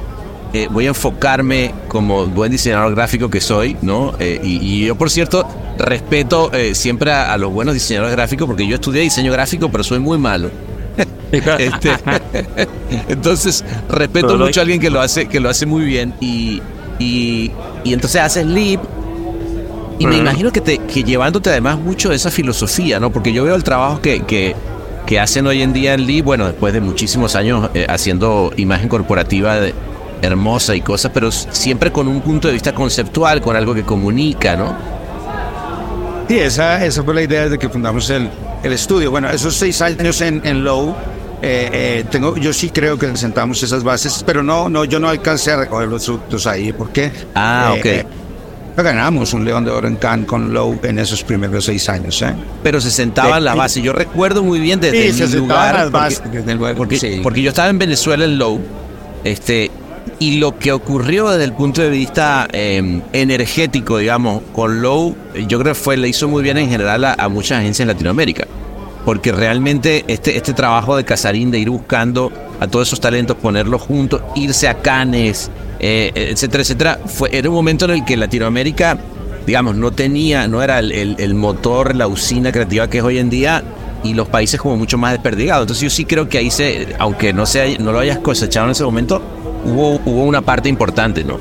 eh, 0.55 0.67
voy 0.71 0.87
a 0.87 0.89
enfocarme 0.89 1.75
como 1.89 2.27
buen 2.27 2.51
diseñador 2.51 2.95
gráfico 2.95 3.29
que 3.29 3.41
soy, 3.41 3.77
¿no? 3.83 4.15
Eh, 4.19 4.41
y, 4.43 4.57
y 4.57 4.87
yo, 4.87 4.97
por 4.97 5.11
cierto, 5.11 5.47
respeto 5.77 6.51
eh, 6.55 6.75
siempre 6.75 7.13
a, 7.13 7.35
a 7.35 7.39
los 7.39 7.53
buenos 7.53 7.75
diseñadores 7.75 8.17
gráficos 8.17 8.47
porque 8.47 8.67
yo 8.67 8.77
estudié 8.77 9.03
diseño 9.03 9.31
gráfico, 9.31 9.71
pero 9.71 9.85
soy 9.85 9.99
muy 9.99 10.19
malo. 10.19 10.51
Este, 11.31 11.91
entonces, 13.09 13.63
respeto 13.91 14.29
Pero 14.29 14.39
mucho 14.39 14.61
a 14.61 14.63
alguien 14.63 14.81
que 14.81 14.89
lo 14.89 14.99
hace, 14.99 15.29
que 15.29 15.41
lo 15.41 15.51
hace 15.51 15.67
muy 15.67 15.85
bien. 15.85 16.15
Y, 16.21 16.63
y, 16.99 17.53
y 17.85 17.93
entonces 17.93 18.23
haces 18.23 18.47
Leap. 18.47 18.81
Y 19.99 20.07
me 20.07 20.17
imagino 20.17 20.51
que, 20.51 20.63
te, 20.63 20.79
que 20.79 21.05
llevándote 21.05 21.51
además 21.51 21.79
mucho 21.79 22.09
de 22.09 22.17
esa 22.17 22.31
filosofía, 22.31 22.99
¿no? 22.99 23.13
Porque 23.13 23.35
yo 23.35 23.45
veo 23.45 23.55
el 23.55 23.63
trabajo 23.63 24.01
que, 24.01 24.23
que, 24.23 24.57
que 25.09 25.19
hacen 25.19 25.47
hoy 25.47 25.63
en 25.63 25.73
día 25.73 25.95
en 25.95 26.07
Lee, 26.07 26.21
bueno, 26.21 26.47
después 26.47 26.75
de 26.75 26.83
muchísimos 26.83 27.35
años 27.35 27.71
eh, 27.73 27.87
haciendo 27.89 28.53
imagen 28.59 28.89
corporativa 28.91 29.59
de- 29.59 29.75
hermosa 30.21 30.75
y 30.75 30.83
cosas, 30.83 31.13
pero 31.15 31.31
siempre 31.33 31.91
con 31.93 32.09
un 32.09 32.21
punto 32.21 32.47
de 32.49 32.53
vista 32.55 32.75
conceptual, 32.75 33.41
con 33.41 33.57
algo 33.57 33.73
que 33.73 33.85
comunica, 33.85 34.55
¿no? 34.57 34.77
Sí, 36.29 36.39
esa, 36.39 36.85
esa 36.85 37.03
fue 37.05 37.15
la 37.15 37.23
idea 37.23 37.45
desde 37.45 37.59
que 37.59 37.69
fundamos 37.71 38.11
el, 38.11 38.29
el 38.63 38.73
estudio. 38.73 39.11
Bueno, 39.11 39.31
esos 39.31 39.55
seis 39.55 39.81
años 39.81 40.21
en, 40.21 40.43
en 40.45 40.63
Low, 40.63 40.91
eh, 41.41 41.71
eh, 41.73 42.05
tengo, 42.11 42.37
yo 42.37 42.53
sí 42.53 42.69
creo 42.69 42.99
que 42.99 43.17
sentamos 43.17 43.63
esas 43.63 43.83
bases, 43.83 44.23
pero 44.27 44.43
no, 44.43 44.69
no, 44.69 44.85
yo 44.85 44.99
no 45.01 45.09
alcancé 45.09 45.53
a 45.53 45.57
recoger 45.59 45.89
los 45.89 46.05
frutos 46.05 46.47
ahí, 46.47 46.73
porque 46.73 47.11
Ah, 47.35 47.75
eh, 47.83 48.03
ok. 48.05 48.28
Ganamos 48.83 49.33
un 49.35 49.45
León 49.45 49.65
de 49.65 49.71
Oro 49.71 49.89
en 49.89 49.97
Cannes 49.97 50.27
con 50.27 50.53
Low 50.53 50.79
en 50.83 50.99
esos 50.99 51.23
primeros 51.25 51.65
seis 51.65 51.89
años. 51.89 52.21
¿eh? 52.23 52.35
Pero 52.63 52.81
se 52.81 52.91
sentaban 52.91 53.39
Sí. 53.41 53.45
la 53.45 53.55
base. 53.55 53.83
Yo 53.83 53.93
recuerdo 53.93 54.43
muy 54.43 54.61
bien 54.61 54.81
desde 54.81 55.13
Sí, 55.13 55.19
se 55.19 55.27
mi 55.29 55.35
lugar. 55.47 55.91
las 55.91 56.21
porque- 56.21 56.39
desde 56.41 56.75
porque, 56.75 56.99
sí. 56.99 57.21
porque 57.23 57.43
yo 57.43 57.51
estaba 57.51 57.69
en 57.69 57.79
Venezuela 57.79 58.25
en 58.25 58.39
Low, 58.39 58.61
este, 59.25 59.71
y 60.21 60.39
lo 60.39 60.59
que 60.59 60.73
ocurrió 60.73 61.29
desde 61.31 61.45
el 61.45 61.53
punto 61.53 61.81
de 61.83 61.91
vista 61.91 62.49
eh, 62.53 63.01
energético, 63.13 63.99
digamos, 63.99 64.43
con 64.53 64.83
Low, 64.83 65.15
yo 65.47 65.59
creo 65.61 65.75
que 65.75 65.81
fue, 65.81 65.97
le 65.97 66.09
hizo 66.09 66.29
muy 66.29 66.43
bien 66.43 66.59
en 66.59 66.69
general 66.71 67.05
a, 67.05 67.15
a 67.15 67.29
muchas 67.29 67.59
agencias 67.59 67.81
en 67.81 67.89
Latinoamérica. 67.89 68.47
Porque 69.05 69.33
realmente 69.33 70.05
este, 70.09 70.37
este 70.37 70.53
trabajo 70.53 70.97
de 70.97 71.05
Casarín, 71.05 71.51
de 71.51 71.59
ir 71.59 71.71
buscando 71.71 72.31
a 72.61 72.67
todos 72.67 72.89
esos 72.89 73.01
talentos, 73.01 73.37
ponerlos 73.37 73.81
juntos, 73.81 74.21
irse 74.35 74.69
a 74.69 74.75
Cannes, 74.75 75.51
eh, 75.81 76.13
etcétera, 76.33 76.63
etcétera, 76.63 76.99
fue, 77.07 77.29
era 77.37 77.49
un 77.49 77.55
momento 77.55 77.85
en 77.85 77.93
el 77.93 78.05
que 78.05 78.17
Latinoamérica, 78.17 78.99
digamos, 79.47 79.77
no 79.77 79.91
tenía, 79.93 80.47
no 80.49 80.63
era 80.63 80.79
el, 80.79 80.93
el- 80.93 81.17
el 81.19 81.35
motor, 81.35 81.95
la 81.95 82.07
usina 82.07 82.53
creativa 82.53 82.89
que 82.89 82.99
es 82.99 83.05
hoy 83.05 83.19
en 83.19 83.31
día, 83.31 83.63
y 84.05 84.15
los 84.15 84.29
países 84.29 84.61
como 84.61 84.77
mucho 84.77 84.97
más 84.99 85.13
desperdigados. 85.13 85.65
Entonces 85.65 85.83
yo 85.83 85.91
sí 85.91 86.05
creo 86.05 86.29
que 86.29 86.39
ahí 86.39 86.51
se, 86.51 86.95
aunque 86.99 87.33
no, 87.33 87.47
sea, 87.47 87.65
no 87.81 87.91
lo 87.93 87.99
hayas 87.99 88.19
cosechado 88.19 88.67
en 88.67 88.73
ese 88.73 88.85
momento, 88.85 89.21
hubo, 89.65 90.01
hubo 90.05 90.25
una 90.25 90.41
parte 90.43 90.69
importante, 90.69 91.25
¿no? 91.25 91.39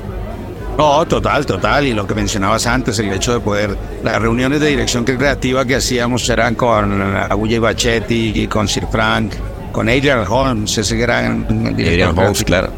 No, 0.78 1.06
total, 1.08 1.46
total. 1.46 1.86
Y 1.88 1.94
lo 1.94 2.06
que 2.08 2.14
mencionabas 2.16 2.66
antes, 2.68 2.98
el 3.00 3.12
hecho 3.12 3.34
de 3.34 3.40
poder, 3.40 3.76
las 4.04 4.22
reuniones 4.22 4.60
de 4.60 4.70
dirección 4.70 5.04
creativa 5.04 5.66
que 5.66 5.76
hacíamos 5.76 6.28
eran 6.30 6.56
con 6.56 7.02
Agulla 7.02 7.60
Bachetti 7.60 8.32
y 8.36 8.48
con 8.48 8.68
Sir 8.68 8.86
Frank, 8.92 9.34
con 9.72 9.90
Adrian 9.90 10.24
Holmes, 10.28 10.78
ese 10.78 10.96
gran 10.98 11.48
director 11.76 11.86
Adrian 11.88 12.18
Holmes, 12.18 12.44
creativo, 12.44 12.74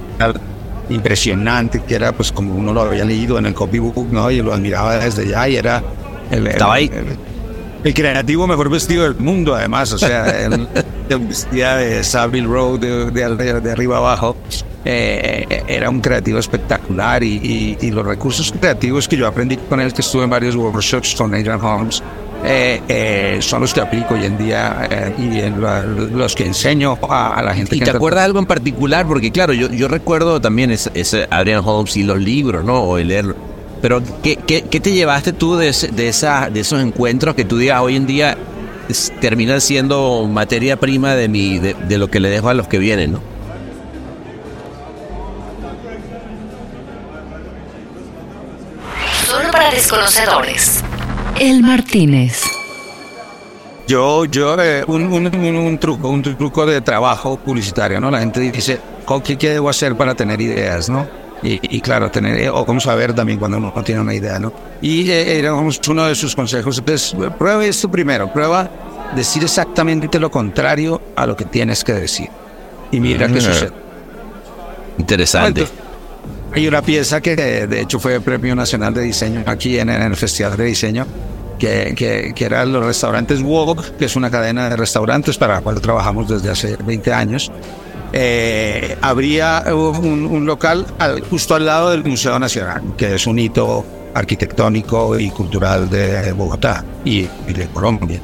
Impresionante, 0.89 1.81
que 1.83 1.95
era 1.95 2.11
pues 2.11 2.31
como 2.31 2.53
uno 2.55 2.73
lo 2.73 2.81
había 2.81 3.05
leído 3.05 3.37
en 3.37 3.45
el 3.45 3.53
copybook, 3.53 4.11
¿no? 4.11 4.29
Y 4.31 4.41
lo 4.41 4.53
admiraba 4.53 4.97
desde 4.97 5.27
ya 5.27 5.47
y 5.47 5.55
era... 5.55 5.83
El, 6.31 6.47
Estaba 6.47 6.75
ahí. 6.75 6.89
El, 6.93 7.17
el 7.83 7.93
creativo 7.93 8.45
mejor 8.47 8.69
vestido 8.69 9.03
del 9.03 9.15
mundo, 9.15 9.55
además, 9.55 9.91
o 9.93 9.97
sea, 9.97 10.29
él 10.45 10.67
vestía 11.27 11.75
de 11.77 12.03
Savile 12.03 12.47
Road 12.47 12.79
de, 12.79 13.11
de, 13.11 13.35
de- 13.35 13.61
de 13.61 13.71
arriba 13.71 13.97
abajo. 13.97 14.35
Eh, 14.85 15.63
era 15.67 15.89
un 15.89 15.99
creativo 16.01 16.39
espectacular 16.39 17.21
y, 17.23 17.35
y- 17.35 17.77
y 17.87 17.91
los 17.91 18.05
recursos 18.05 18.51
creativos 18.57 19.07
que 19.07 19.17
yo 19.17 19.27
aprendí 19.27 19.57
con 19.57 19.79
él, 19.81 19.93
que 19.93 20.01
estuve 20.01 20.23
en 20.23 20.29
varios 20.29 20.55
workshops 20.55 21.15
con 21.15 21.33
Adrian 21.35 21.59
Holmes, 21.61 22.01
eh, 22.43 22.81
eh, 22.87 23.37
son 23.41 23.61
los 23.61 23.73
que 23.73 23.81
aplico 23.81 24.13
hoy 24.13 24.25
en 24.25 24.37
día 24.37 24.87
eh, 24.89 25.13
y 25.17 25.39
en 25.41 25.61
la- 25.61 25.83
los 25.83 26.35
que 26.35 26.45
enseño 26.45 26.97
a, 27.09 27.35
a 27.35 27.43
la 27.43 27.53
gente. 27.53 27.75
¿Y 27.75 27.79
que 27.79 27.85
te 27.85 27.91
acuerdas 27.91 28.21
de 28.21 28.25
algo 28.25 28.39
en 28.39 28.45
particular? 28.45 29.05
Porque 29.05 29.31
claro, 29.31 29.53
yo, 29.53 29.69
yo 29.69 29.87
recuerdo 29.87 30.39
también 30.39 30.71
ese, 30.71 30.89
ese 30.93 31.27
Adrian 31.29 31.61
Holmes 31.65 31.95
y 31.97 32.03
los 32.03 32.17
libros, 32.19 32.63
¿no? 32.63 32.79
O 32.81 32.97
el 32.97 33.09
leerlo. 33.09 33.35
Pero 33.81 34.01
¿qué, 34.23 34.35
qué, 34.37 34.63
qué 34.63 34.79
te 34.79 34.91
llevaste 34.93 35.31
tú 35.33 35.55
de, 35.57 35.69
ese- 35.69 35.89
de, 35.89 36.07
esa, 36.09 36.49
de 36.49 36.59
esos 36.61 36.81
encuentros 36.81 37.35
que 37.35 37.45
tú 37.45 37.57
digas 37.57 37.81
hoy 37.81 37.95
en 37.95 38.05
día 38.07 38.37
es- 38.89 39.11
terminan 39.21 39.61
siendo 39.61 40.25
materia 40.27 40.77
prima 40.77 41.15
de, 41.15 41.27
mi, 41.29 41.59
de, 41.59 41.73
de 41.73 41.97
lo 41.97 42.09
que 42.09 42.19
le 42.19 42.29
dejo 42.29 42.49
a 42.49 42.53
los 42.53 42.67
que 42.67 42.77
vienen, 42.77 43.13
¿no? 43.13 43.21
Solo 49.27 49.51
para 49.51 49.69
desconocedores. 49.71 50.83
El 51.37 51.61
Martínez. 51.63 52.41
Yo, 53.87 54.25
yo, 54.25 54.55
eh, 54.61 54.83
un, 54.87 55.03
un- 55.11 55.27
un- 55.35 55.55
un 55.55 55.77
truco, 55.79 56.09
un 56.09 56.21
truco 56.21 56.65
de 56.65 56.81
trabajo 56.81 57.37
publicitario, 57.37 57.99
¿no? 57.99 58.11
La 58.11 58.19
gente 58.19 58.39
dice, 58.39 58.79
"¿Con 59.05 59.21
¿qué, 59.21 59.37
qué 59.37 59.49
debo 59.49 59.69
hacer 59.69 59.95
para 59.95 60.13
tener 60.15 60.39
ideas, 60.41 60.89
no? 60.89 61.07
Y, 61.41 61.59
y 61.75 61.81
claro, 61.81 62.11
tener, 62.11 62.37
eh, 62.39 62.49
o 62.49 62.65
cómo 62.65 62.79
saber 62.79 63.13
también 63.13 63.39
cuando 63.39 63.57
uno 63.57 63.71
no 63.75 63.83
tiene 63.83 64.01
una 64.01 64.13
idea, 64.13 64.37
¿no? 64.39 64.51
Y 64.81 65.09
eh, 65.09 65.39
era 65.39 65.53
uno 65.55 66.05
de 66.05 66.15
sus 66.15 66.35
consejos, 66.35 66.83
es, 66.85 67.15
prueba 67.37 67.65
esto 67.65 67.89
primero, 67.89 68.31
prueba 68.31 68.69
decir 69.15 69.43
exactamente 69.43 70.19
lo 70.19 70.29
contrario 70.29 71.01
a 71.15 71.25
lo 71.25 71.35
que 71.35 71.45
tienes 71.45 71.83
que 71.83 71.93
decir. 71.93 72.29
Y 72.91 72.99
mira 72.99 73.27
qué 73.27 73.37
Ah. 73.39 73.41
sucede. 73.41 73.71
Interesante. 74.97 75.61
Entonces, 75.61 75.88
Hay 76.53 76.67
una 76.67 76.81
pieza 76.81 77.21
que 77.21 77.35
de 77.35 77.81
hecho 77.81 77.99
fue 77.99 78.19
Premio 78.21 78.55
Nacional 78.55 78.93
de 78.93 79.01
Diseño 79.01 79.43
aquí 79.45 79.77
en, 79.79 79.89
el 79.89 80.15
Festival 80.15 80.57
de 80.57 80.65
Diseño, 80.65 81.05
que, 81.59 81.93
que, 81.95 82.33
que 82.35 82.45
era 82.45 82.65
los 82.65 82.83
restaurantes 82.83 83.41
Wok, 83.41 83.97
que 83.97 84.05
es 84.05 84.15
una 84.15 84.31
cadena 84.31 84.69
de 84.69 84.75
restaurantes 84.75 85.37
para 85.37 85.55
la 85.55 85.61
cual 85.61 85.79
trabajamos 85.79 86.27
desde 86.29 86.49
hace 86.49 86.75
20 86.83 87.13
años. 87.13 87.51
Eh, 88.11 88.97
habría 89.01 89.63
un, 89.67 90.25
un 90.25 90.45
local 90.45 90.87
al- 90.97 91.21
justo 91.21 91.53
al 91.53 91.65
lado 91.67 91.91
del 91.91 92.03
Museo 92.03 92.39
Nacional, 92.39 92.81
que 92.97 93.15
es 93.15 93.27
un 93.27 93.37
hito 93.37 93.85
arquitectónico 94.15 95.19
y 95.19 95.29
cultural 95.29 95.87
de 95.89 96.31
Bogotá 96.31 96.83
y, 97.05 97.19
y 97.47 97.53
de 97.53 97.67
Colombia. 97.67 98.19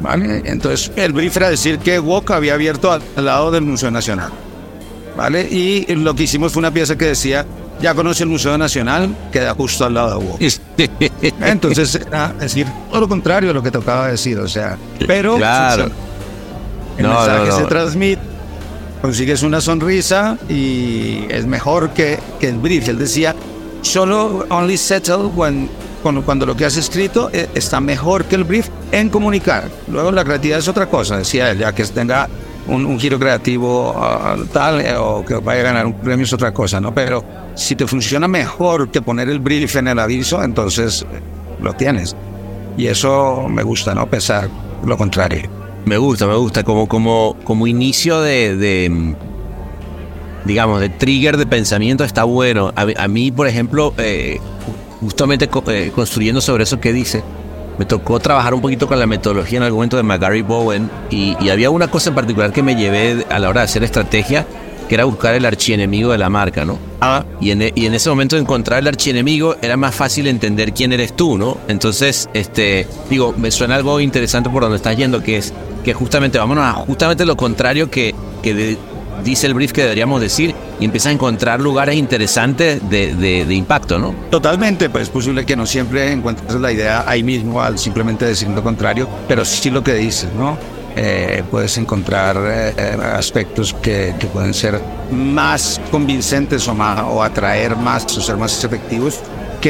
¿Vale? 0.00 0.42
Entonces, 0.44 0.90
el 0.96 1.12
brief 1.12 1.36
era 1.36 1.48
decir 1.48 1.78
que 1.78 1.98
Wok 2.00 2.32
había 2.32 2.54
abierto 2.54 2.90
al, 2.92 3.00
al 3.14 3.24
lado 3.24 3.50
del 3.52 3.62
Museo 3.62 3.90
Nacional. 3.90 4.30
¿Vale? 5.16 5.42
Y 5.50 5.86
lo 5.94 6.14
que 6.14 6.24
hicimos 6.24 6.52
fue 6.52 6.60
una 6.60 6.70
pieza 6.70 6.96
que 6.96 7.06
decía, 7.06 7.46
ya 7.80 7.94
conoce 7.94 8.22
el 8.24 8.28
Museo 8.28 8.56
Nacional, 8.58 9.14
queda 9.32 9.54
justo 9.54 9.84
al 9.86 9.94
lado 9.94 10.18
de 10.18 10.26
Wok. 10.26 10.40
Entonces, 11.40 11.94
era 11.94 12.32
decir 12.38 12.66
todo 12.90 13.00
lo 13.00 13.08
contrario 13.08 13.48
de 13.48 13.54
lo 13.54 13.62
que 13.62 13.70
tocaba 13.70 14.08
decir, 14.08 14.38
o 14.38 14.48
sea, 14.48 14.76
pero 15.06 15.36
Claro. 15.36 15.90
el 16.98 17.02
No, 17.02 17.08
mensaje 17.10 17.38
no, 17.38 17.46
no. 17.46 17.58
se 17.58 17.64
transmite, 17.64 18.22
consigues 19.02 19.42
una 19.42 19.60
sonrisa 19.60 20.36
y 20.48 21.24
es 21.30 21.46
mejor 21.46 21.90
que, 21.90 22.18
que 22.40 22.48
el 22.48 22.58
brief. 22.58 22.88
Él 22.88 22.98
decía, 22.98 23.34
solo 23.82 24.44
only 24.50 24.76
settle 24.76 25.26
when, 25.34 25.68
cuando, 26.02 26.22
cuando 26.22 26.44
lo 26.46 26.56
que 26.56 26.64
has 26.66 26.76
escrito 26.76 27.30
eh, 27.32 27.48
está 27.54 27.80
mejor 27.80 28.24
que 28.26 28.34
el 28.36 28.44
brief 28.44 28.68
en 28.92 29.08
comunicar. 29.08 29.68
Luego 29.90 30.12
la 30.12 30.24
creatividad 30.24 30.58
es 30.58 30.68
otra 30.68 30.86
cosa, 30.86 31.16
decía 31.18 31.50
él, 31.50 31.58
ya 31.58 31.74
que 31.74 31.84
tenga 31.84 32.28
un, 32.68 32.98
giro 32.98 33.18
creativo 33.18 33.94
ah, 33.96 34.36
tal 34.52 34.80
eh, 34.80 34.96
o 34.96 35.24
que 35.24 35.34
vaya 35.36 35.60
a 35.60 35.64
ganar 35.64 35.86
un 35.86 35.94
premio 35.94 36.24
es 36.24 36.32
otra 36.32 36.52
cosa, 36.52 36.80
¿no? 36.80 36.94
Pero 36.94 37.24
si 37.54 37.76
te 37.76 37.86
funciona 37.86 38.26
mejor 38.28 38.90
que 38.90 39.00
poner 39.02 39.28
el 39.28 39.38
brief 39.40 39.76
en 39.76 39.88
el 39.88 39.98
aviso, 39.98 40.42
entonces 40.42 41.02
eh, 41.02 41.20
lo 41.62 41.72
tienes. 41.74 42.16
Y 42.76 42.86
eso 42.86 43.46
me 43.48 43.62
gusta, 43.62 43.94
¿no? 43.94 44.06
Pensar 44.06 44.48
lo 44.84 44.96
contrario. 44.98 45.48
Me 45.86 45.96
gusta, 45.96 46.26
me 46.26 46.34
gusta. 46.36 46.62
Como, 46.64 46.86
como, 46.88 47.36
como 47.44 47.66
inicio 47.66 48.20
de, 48.20 49.14
digamos, 50.44 50.80
de 50.80 50.88
trigger 50.88 51.36
de 51.36 51.46
pensamiento 51.46 52.04
está 52.04 52.24
bueno. 52.24 52.72
A, 52.76 52.86
a 52.96 53.08
mí, 53.08 53.30
por 53.30 53.46
ejemplo, 53.46 53.94
eh, 53.98 54.38
justamente 55.00 55.48
co- 55.48 55.64
construyendo 55.94 56.40
sobre 56.40 56.64
eso 56.64 56.80
que 56.80 56.92
dice, 56.92 57.22
me 57.78 57.84
tocó 57.84 58.18
trabajar 58.20 58.54
un 58.54 58.60
poquito 58.60 58.86
con 58.86 58.98
la 58.98 59.06
metodología 59.06 59.58
en 59.58 59.64
algún 59.64 59.78
momento 59.78 59.96
de 59.96 60.02
McGarry 60.02 60.42
Bowen 60.42 60.90
y, 61.10 61.36
y 61.40 61.50
había 61.50 61.70
una 61.70 61.88
cosa 61.88 62.08
en 62.10 62.14
particular 62.14 62.52
que 62.52 62.62
me 62.62 62.74
llevé 62.76 63.26
a 63.30 63.38
la 63.38 63.48
hora 63.48 63.60
de 63.60 63.64
hacer 63.66 63.84
estrategia, 63.84 64.46
que 64.88 64.94
era 64.94 65.04
buscar 65.04 65.34
el 65.34 65.44
archienemigo 65.44 66.12
de 66.12 66.18
la 66.18 66.30
marca, 66.30 66.64
¿no? 66.64 66.78
Y 67.40 67.50
en, 67.50 67.62
e- 67.62 67.72
y 67.74 67.86
en 67.86 67.94
ese 67.94 68.08
momento 68.08 68.36
de 68.36 68.42
encontrar 68.42 68.78
el 68.78 68.86
archienemigo 68.86 69.56
era 69.60 69.76
más 69.76 69.94
fácil 69.94 70.26
entender 70.28 70.72
quién 70.72 70.92
eres 70.92 71.14
tú, 71.16 71.36
¿no? 71.36 71.58
Entonces, 71.68 72.28
este, 72.34 72.86
digo, 73.10 73.34
me 73.36 73.50
suena 73.50 73.74
algo 73.74 73.98
interesante 74.00 74.48
por 74.48 74.62
donde 74.62 74.76
estás 74.76 74.96
yendo, 74.96 75.22
que 75.22 75.38
es 75.38 75.52
que 75.84 75.92
justamente, 75.92 76.38
vámonos 76.38 76.64
a 76.64 76.72
justamente 76.72 77.26
lo 77.26 77.36
contrario 77.36 77.90
que, 77.90 78.14
que 78.42 78.54
de- 78.54 78.78
dice 79.24 79.46
el 79.48 79.54
brief 79.54 79.72
que 79.72 79.82
deberíamos 79.82 80.20
decir 80.20 80.54
y 80.80 80.84
empieza 80.84 81.08
a 81.08 81.12
encontrar 81.12 81.60
lugares 81.60 81.94
interesantes 81.96 82.80
de, 82.90 83.14
de- 83.14 83.44
de 83.46 83.54
impacto, 83.54 83.98
¿no? 83.98 84.14
Totalmente, 84.30 84.90
pues 84.90 85.04
es 85.04 85.08
posible 85.10 85.44
que 85.46 85.56
no 85.56 85.66
siempre 85.66 86.12
encuentres 86.12 86.60
la 86.60 86.70
idea 86.72 87.04
ahí 87.06 87.22
mismo 87.22 87.60
al 87.62 87.78
simplemente 87.78 88.24
decir 88.24 88.48
lo 88.48 88.62
contrario, 88.62 89.08
pero 89.28 89.44
sí 89.44 89.70
lo 89.70 89.82
que 89.82 89.94
dices, 89.94 90.28
¿no? 90.36 90.56
Eh, 90.98 91.42
puedes 91.50 91.76
encontrar 91.76 92.36
eh, 92.46 92.96
aspectos 93.14 93.74
que, 93.74 94.14
que 94.18 94.26
pueden 94.28 94.54
ser 94.54 94.80
más 95.12 95.78
convincentes 95.90 96.66
o, 96.68 96.74
más, 96.74 97.02
o 97.06 97.22
atraer 97.22 97.76
más 97.76 98.04
o 98.16 98.20
ser 98.22 98.36
más 98.38 98.64
efectivos 98.64 99.20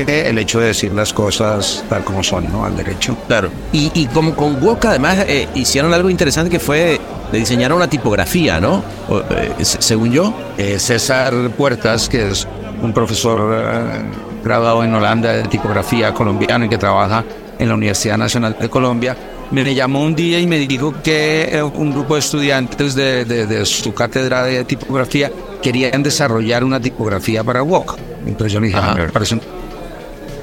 que 0.05 0.29
el 0.29 0.39
hecho 0.39 0.61
de 0.61 0.67
decir 0.69 0.93
las 0.93 1.13
cosas 1.13 1.85
tal 1.89 2.05
como 2.05 2.23
son, 2.23 2.51
¿no? 2.53 2.65
Al 2.65 2.77
derecho. 2.77 3.17
Claro. 3.27 3.49
Y, 3.73 3.91
y 3.95 4.07
como 4.07 4.35
con 4.35 4.63
Wok 4.63 4.85
además 4.87 5.19
eh, 5.29 5.49
hicieron 5.55 5.95
algo 5.95 6.11
interesante 6.11 6.51
que 6.51 6.59
fue, 6.61 7.01
le 7.33 7.39
diseñaron 7.39 7.77
una 7.77 7.89
tipografía, 7.89 8.61
¿no? 8.61 8.83
O, 9.09 9.21
eh, 9.21 9.53
se- 9.63 9.81
según 9.81 10.13
yo. 10.13 10.35
Eh, 10.59 10.79
César 10.79 11.33
Puertas, 11.57 12.09
que 12.09 12.29
es 12.31 12.47
un 12.83 12.93
profesor 12.93 13.55
eh, 13.59 14.03
graduado 14.45 14.85
en 14.85 14.95
Holanda 14.95 15.33
de 15.33 15.43
tipografía 15.45 16.13
colombiano 16.13 16.65
y 16.65 16.69
que 16.69 16.79
trabaja 16.79 17.25
en 17.59 17.69
la 17.69 17.75
Universidad 17.75 18.19
Nacional 18.19 18.57
de 18.61 18.69
Colombia, 18.69 19.17
me 19.51 19.75
llamó 19.75 20.03
un 20.03 20.15
día 20.15 20.41
y 20.41 20.47
me 20.47 20.59
dijo 20.59 20.93
que 21.03 21.49
eh, 21.53 21.63
un 21.63 21.93
grupo 21.93 22.15
de 22.15 22.21
estudiantes 22.21 22.95
de, 22.95 23.25
de- 23.25 23.47
de 23.47 23.65
su 23.65 23.95
cátedra 23.95 24.43
de 24.45 24.65
tipografía 24.65 25.31
querían 25.63 26.03
desarrollar 26.03 26.65
una 26.65 26.81
tipografía 26.81 27.43
para 27.45 27.63
Wok. 27.63 27.97
Entonces 28.27 28.53
yo 28.53 28.61
le 28.61 28.67
dije. 28.69 28.79
"Ah, 28.83 28.95
me 28.97 29.09
parece 29.09 29.39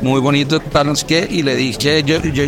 muy 0.03 0.19
bonito, 0.19 0.59
tal, 0.59 0.87
no 0.87 0.95
sé 0.95 1.05
qué, 1.05 1.27
y 1.29 1.43
le 1.43 1.55
dije, 1.55 2.03
yo, 2.03 2.21
yo, 2.21 2.43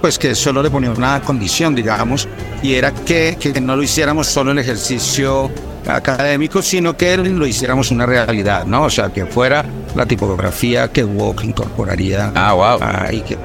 pues 0.00 0.18
que 0.18 0.34
solo 0.34 0.62
le 0.62 0.70
ponía 0.70 0.90
una 0.90 1.20
condición, 1.22 1.74
digamos, 1.74 2.28
y 2.62 2.74
era 2.74 2.92
que, 2.92 3.36
que 3.40 3.60
no 3.60 3.74
lo 3.76 3.82
hiciéramos 3.82 4.26
solo 4.26 4.52
el 4.52 4.58
ejercicio 4.58 5.50
académico, 5.86 6.60
sino 6.62 6.96
que 6.96 7.16
lo 7.16 7.46
hiciéramos 7.46 7.90
una 7.90 8.06
realidad, 8.06 8.66
¿no? 8.66 8.84
O 8.84 8.90
sea, 8.90 9.08
que 9.12 9.26
fuera 9.26 9.64
la 9.96 10.06
tipografía 10.06 10.88
que 10.88 11.02
Wok 11.02 11.44
incorporaría. 11.44 12.30
Ah, 12.34 12.52
wow. 12.52 12.78
ah, 12.80 13.08
y 13.10 13.22
que, 13.22 13.38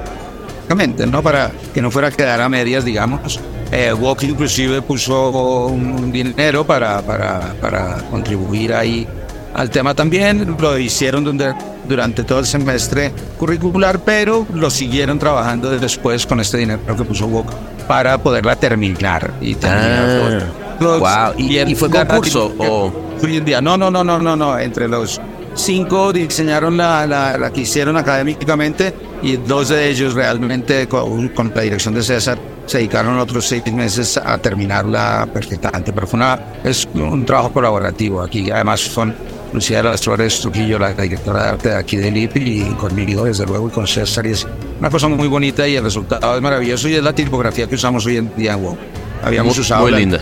¿no? 1.06 1.22
Para 1.22 1.50
que 1.72 1.80
no 1.80 1.90
fuera 1.90 2.08
a 2.08 2.10
quedar 2.10 2.40
a 2.40 2.48
medias, 2.48 2.84
digamos. 2.84 3.40
Eh, 3.72 3.92
Wok 3.92 4.22
inclusive 4.24 4.82
puso 4.82 5.66
un 5.66 6.12
dinero 6.12 6.64
para, 6.66 7.00
para, 7.02 7.54
para 7.60 7.96
contribuir 8.10 8.74
ahí 8.74 9.06
al 9.54 9.70
tema 9.70 9.94
también. 9.94 10.56
Lo 10.60 10.78
hicieron 10.78 11.24
donde- 11.24 11.54
durante 11.88 12.24
todo 12.24 12.38
el 12.40 12.46
semestre 12.46 13.12
curricular, 13.38 14.00
pero 14.00 14.46
lo 14.54 14.70
siguieron 14.70 15.18
trabajando 15.18 15.70
después 15.70 16.26
con 16.26 16.40
este 16.40 16.58
dinero 16.58 16.80
que 16.96 17.04
puso 17.04 17.26
Wok 17.26 17.52
para 17.86 18.18
poderla 18.18 18.56
terminar. 18.56 19.32
Y 19.40 19.54
terminar 19.54 20.40
Ah, 20.42 20.76
todo. 20.78 20.98
wow. 21.00 21.34
¿Y- 21.38 21.56
el- 21.58 21.70
y 21.70 21.74
fue 21.74 21.90
concurso 21.90 22.52
o- 22.58 22.92
Hoy 23.22 23.36
en 23.38 23.44
día, 23.44 23.60
no, 23.60 23.76
no, 23.78 23.90
no, 23.90 24.04
no, 24.04 24.18
no, 24.18 24.36
no. 24.36 24.58
Entre 24.58 24.86
los 24.88 25.18
cinco 25.54 26.12
diseñaron 26.12 26.76
la, 26.76 27.06
la, 27.06 27.38
la 27.38 27.50
que 27.52 27.60
hicieron 27.62 27.96
académicamente 27.96 28.92
y 29.22 29.36
dos 29.36 29.68
de 29.70 29.88
ellos 29.88 30.12
realmente 30.14 30.86
con, 30.88 31.28
con 31.28 31.52
la 31.54 31.62
dirección 31.62 31.94
de 31.94 32.02
César 32.02 32.38
se 32.66 32.78
dedicaron 32.78 33.18
otros 33.18 33.46
seis 33.46 33.62
meses 33.72 34.16
a 34.18 34.36
terminarla 34.38 35.26
perfectamente. 35.32 35.92
Pero 35.92 36.06
fue 36.06 36.16
una, 36.18 36.38
es 36.64 36.86
un 36.94 37.24
trabajo 37.24 37.52
colaborativo 37.52 38.20
aquí. 38.20 38.50
Además 38.50 38.80
son 38.80 39.14
Lucía 39.54 39.78
de 39.78 39.84
las 39.84 40.02
Flores 40.02 40.40
Trujillo, 40.40 40.78
la 40.80 40.92
directora 40.92 41.44
de 41.44 41.48
arte 41.50 41.68
de 41.70 41.76
aquí 41.76 41.96
del 41.96 42.16
IPI, 42.16 42.62
y 42.62 42.74
conmigo, 42.74 43.24
desde 43.24 43.46
luego, 43.46 43.68
y 43.68 43.70
con 43.70 43.86
César. 43.86 44.26
Y 44.26 44.32
es 44.32 44.46
una 44.80 44.90
cosa 44.90 45.06
muy 45.08 45.28
bonita 45.28 45.66
y 45.66 45.76
el 45.76 45.84
resultado 45.84 46.34
es 46.36 46.42
maravilloso 46.42 46.88
y 46.88 46.94
es 46.96 47.02
la 47.04 47.12
tipografía 47.14 47.66
que 47.68 47.76
usamos 47.76 48.04
hoy 48.04 48.16
en 48.16 48.34
día 48.36 48.56
WoW. 48.56 48.76
Habíamos 49.22 49.54
Muy- 49.56 49.62
usado 49.62 49.82
muy 49.82 49.92
la- 49.92 49.98
linda. 49.98 50.20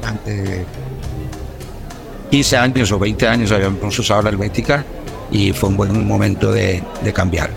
durante 0.00 0.66
15 2.30 2.56
años 2.56 2.90
o 2.92 2.98
20 2.98 3.28
años 3.28 3.52
habíamos 3.52 3.96
usado 3.98 4.22
la 4.22 4.30
helvética 4.30 4.84
y 5.30 5.52
fue 5.52 5.68
un 5.68 5.76
buen 5.76 6.06
momento 6.06 6.50
de, 6.50 6.82
de 7.02 7.12
cambiar. 7.12 7.50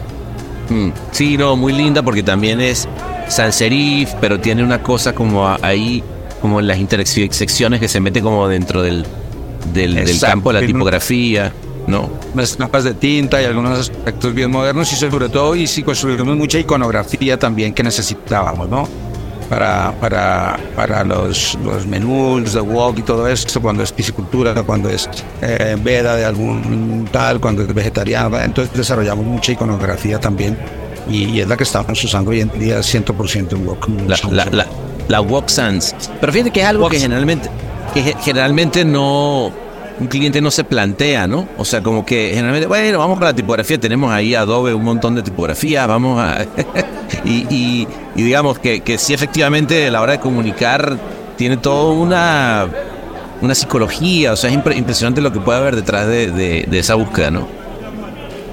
Mm, 0.69 0.89
Sí, 1.11 1.35
no, 1.35 1.55
muy 1.55 1.73
linda 1.73 2.03
porque 2.03 2.21
también 2.23 2.61
es 2.61 2.87
sans 3.27 3.55
serif, 3.55 4.11
pero 4.21 4.39
tiene 4.39 4.63
una 4.63 4.83
cosa 4.83 5.13
como 5.15 5.47
ahí, 5.63 6.03
como 6.41 6.59
en 6.59 6.67
las 6.67 6.77
intersecciones 6.77 7.79
que 7.79 7.87
se 7.87 7.99
mete 7.99 8.21
como 8.21 8.47
dentro 8.47 8.83
del, 8.83 9.03
del, 9.73 9.95
del 9.95 10.19
campo 10.19 10.51
de 10.53 10.61
la 10.61 10.67
tipografía, 10.67 11.51
¿no? 11.87 12.09
Unas 12.33 12.55
capas 12.55 12.83
de 12.83 12.93
tinta 12.93 13.41
y 13.41 13.45
algunos 13.45 13.79
aspectos 13.79 14.33
bien 14.33 14.51
modernos 14.51 14.91
y 14.91 14.95
sobre 14.95 15.29
todo 15.29 15.55
y 15.55 15.67
sí 15.67 15.83
construimos 15.83 16.35
mucha 16.35 16.59
iconografía 16.59 17.37
también 17.39 17.73
que 17.73 17.83
necesitábamos, 17.83 18.69
¿no? 18.69 18.87
Para, 19.49 19.93
para, 20.01 20.59
para 20.75 21.05
los, 21.05 21.57
los 21.63 21.87
menús 21.87 22.51
de 22.51 22.59
wok 22.59 22.99
y 22.99 23.01
todo 23.01 23.29
esto, 23.29 23.61
cuando 23.61 23.81
es 23.81 23.93
piscicultura, 23.93 24.53
cuando 24.63 24.89
es 24.89 25.09
eh, 25.41 25.77
veda 25.81 26.17
de 26.17 26.25
algún 26.25 27.07
tal, 27.13 27.39
cuando 27.39 27.61
es 27.61 27.73
vegetariana, 27.73 28.43
entonces 28.43 28.75
desarrollamos 28.75 29.25
mucha 29.25 29.53
iconografía 29.53 30.19
también 30.19 30.57
y, 31.09 31.25
y 31.29 31.39
es 31.39 31.47
la 31.47 31.55
que 31.55 31.63
estamos 31.63 32.03
usando 32.03 32.31
hoy 32.31 32.41
en 32.41 32.59
día 32.59 32.79
100% 32.79 33.53
en 33.53 33.65
wok. 33.65 33.87
La, 34.05 34.17
la, 34.29 34.45
la, 34.51 34.67
la 35.07 35.21
Wok 35.21 35.47
Sans. 35.47 35.95
Pero 36.19 36.33
fíjate 36.33 36.51
que 36.51 36.61
es 36.61 36.65
algo 36.67 36.83
Wok 36.83 36.91
que 36.91 36.99
generalmente, 36.99 37.49
que 38.03 38.11
ge- 38.13 38.15
generalmente 38.21 38.85
no, 38.85 39.51
un 39.99 40.07
cliente 40.07 40.41
no 40.41 40.51
se 40.51 40.63
plantea, 40.63 41.27
¿no? 41.27 41.47
O 41.57 41.65
sea, 41.65 41.81
como 41.81 42.05
que 42.05 42.29
generalmente, 42.29 42.67
bueno, 42.67 42.99
vamos 42.99 43.17
con 43.17 43.25
la 43.25 43.33
tipografía, 43.33 43.79
tenemos 43.79 44.11
ahí 44.11 44.35
Adobe 44.35 44.73
un 44.73 44.83
montón 44.83 45.15
de 45.15 45.23
tipografías, 45.23 45.87
vamos 45.87 46.19
a... 46.19 46.43
y, 47.25 47.45
y, 47.49 47.87
y 48.15 48.23
digamos 48.23 48.59
que, 48.59 48.81
que 48.81 48.97
sí, 48.97 49.13
efectivamente, 49.13 49.87
a 49.87 49.91
la 49.91 50.01
hora 50.01 50.13
de 50.13 50.19
comunicar 50.19 50.97
tiene 51.37 51.57
toda 51.57 51.91
una, 51.93 52.67
una 53.41 53.55
psicología, 53.55 54.33
o 54.33 54.35
sea, 54.35 54.49
es 54.49 54.55
impre- 54.57 54.77
impresionante 54.77 55.21
lo 55.21 55.31
que 55.31 55.39
puede 55.39 55.59
haber 55.59 55.75
detrás 55.75 56.07
de, 56.07 56.31
de- 56.31 56.65
de 56.69 56.79
esa 56.79 56.95
búsqueda, 56.95 57.31
¿no? 57.31 57.47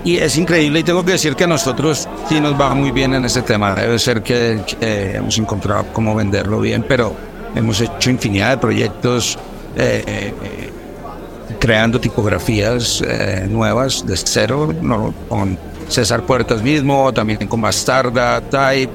Y 0.04 0.18
es 0.18 0.36
increíble 0.36 0.80
y 0.80 0.82
tengo 0.82 1.02
que 1.02 1.12
decir 1.12 1.34
que 1.34 1.44
a 1.44 1.46
nosotros 1.46 2.06
sí 2.28 2.38
nos 2.38 2.60
va 2.60 2.74
muy 2.74 2.90
bien 2.90 3.14
en 3.14 3.24
ese 3.24 3.40
tema. 3.40 3.74
Debe 3.74 3.98
ser 3.98 4.22
que, 4.22 4.60
que 4.78 5.12
hemos 5.16 5.38
encontrado 5.38 5.86
cómo 5.94 6.14
venderlo 6.14 6.60
bien, 6.60 6.84
pero 6.86 7.14
hemos 7.54 7.80
hecho 7.80 8.10
infinidad 8.10 8.50
de 8.50 8.58
proyectos. 8.58 9.38
eh, 9.76 10.04
eh, 10.06 10.70
creando 11.64 11.98
tipografías 11.98 13.02
eh, 13.06 13.46
nuevas 13.48 14.06
de 14.06 14.16
cero, 14.18 14.74
¿no? 14.82 15.14
con 15.30 15.58
César 15.88 16.22
Puertas 16.26 16.62
mismo, 16.62 17.10
también 17.12 17.46
con 17.46 17.60
Bastarda, 17.60 18.40
Type. 18.42 18.92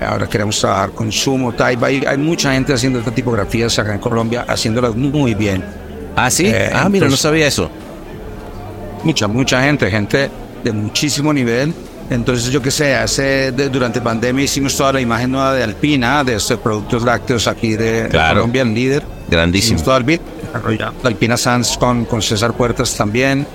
Ahora 0.00 0.28
queremos 0.28 0.60
trabajar 0.60 0.90
con 0.90 1.10
Sumo, 1.10 1.52
Type. 1.52 1.84
Hay, 1.84 2.04
hay 2.06 2.16
mucha 2.16 2.52
gente 2.52 2.72
haciendo 2.72 3.00
estas 3.00 3.12
tipografías 3.12 3.76
acá 3.78 3.92
en 3.92 3.98
Colombia, 3.98 4.44
haciéndolas 4.46 4.94
muy 4.94 5.34
bien. 5.34 5.64
Ah, 6.14 6.30
sí. 6.30 6.46
Eh, 6.46 6.70
ah, 6.72 6.88
mira, 6.88 7.08
no 7.08 7.16
sabía 7.16 7.48
eso. 7.48 7.68
Mucha, 9.02 9.26
mucha 9.26 9.62
gente, 9.62 9.90
gente 9.90 10.30
de 10.62 10.72
muchísimo 10.72 11.32
nivel. 11.32 11.74
Entonces, 12.08 12.52
yo 12.52 12.62
qué 12.62 12.70
sé, 12.70 12.94
hace, 12.94 13.50
de- 13.52 13.68
durante 13.68 14.00
pandemia 14.00 14.44
hicimos 14.44 14.76
toda 14.76 14.92
la 14.92 15.00
imagen 15.00 15.32
nueva 15.32 15.54
de 15.54 15.64
Alpina, 15.64 16.22
de 16.22 16.34
estos 16.36 16.58
productos 16.60 17.02
lácteos 17.02 17.46
aquí 17.48 17.74
de, 17.74 18.06
Claro. 18.08 18.36
Colombia, 18.40 18.62
el 18.62 18.74
líder. 18.74 19.02
Grandísimo. 19.28 19.76
Hicimos 19.80 19.84
todo 19.84 19.96
el 20.70 20.80
Alpina 21.04 21.36
Sans 21.36 21.76
con, 21.78 22.04
con 22.04 22.22
César 22.22 22.52
Puertas 22.52 22.94
también. 22.96 23.46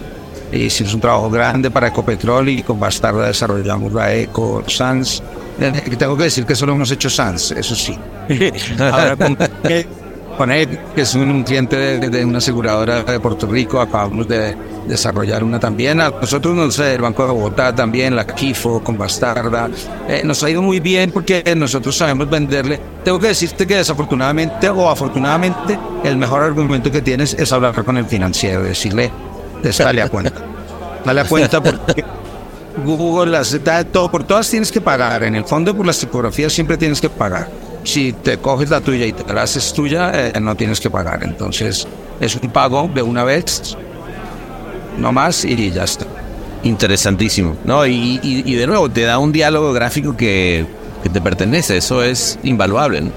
Hicimos 0.51 0.93
un 0.93 0.99
trabajo 0.99 1.29
grande 1.29 1.71
para 1.71 1.87
Ecopetrol 1.87 2.49
y 2.49 2.61
con 2.61 2.77
Bastarda 2.77 3.27
desarrollamos 3.27 3.93
la 3.93 4.13
Eco 4.13 4.63
Sans. 4.67 5.23
Eh, 5.59 5.71
Tengo 5.97 6.17
que 6.17 6.23
decir 6.23 6.45
que 6.45 6.55
solo 6.55 6.73
hemos 6.73 6.91
hecho 6.91 7.09
Sans, 7.09 7.51
eso 7.51 7.73
sí. 7.73 7.97
Ahora 8.79 9.15
con, 9.15 9.35
con 9.35 9.49
él, 10.51 10.79
que 10.95 11.01
es 11.01 11.15
un, 11.15 11.43
cliente 11.43 11.75
de, 11.75 12.09
de 12.09 12.25
una 12.25 12.39
aseguradora 12.39 13.03
de 13.03 13.19
Puerto 13.19 13.47
Rico, 13.47 13.79
acabamos 13.79 14.27
de 14.27 14.55
desarrollar 14.87 15.43
una 15.43 15.59
también. 15.59 16.01
A 16.01 16.09
nosotros, 16.09 16.55
no 16.55 16.69
sé, 16.71 16.95
el 16.95 17.01
Banco 17.01 17.25
de 17.25 17.31
Bogotá 17.31 17.73
también, 17.73 18.15
la 18.15 18.25
Kifo 18.25 18.83
con 18.83 18.97
Bastarda. 18.97 19.69
Eh, 20.07 20.21
nos 20.23 20.43
ha 20.43 20.49
ido 20.49 20.61
muy 20.61 20.79
bien 20.79 21.11
porque 21.11 21.43
nosotros 21.55 21.95
sabemos 21.95 22.29
venderle. 22.29 22.79
Tengo 23.03 23.19
que 23.19 23.27
decirte 23.27 23.65
que 23.65 23.77
desafortunadamente 23.77 24.69
o 24.69 24.89
afortunadamente, 24.89 25.77
el 26.03 26.17
mejor 26.17 26.43
argumento 26.43 26.91
que 26.91 27.01
tienes 27.01 27.33
es 27.33 27.51
hablar 27.51 27.83
con 27.83 27.97
el 27.97 28.05
financiero, 28.05 28.63
decirle, 28.63 29.11
dale 29.77 30.01
a 30.01 30.09
cuenta. 30.09 30.33
Dale 31.03 31.21
a 31.21 31.25
cuenta 31.25 31.63
porque 31.63 32.05
Google, 32.85 33.31
las, 33.31 33.59
todo, 33.91 34.11
por 34.11 34.23
todas 34.23 34.47
tienes 34.47 34.71
que 34.71 34.79
pagar. 34.79 35.23
En 35.23 35.33
el 35.33 35.45
fondo, 35.45 35.75
por 35.75 35.83
las 35.83 35.97
tipografías 35.97 36.53
siempre 36.53 36.77
tienes 36.77 37.01
que 37.01 37.09
pagar. 37.09 37.49
Si 37.83 38.13
te 38.13 38.37
coges 38.37 38.69
la 38.69 38.81
tuya 38.81 39.05
y 39.05 39.13
te 39.13 39.33
la 39.33 39.43
haces 39.43 39.73
tuya, 39.73 40.11
eh, 40.13 40.39
no 40.39 40.55
tienes 40.55 40.79
que 40.79 40.89
pagar. 40.89 41.23
Entonces, 41.23 41.87
es 42.19 42.35
un 42.35 42.49
pago 42.51 42.89
de 42.93 43.01
una 43.01 43.23
vez, 43.23 43.75
no 44.97 45.11
más, 45.11 45.43
y 45.45 45.71
ya 45.71 45.83
está. 45.83 46.05
Interesantísimo. 46.63 47.55
No, 47.65 47.85
y, 47.87 48.19
y- 48.21 48.43
y 48.45 48.53
de 48.55 48.67
nuevo, 48.67 48.89
te 48.89 49.01
da 49.01 49.17
un 49.17 49.31
diálogo 49.31 49.73
gráfico 49.73 50.15
que, 50.15 50.65
que 51.01 51.09
te 51.09 51.19
pertenece. 51.21 51.77
Eso 51.77 52.03
es 52.03 52.37
invaluable. 52.43 53.01
¿no? 53.01 53.11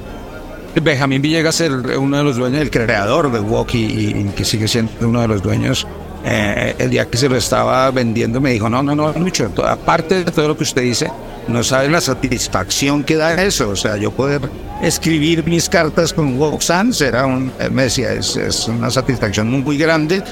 Benjamín 0.82 1.20
Villegas, 1.22 1.60
el, 1.60 1.74
uno 1.98 2.16
de 2.16 2.24
los 2.24 2.36
dueños, 2.36 2.60
el 2.62 2.70
creador 2.70 3.30
de 3.30 3.40
Walkie 3.40 3.78
y, 3.84 4.20
y 4.20 4.24
que 4.34 4.44
sigue 4.44 4.66
siendo 4.66 4.90
uno 5.02 5.20
de 5.20 5.28
los 5.28 5.42
dueños, 5.42 5.86
eh, 6.24 6.74
el 6.78 6.90
día 6.90 7.04
que 7.06 7.16
se 7.18 7.28
lo 7.28 7.36
estaba 7.36 7.90
vendiendo 7.90 8.40
me 8.40 8.50
dijo, 8.52 8.68
no, 8.70 8.82
no, 8.82 8.94
no, 8.96 9.12
Lucho, 9.12 9.52
aparte 9.64 10.24
de 10.24 10.30
todo 10.32 10.48
lo 10.48 10.56
que 10.56 10.62
usted 10.64 10.82
dice, 10.82 11.08
no 11.48 11.62
sabe 11.62 11.88
la 11.88 12.00
satisfacción 12.00 13.04
que 13.04 13.16
da 13.16 13.42
eso. 13.42 13.70
O 13.70 13.76
sea, 13.76 13.96
yo 13.96 14.10
poder 14.10 14.42
escribir 14.82 15.44
mis 15.44 15.68
cartas 15.68 16.12
con 16.12 16.38
Sans 16.60 17.00
era 17.00 17.26
un, 17.26 17.52
me 17.70 17.84
decía, 17.84 18.12
es, 18.12 18.68
una 18.68 18.90
satisfacción 18.90 19.50
muy, 19.50 19.76
grande 19.76 20.22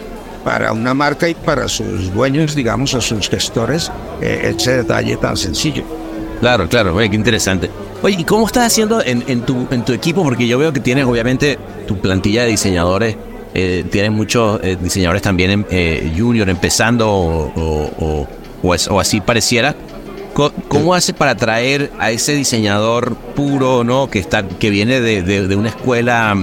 para 0.45 0.73
una 0.73 0.95
marca 0.95 1.29
y 1.29 1.35
para 1.35 1.69
sus 1.69 2.13
dueños, 2.13 2.55
digamos, 2.55 2.95
o 2.95 3.01
sus 3.01 3.29
gestores, 3.29 3.91
eh, 4.21 4.55
ese 4.57 4.79
detalle 4.79 5.17
tan 5.17 5.37
sencillo. 5.37 5.85
Claro, 6.41 6.69
claro, 6.69 6.95
oye, 6.95 7.09
qué 7.09 7.15
interesante. 7.15 7.71
Oye, 8.03 8.17
¿y 8.19 8.25
cómo 8.25 8.47
estás 8.47 8.67
haciendo 8.67 9.01
en, 9.01 9.43
tu, 9.43 9.69
en 9.71 9.85
tu 9.85 9.93
equipo? 9.93 10.25
Porque 10.25 10.49
yo 10.49 10.59
veo 10.59 10.73
que 10.73 10.81
tienes, 10.81 11.05
obviamente, 11.05 11.57
tu 11.87 11.99
plantilla 11.99 12.43
de 12.43 12.49
diseñadores, 12.49 13.17
eh, 13.55 14.11
muchos 14.11 14.59
eh, 14.65 14.77
diseñadores 14.81 15.23
también 15.23 15.65
eh, 15.71 16.13
junior 16.19 16.49
empezando 16.49 17.09
o, 17.09 18.27
o 18.63 19.01
así 19.01 19.21
pareciera. 19.21 19.77
Co- 20.35 20.53
¿Cómo 20.69 20.95
hace 20.95 21.13
para 21.13 21.33
atraer 21.33 21.91
a 21.99 22.11
ese 22.11 22.35
diseñador 22.35 23.15
puro, 23.17 23.85
¿no? 23.85 24.09
Que, 24.11 24.19
está, 24.19 24.47
que 24.49 24.71
viene 24.71 25.01
de, 25.01 25.23
de- 25.23 25.47
de 25.47 25.57
una 25.57 25.69
escuela 25.69 26.35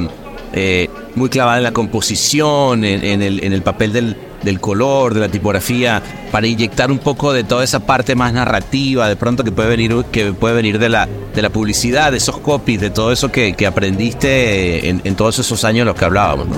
eh, 0.54 0.90
muy 1.16 1.30
clavada 1.30 1.58
en 1.58 1.64
la 1.64 1.72
composición, 1.72 2.84
en, 2.84 3.04
en 3.04 3.22
el, 3.22 3.44
en 3.44 3.52
el 3.54 3.62
papel 3.64 3.92
del, 3.94 4.16
del 4.44 4.60
color, 4.60 5.14
de 5.16 5.20
la 5.22 5.28
tipografía, 5.30 6.02
para 6.32 6.46
inyectar 6.48 6.92
un 6.92 7.00
poco 7.00 7.34
de 7.34 7.44
toda 7.44 7.64
esa 7.64 7.80
parte 7.80 8.14
más 8.16 8.32
narrativa, 8.34 9.08
de 9.10 9.16
pronto 9.16 9.44
que 9.44 9.52
puede 9.52 9.70
venir, 9.70 10.06
que 10.12 10.34
puede 10.34 10.54
venir 10.56 10.78
de 10.80 10.90
la, 10.90 11.08
de 11.36 11.42
la 11.42 11.50
publicidad, 11.50 12.12
de 12.12 12.18
esos 12.18 12.38
copies, 12.38 12.80
de 12.82 12.92
todo 12.92 13.12
eso 13.12 13.32
que, 13.32 13.54
que 13.54 13.66
aprendiste 13.68 14.88
en, 14.90 15.02
en 15.04 15.16
todos 15.16 15.40
esos 15.40 15.64
años 15.66 15.80
de 15.82 15.86
los 15.86 15.96
que 15.96 16.06
hablábamos, 16.06 16.48
¿no? 16.48 16.58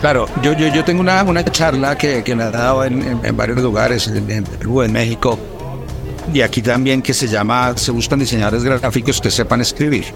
Claro, 0.00 0.26
yo, 0.42 0.52
yo, 0.54 0.66
yo 0.66 0.82
tengo 0.84 1.00
una, 1.00 1.22
una 1.22 1.44
charla 1.44 1.96
que, 1.96 2.24
que 2.24 2.34
me 2.34 2.42
ha 2.42 2.50
dado 2.50 2.84
en, 2.84 3.00
en- 3.02 3.20
en 3.24 3.36
varios 3.36 3.60
lugares, 3.62 4.08
en, 4.08 4.28
en 4.28 4.42
Perú, 4.44 4.82
en 4.82 4.90
México, 4.92 5.38
y 6.32 6.40
aquí 6.40 6.62
también 6.62 7.02
que 7.02 7.14
se 7.14 7.28
llama, 7.28 7.76
se 7.76 7.90
buscan 7.90 8.18
diseñadores 8.18 8.64
gráficos 8.64 9.20
que 9.20 9.30
sepan 9.30 9.60
escribir. 9.60 10.06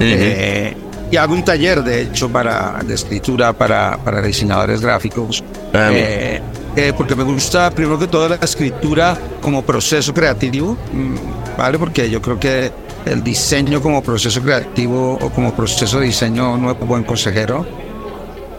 Eh, 0.00 0.74
y 1.10 1.16
hago 1.16 1.34
un 1.34 1.44
taller, 1.44 1.82
de 1.82 2.02
hecho, 2.02 2.28
para, 2.28 2.80
de 2.84 2.94
escritura 2.94 3.52
para, 3.52 3.98
para 3.98 4.20
diseñadores 4.22 4.80
gráficos. 4.80 5.44
Ah. 5.72 5.90
Eh, 5.92 6.40
eh, 6.76 6.92
porque 6.96 7.14
me 7.14 7.22
gusta, 7.22 7.70
primero 7.70 7.98
que 7.98 8.08
todo, 8.08 8.28
la 8.28 8.36
escritura 8.36 9.16
como 9.40 9.62
proceso 9.62 10.12
creativo, 10.12 10.76
mm, 10.92 11.56
¿vale? 11.56 11.78
Porque 11.78 12.10
yo 12.10 12.20
creo 12.20 12.40
que 12.40 12.72
el 13.04 13.22
diseño 13.22 13.80
como 13.80 14.02
proceso 14.02 14.42
creativo 14.42 15.18
o 15.20 15.30
como 15.30 15.54
proceso 15.54 16.00
de 16.00 16.06
diseño 16.06 16.56
no 16.56 16.70
es 16.70 16.76
un 16.80 16.88
buen 16.88 17.04
consejero. 17.04 17.64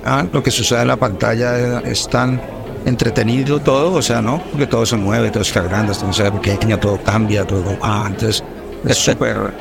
Ah, 0.06 0.26
lo 0.32 0.42
que 0.42 0.52
sucede 0.52 0.84
en 0.84 0.88
la 0.88 0.98
pantalla 0.98 1.80
es 1.80 2.08
tan 2.08 2.40
entretenido 2.86 3.60
todo, 3.60 3.94
o 3.94 4.02
sea, 4.02 4.22
¿no? 4.22 4.42
Porque 4.52 4.68
todo 4.68 4.86
se 4.86 4.96
mueve, 4.96 5.30
todo 5.32 5.42
está 5.42 5.62
grande, 5.62 5.94
todo 5.94 6.14
se 6.14 6.32
pequeño, 6.32 6.78
todo 6.80 6.98
cambia, 7.04 7.46
todo... 7.46 7.78
Ah, 7.82 8.06
entonces 8.08 8.44
es 8.88 8.98
súper... 8.98 9.54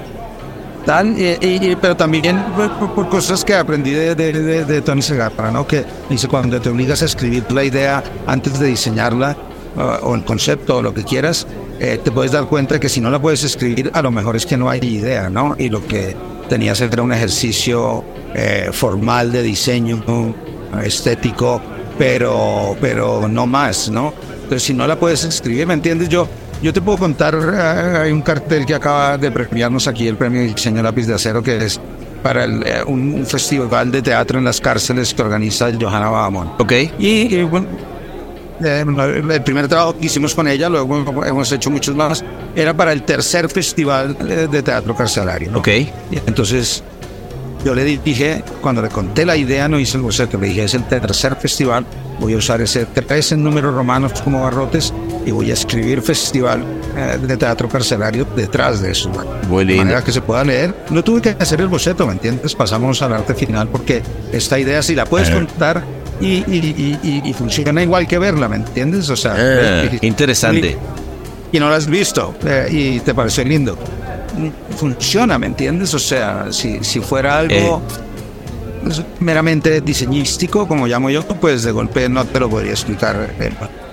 Y- 1.16 1.70
y- 1.70 1.76
pero 1.80 1.96
también 1.96 2.38
por, 2.54 2.92
por- 2.94 3.08
cosas 3.08 3.42
que 3.42 3.54
aprendí 3.54 3.92
de, 3.92 4.14
de, 4.14 4.32
de- 4.32 4.64
de 4.66 4.82
Tony 4.82 5.00
Segarra, 5.00 5.50
¿no? 5.50 5.66
Que 5.66 5.82
dice, 6.10 6.28
cuando 6.28 6.60
te 6.60 6.68
obligas 6.68 7.00
a 7.00 7.06
escribir 7.06 7.50
la 7.50 7.64
idea 7.64 8.02
antes 8.26 8.58
de 8.58 8.66
diseñarla, 8.66 9.34
ah, 9.78 10.00
o 10.02 10.14
el 10.14 10.24
concepto, 10.24 10.76
o 10.76 10.82
lo 10.82 10.92
que 10.92 11.02
quieras, 11.02 11.46
eh, 11.80 11.98
te 12.04 12.10
puedes 12.10 12.32
dar 12.32 12.44
cuenta 12.44 12.78
que 12.78 12.90
si 12.90 13.00
no 13.00 13.10
la 13.10 13.18
puedes 13.18 13.42
escribir, 13.44 13.90
a 13.94 14.02
lo 14.02 14.10
mejor 14.10 14.36
es 14.36 14.44
que 14.44 14.58
no 14.58 14.68
hay 14.68 14.80
idea, 14.80 15.30
¿no? 15.30 15.54
Y 15.58 15.70
lo 15.70 15.86
que 15.86 16.14
tenías 16.50 16.78
era 16.82 17.02
un 17.02 17.14
ejercicio 17.14 18.04
eh, 18.34 18.68
formal 18.70 19.32
de 19.32 19.42
diseño, 19.42 20.04
¿no? 20.06 20.34
estético, 20.82 21.62
pero, 21.98 22.76
pero 22.80 23.28
no 23.28 23.46
más, 23.46 23.90
¿no? 23.90 24.12
Entonces, 24.34 24.62
si 24.62 24.74
no 24.74 24.86
la 24.86 24.98
puedes 24.98 25.24
escribir, 25.24 25.66
¿me 25.66 25.74
entiendes? 25.74 26.08
Yo, 26.08 26.28
yo 26.62 26.72
te 26.72 26.80
puedo 26.80 26.98
contar, 26.98 27.34
eh, 27.34 27.98
hay 28.04 28.12
un 28.12 28.22
cartel 28.22 28.66
que 28.66 28.74
acaba 28.74 29.16
de 29.18 29.30
premiarnos 29.30 29.86
aquí, 29.88 30.06
el 30.06 30.16
premio 30.16 30.42
diseño 30.42 30.82
lápiz 30.82 31.06
de 31.06 31.14
acero, 31.14 31.42
que 31.42 31.56
es 31.64 31.80
para 32.22 32.44
el, 32.44 32.62
eh, 32.66 32.82
un, 32.86 33.14
un 33.14 33.26
festival 33.26 33.92
de 33.92 34.00
teatro 34.02 34.38
en 34.38 34.44
las 34.44 34.60
cárceles 34.60 35.12
que 35.12 35.22
organiza 35.22 35.70
Johanna 35.78 36.08
Bahamon. 36.08 36.52
Ok. 36.58 36.72
Y, 36.98 37.34
y, 37.36 37.42
bueno, 37.42 37.66
eh, 38.64 38.84
el 39.30 39.42
primer 39.42 39.68
trabajo 39.68 39.98
que 39.98 40.06
hicimos 40.06 40.34
con 40.34 40.48
ella, 40.48 40.68
luego 40.68 41.24
hemos 41.26 41.52
hecho 41.52 41.70
muchos 41.70 41.94
más, 41.94 42.24
era 42.54 42.72
para 42.74 42.92
el 42.92 43.02
tercer 43.02 43.48
festival 43.48 44.16
eh, 44.28 44.48
de 44.50 44.62
teatro 44.62 44.94
carcelario. 44.94 45.50
¿no? 45.50 45.58
Ok. 45.58 45.68
Entonces 46.26 46.82
yo 47.64 47.74
le 47.74 47.84
dije, 47.84 48.42
cuando 48.60 48.82
le 48.82 48.88
conté 48.88 49.24
la 49.24 49.36
idea, 49.36 49.68
no 49.68 49.78
hice 49.78 49.96
el 49.96 50.02
boceto, 50.02 50.38
le 50.38 50.48
dije, 50.48 50.64
es 50.64 50.74
el 50.74 50.84
tercer 50.84 51.36
festival, 51.36 51.86
voy 52.20 52.34
a 52.34 52.36
usar 52.36 52.60
ese 52.60 52.84
tres 52.86 53.32
en 53.32 53.42
números 53.42 53.74
romanos 53.74 54.12
como 54.22 54.42
barrotes 54.42 54.92
y 55.26 55.30
voy 55.30 55.50
a 55.50 55.54
escribir 55.54 56.02
festival 56.02 56.62
eh, 56.96 57.18
de 57.20 57.36
teatro 57.36 57.68
carcelario 57.68 58.26
detrás 58.36 58.80
de 58.80 58.90
eso. 58.92 59.10
Muy 59.48 59.64
De 59.64 59.76
manera 59.76 60.04
que 60.04 60.12
se 60.12 60.20
pueda 60.20 60.44
leer. 60.44 60.74
No 60.90 61.02
tuve 61.02 61.22
que 61.22 61.30
hacer 61.38 61.60
el 61.60 61.68
boceto, 61.68 62.06
¿me 62.06 62.12
entiendes? 62.12 62.54
Pasamos 62.54 63.00
al 63.02 63.12
arte 63.14 63.34
final 63.34 63.68
porque 63.68 64.02
esta 64.32 64.58
idea, 64.58 64.82
si 64.82 64.94
la 64.94 65.06
puedes 65.06 65.30
contar 65.30 65.82
y, 66.20 66.26
y, 66.26 66.42
y, 66.46 66.98
y- 67.02 67.22
y 67.28 67.32
funciona 67.32 67.82
igual 67.82 68.06
que 68.06 68.18
verla, 68.18 68.48
¿me 68.48 68.56
entiendes? 68.56 69.08
O 69.10 69.16
sea, 69.16 69.34
y- 70.02 70.06
interesante. 70.06 70.76
y 71.50 71.58
no 71.58 71.68
lo 71.68 71.74
has 71.74 71.86
visto 71.86 72.34
eh, 72.46 72.68
y 72.70 73.00
te 73.00 73.14
pareció 73.14 73.44
lindo. 73.44 73.76
Funciona, 74.76 75.38
¿me 75.38 75.46
entiendes? 75.46 75.94
O 75.94 75.98
sea, 75.98 76.46
si, 76.50 76.82
si 76.82 77.00
fuera 77.00 77.38
algo 77.38 77.82
pues, 78.82 79.02
meramente 79.20 79.80
diseñístico, 79.80 80.68
como 80.68 80.86
llamo 80.86 81.10
yo, 81.10 81.22
pues 81.26 81.62
de 81.62 81.72
golpe 81.72 82.08
no 82.08 82.24
te 82.24 82.40
lo 82.40 82.50
podría 82.50 82.72
explicar. 82.72 83.34
eh, 83.38 83.50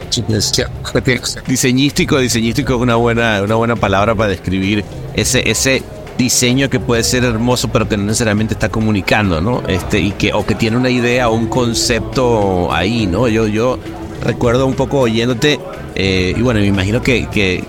si 0.10 0.24
es 0.30 0.52
cierto 0.52 0.92
que 0.92 1.02
tiene 1.02 1.20
que 1.22 1.26
ser. 1.26 1.44
Diseñístico, 1.44 2.20
diseñístico 2.20 2.76
es 2.76 2.82
una 2.82 2.96
buena, 2.96 3.42
una 3.44 3.56
buena 3.56 3.76
palabra 3.76 4.14
para 4.14 4.30
describir 4.30 4.84
ese, 5.14 5.50
ese 5.50 5.82
diseño 6.18 6.70
que 6.70 6.80
puede 6.80 7.04
ser 7.04 7.24
hermoso, 7.24 7.70
pero 7.70 7.88
que 7.88 7.98
no 7.98 8.04
necesariamente 8.04 8.54
está 8.54 8.70
comunicando, 8.70 9.42
¿no? 9.42 9.64
Este, 9.68 10.00
y 10.00 10.12
que, 10.12 10.34
o 10.34 10.46
que 10.46 10.56
tiene 10.56 10.78
una 10.78 10.90
idea 10.90 11.30
o 11.30 11.34
un 11.34 11.48
concepto 11.48 12.72
ahí, 12.74 13.08
¿no? 13.08 13.28
Yo, 13.28 13.48
yo 13.48 13.80
recuerdo 14.22 14.68
un 14.68 14.76
poco 14.76 15.00
oyéndote, 15.00 15.60
eh, 15.96 16.34
y 16.36 16.42
bueno, 16.42 16.60
me 16.60 16.68
imagino 16.68 17.02
que, 17.02 17.28
que, 17.28 17.64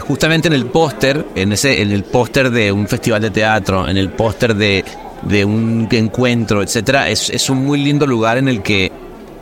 justamente 0.00 0.48
en 0.48 0.54
el 0.54 0.66
póster, 0.66 1.24
en 1.34 1.52
ese, 1.52 1.82
en 1.82 1.92
el 1.92 2.04
póster 2.04 2.50
de 2.50 2.72
un 2.72 2.86
festival 2.88 3.22
de 3.22 3.30
teatro, 3.30 3.88
en 3.88 3.96
el 3.96 4.10
póster 4.10 4.54
de, 4.54 4.84
de 5.22 5.44
un 5.44 5.88
encuentro, 5.90 6.62
etcétera, 6.62 7.08
es, 7.08 7.30
es 7.30 7.50
un 7.50 7.64
muy 7.64 7.82
lindo 7.82 8.06
lugar 8.06 8.38
en 8.38 8.48
el 8.48 8.62
que 8.62 8.92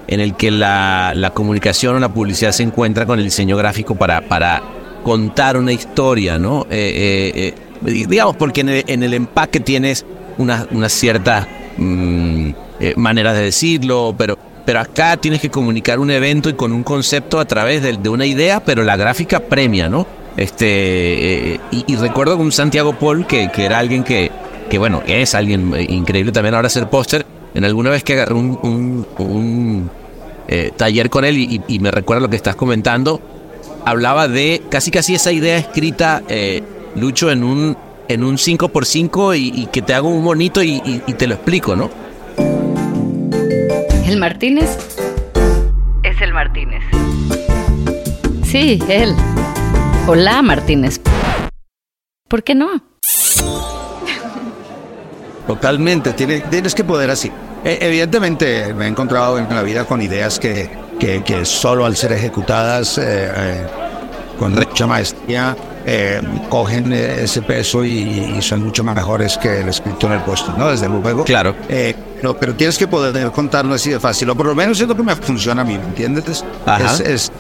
en 0.07 0.21
el 0.21 0.37
que 0.37 0.51
la, 0.51 1.13
la 1.15 1.31
comunicación 1.31 1.97
o 1.97 1.99
la 1.99 2.13
publicidad 2.13 2.53
se 2.53 2.63
encuentra 2.63 3.07
con 3.07 3.19
el 3.19 3.25
diseño 3.25 3.57
gráfico 3.57 3.95
para, 3.95 4.21
para 4.21 4.63
contar 5.03 5.57
una 5.57 5.73
historia, 5.73 6.39
¿no? 6.39 6.67
Eh, 6.71 7.33
eh, 7.35 7.55
eh, 7.87 8.07
digamos, 8.07 8.37
porque 8.37 8.61
en 8.61 8.69
el, 8.69 8.85
en 8.87 9.03
el 9.03 9.15
empaque 9.15 9.61
tienes 9.61 10.05
una, 10.39 10.67
una 10.73 10.89
cierta 10.89 11.49
mm, 11.77 12.51
eh, 12.81 12.95
manera 12.97 13.33
de 13.33 13.45
decirlo, 13.45 14.15
pero, 14.17 14.39
pero 14.65 14.81
acá 14.81 15.17
tienes 15.17 15.41
que 15.41 15.51
comunicar 15.51 15.99
un 15.99 16.11
evento 16.11 16.49
y 16.49 16.55
con 16.55 16.73
un 16.73 16.83
concepto 16.83 17.39
a 17.39 17.45
través 17.45 17.83
de, 17.83 17.97
de 17.97 18.09
una 18.09 18.27
idea, 18.27 18.61
pero 18.61 18.83
la 18.83 18.97
gráfica 18.97 19.41
premia, 19.41 19.89
¿no? 19.89 20.07
Este, 20.37 21.55
eh, 21.55 21.61
y, 21.71 21.85
y 21.93 21.97
recuerdo 21.97 22.37
con 22.37 22.51
Santiago 22.53 22.93
Paul, 22.99 23.27
que, 23.27 23.51
que 23.53 23.65
era 23.65 23.79
alguien 23.79 24.03
que, 24.03 24.31
que, 24.69 24.79
bueno, 24.79 25.03
es 25.07 25.35
alguien 25.35 25.73
eh, 25.75 25.87
increíble 25.89 26.33
también 26.33 26.55
ahora 26.55 26.67
hacer 26.67 26.89
póster, 26.91 27.25
en 27.55 27.65
alguna 27.65 27.91
vez 27.91 28.03
que 28.03 28.15
agarré 28.15 28.35
un, 28.35 28.59
un, 28.63 29.07
un, 29.19 29.91
eh, 30.49 30.73
taller 30.77 31.09
con 31.11 31.25
él 31.25 31.39
y, 31.39 31.45
y- 31.69 31.75
y 31.77 31.79
me 31.79 31.91
recuerda 31.93 32.23
lo 32.23 32.29
que 32.31 32.37
estás 32.37 32.57
comentando, 32.57 33.21
hablaba 33.85 34.27
de 34.29 34.63
casi 34.71 34.91
casi 34.91 35.15
esa 35.15 35.31
idea 35.31 35.57
escrita, 35.57 36.23
eh, 36.29 36.63
Lucho, 36.97 37.31
en 37.31 37.45
un, 37.45 37.77
en 38.09 38.25
un 38.25 38.37
5x5 38.37 39.39
y, 39.39 39.63
y 39.63 39.67
que 39.67 39.83
te 39.83 39.95
hago 39.95 40.09
un 40.09 40.25
bonito 40.25 40.63
y, 40.63 40.83
y- 40.85 41.03
y 41.07 41.13
te 41.15 41.27
lo 41.29 41.35
explico, 41.35 41.77
¿no? 41.77 41.91
El 44.07 44.19
Martínez 44.19 44.69
es 46.03 46.21
el 46.21 46.33
Martínez. 46.35 46.83
Sí, 48.45 48.79
él. 48.89 49.15
Hola, 50.07 50.43
Martínez. 50.43 51.01
¿Por 52.29 52.43
qué 52.43 52.55
no? 52.55 52.69
Totalmente, 55.47 56.13
tiene- 56.13 56.41
tienes 56.41 56.75
que 56.75 56.85
poder 56.85 57.11
así. 57.11 57.31
Eh, 57.65 57.79
evidentemente 57.81 58.73
me 58.75 58.85
he 58.87 58.89
encontrado 58.89 59.39
en 59.39 59.49
la 59.49 59.63
vida 59.63 59.85
con 59.85 60.03
ideas 60.03 60.39
que, 60.39 60.71
que, 60.99 61.23
que 61.23 61.45
solo 61.45 61.87
al 61.87 61.97
ser 61.97 62.13
ejecutadas 62.13 62.99
eh, 62.99 63.03
eh, 63.35 63.67
con 64.39 64.53
mucha 64.55 64.87
maestría 64.87 65.57
eh, 65.87 66.21
cogen 66.49 66.93
eh, 66.93 67.23
ese 67.25 67.41
peso 67.43 67.85
y, 67.85 68.35
y 68.39 68.43
son 68.43 68.63
mucho 68.65 68.85
más 68.85 68.95
mejores 68.95 69.39
que 69.39 69.61
el 69.61 69.69
escrito 69.69 70.07
en 70.07 70.15
el 70.15 70.21
puesto, 70.21 70.55
¿no? 70.59 70.71
Desde 70.71 70.89
luego. 70.89 71.25
Claro. 71.25 71.55
Eh, 71.69 71.95
no, 72.23 72.35
pero 72.35 72.55
tienes 72.55 72.77
que 72.79 72.87
poder 72.89 73.31
contarlo 73.33 73.75
así 73.75 73.91
de 73.91 74.01
fácil, 74.01 74.29
o 74.31 74.35
por 74.35 74.47
lo 74.47 74.55
menos 74.55 74.81
es 74.81 74.89
lo 74.89 74.97
que 74.97 75.03
me 75.03 75.15
funciona 75.17 75.63
a 75.63 75.65
mí, 75.65 75.79
¿me 75.79 75.85
entiendes? 75.85 76.45
Ajá. 76.67 76.85
Es, 76.95 77.01
es, 77.01 77.33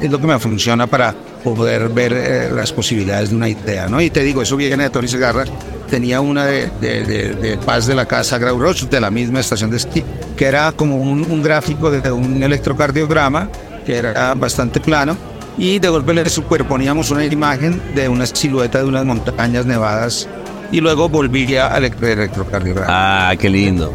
es 0.00 0.10
lo 0.10 0.20
que 0.20 0.26
me 0.28 0.38
funciona 0.38 0.86
para 0.86 1.14
poder 1.54 1.88
ver 1.88 2.12
eh, 2.12 2.50
las 2.54 2.72
posibilidades 2.72 3.30
de 3.30 3.36
una 3.36 3.48
idea, 3.48 3.88
¿no? 3.88 4.00
Y 4.00 4.10
te 4.10 4.22
digo, 4.22 4.42
eso 4.42 4.56
viene 4.56 4.84
de 4.84 4.90
Tony 4.90 5.08
Segarra, 5.08 5.44
tenía 5.90 6.20
una 6.20 6.44
de, 6.46 6.70
de, 6.80 7.02
de- 7.04 7.34
de 7.34 7.56
Paz 7.58 7.86
de 7.86 7.94
la 7.94 8.06
Casa 8.06 8.38
Grau 8.38 8.58
Roche, 8.58 8.86
de 8.86 9.00
la 9.00 9.10
misma 9.10 9.40
estación 9.40 9.70
de 9.70 9.76
esquí, 9.78 10.02
que 10.36 10.44
era 10.46 10.72
como 10.72 10.96
un, 10.96 11.22
un 11.30 11.42
gráfico 11.42 11.90
de 11.90 12.10
un 12.12 12.42
electrocardiograma, 12.42 13.48
que 13.86 13.96
era 13.96 14.34
bastante 14.34 14.80
plano, 14.80 15.16
y 15.56 15.78
de 15.78 15.88
golpe 15.88 16.14
le 16.14 16.28
superponíamos 16.28 17.10
una 17.10 17.24
imagen 17.24 17.80
de 17.94 18.08
una 18.08 18.26
silueta 18.26 18.78
de 18.78 18.84
unas 18.84 19.04
montañas 19.04 19.66
nevadas, 19.66 20.28
y 20.70 20.80
luego 20.80 21.08
volvía 21.08 21.68
al 21.68 21.84
elec- 21.84 22.02
electrocardiograma 22.02 23.30
Ah, 23.30 23.36
qué 23.36 23.48
lindo. 23.48 23.92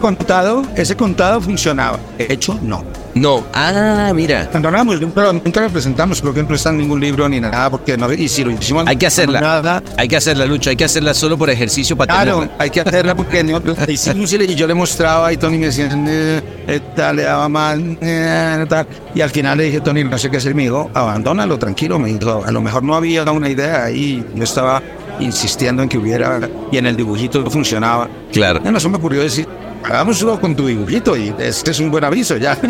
contado, 0.00 0.62
ese 0.76 0.96
contado 0.96 1.40
funcionaba. 1.40 1.98
Hecho, 2.18 2.58
no. 2.62 2.82
No, 3.14 3.44
ah, 3.52 4.12
mira. 4.14 4.42
Abandonamos, 4.50 5.00
nunca, 5.00 5.32
nunca 5.32 5.60
lo 5.60 5.70
presentamos, 5.70 6.20
creo 6.20 6.34
que 6.34 6.42
no 6.42 6.54
está 6.54 6.70
en 6.70 6.78
ningún 6.78 7.00
libro 7.00 7.28
ni 7.28 7.40
nada, 7.40 7.70
porque 7.70 7.96
no, 7.96 8.12
y 8.12 8.28
si 8.28 8.44
lo 8.44 8.50
hicimos, 8.50 8.86
Hay 8.86 8.96
que 8.96 9.06
hacerla. 9.06 9.40
Nada, 9.40 9.82
Hay 9.96 10.08
que 10.08 10.16
hacerla, 10.16 10.46
Lucho. 10.46 10.70
Hay 10.70 10.76
que 10.76 10.84
hacerla 10.84 11.14
solo 11.14 11.38
por 11.38 11.48
ejercicio 11.50 11.96
para 11.96 12.12
Claro, 12.12 12.40
tenerla. 12.40 12.56
hay 12.58 12.70
que 12.70 12.80
hacerla 12.80 13.14
porque 13.14 13.44
no, 13.44 13.62
y 13.88 14.54
yo 14.54 14.66
le 14.66 14.74
mostraba 14.74 15.32
y 15.32 15.36
Tony 15.36 15.58
me 15.58 15.66
decía, 15.66 15.88
eh, 15.92 16.40
eh, 16.66 16.80
tal, 16.96 17.16
le 17.16 17.22
daba 17.22 17.48
mal, 17.48 17.98
eh, 18.00 18.66
tal. 18.68 18.86
Y 19.14 19.20
al 19.20 19.30
final 19.30 19.58
le 19.58 19.64
dije, 19.64 19.80
Tony, 19.80 20.04
no 20.04 20.18
sé 20.18 20.30
qué 20.30 20.38
hacer, 20.38 20.54
me 20.54 20.62
dijo, 20.62 20.90
abandónalo, 20.92 21.58
tranquilo, 21.58 21.98
me 21.98 22.12
dijo, 22.12 22.42
a 22.44 22.50
lo 22.50 22.60
mejor 22.60 22.82
no 22.82 22.94
había 22.94 23.22
una 23.30 23.48
idea 23.48 23.90
y 23.90 24.24
yo 24.34 24.44
estaba 24.44 24.82
insistiendo 25.20 25.82
en 25.82 25.88
que 25.88 25.98
hubiera, 25.98 26.40
y 26.72 26.78
en 26.78 26.86
el 26.86 26.96
dibujito 26.96 27.40
no 27.40 27.50
funcionaba. 27.50 28.08
Claro. 28.32 28.60
No 28.60 28.80
se 28.80 28.88
me 28.88 28.96
ocurrió 28.96 29.22
decir, 29.22 29.46
hagámoslo 29.84 30.40
con 30.40 30.56
tu 30.56 30.66
dibujito 30.66 31.16
y 31.16 31.32
este 31.38 31.70
es 31.70 31.80
un 31.80 31.90
buen 31.90 32.04
aviso 32.04 32.36
ya. 32.36 32.56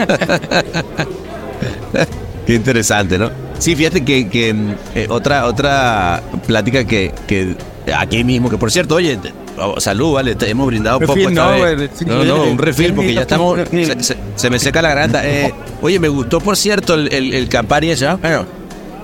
Qué 2.47 2.55
interesante, 2.55 3.19
¿no? 3.19 3.31
Sí, 3.59 3.75
fíjate 3.75 4.05
que, 4.05 4.29
que, 4.29 4.55
eh, 4.95 5.07
otra, 5.09 5.47
otra 5.47 6.23
plática 6.47 6.85
que, 6.85 7.13
que 7.27 7.57
aquí 7.97 8.23
mismo, 8.25 8.51
que 8.51 8.59
por 8.59 8.71
cierto, 8.71 8.97
oye, 8.97 9.19
oh, 9.59 9.81
salud, 9.81 10.13
vale, 10.15 10.35
te 10.35 10.51
hemos 10.51 10.67
brindado 10.67 11.01
poco 11.01 11.15
Refil, 11.15 11.29
esta 11.31 11.45
no, 11.45 11.63
vez. 11.63 11.91
no, 12.07 12.25
no, 12.25 12.43
un 12.45 12.59
refil 12.59 12.93
porque 12.93 13.15
ya 13.15 13.23
estamos, 13.23 13.59
se, 13.71 14.03
se- 14.03 14.17
se 14.35 14.51
me 14.51 14.59
seca 14.59 14.83
la 14.83 14.89
garganta. 14.89 15.27
Eh, 15.27 15.55
oye, 15.81 15.99
me 15.99 16.09
gustó, 16.09 16.41
por 16.41 16.57
cierto, 16.57 16.95
el, 16.95 17.11
el, 17.15 17.33
el 17.33 17.49
Campari 17.49 17.91
ese, 17.91 18.07
¿ah? 18.09 18.19
Bueno, 18.21 18.45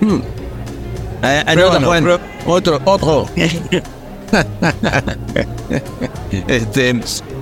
hmm. 0.01 0.21
Eh, 1.23 1.45
eh, 1.49 1.57
no, 1.57 1.71
Juan, 1.83 2.07
otro, 2.47 2.81
otro. 2.85 3.27
este, 6.49 7.01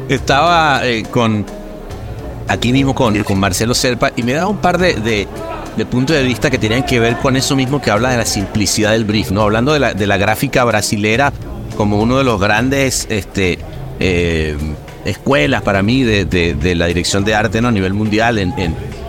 estaba 0.09 0.81
eh, 0.87 1.05
con 1.11 1.45
aquí 2.49 2.73
mismo 2.73 2.95
con, 2.95 3.23
con 3.25 3.39
Marcelo 3.39 3.75
Serpa 3.75 4.11
y 4.17 4.23
me 4.23 4.33
daba 4.33 4.49
un 4.49 4.59
par 4.59 4.79
de, 4.79 4.95
de, 5.77 5.87
puntos 5.87 6.17
de 6.17 6.23
vista 6.23 6.51
que 6.51 6.59
tenían 6.59 6.83
que 6.85 6.99
ver 6.99 7.19
con 7.19 7.37
eso 7.37 7.55
mismo 7.55 7.81
que 7.81 7.91
habla 7.91 8.11
de 8.11 8.17
la 8.17 8.25
simplicidad 8.25 8.93
del 8.93 9.05
brief, 9.05 9.31
¿no? 9.31 9.43
Hablando 9.43 9.73
de 9.73 9.79
la, 9.81 9.95
de 9.95 10.07
la 10.07 10.17
gráfica 10.17 10.65
brasilera 10.65 11.33
como 11.77 12.01
uno 12.01 12.19
de 12.19 12.25
los 12.25 12.41
grandes 12.41 13.07
este, 13.11 13.59
eh, 14.01 14.57
escuelas 15.05 15.63
para 15.63 15.83
mí 15.83 16.03
de, 16.03 16.25
de- 16.25 16.75
la 16.75 16.87
dirección 16.87 17.25
de 17.25 17.35
arte 17.35 17.61
¿no? 17.61 17.69
a 17.69 17.71
nivel 17.71 17.95
mundial 17.95 18.39
en, 18.39 18.53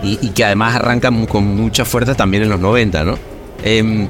y, 0.02 0.16
que 0.28 0.44
además 0.44 0.76
arranca 0.76 1.10
con 1.28 1.56
mucha 1.56 1.84
fuerza 1.84 2.14
también 2.14 2.44
en 2.44 2.50
los 2.50 2.60
90, 2.60 3.04
¿no? 3.04 3.18
Em, 3.62 4.08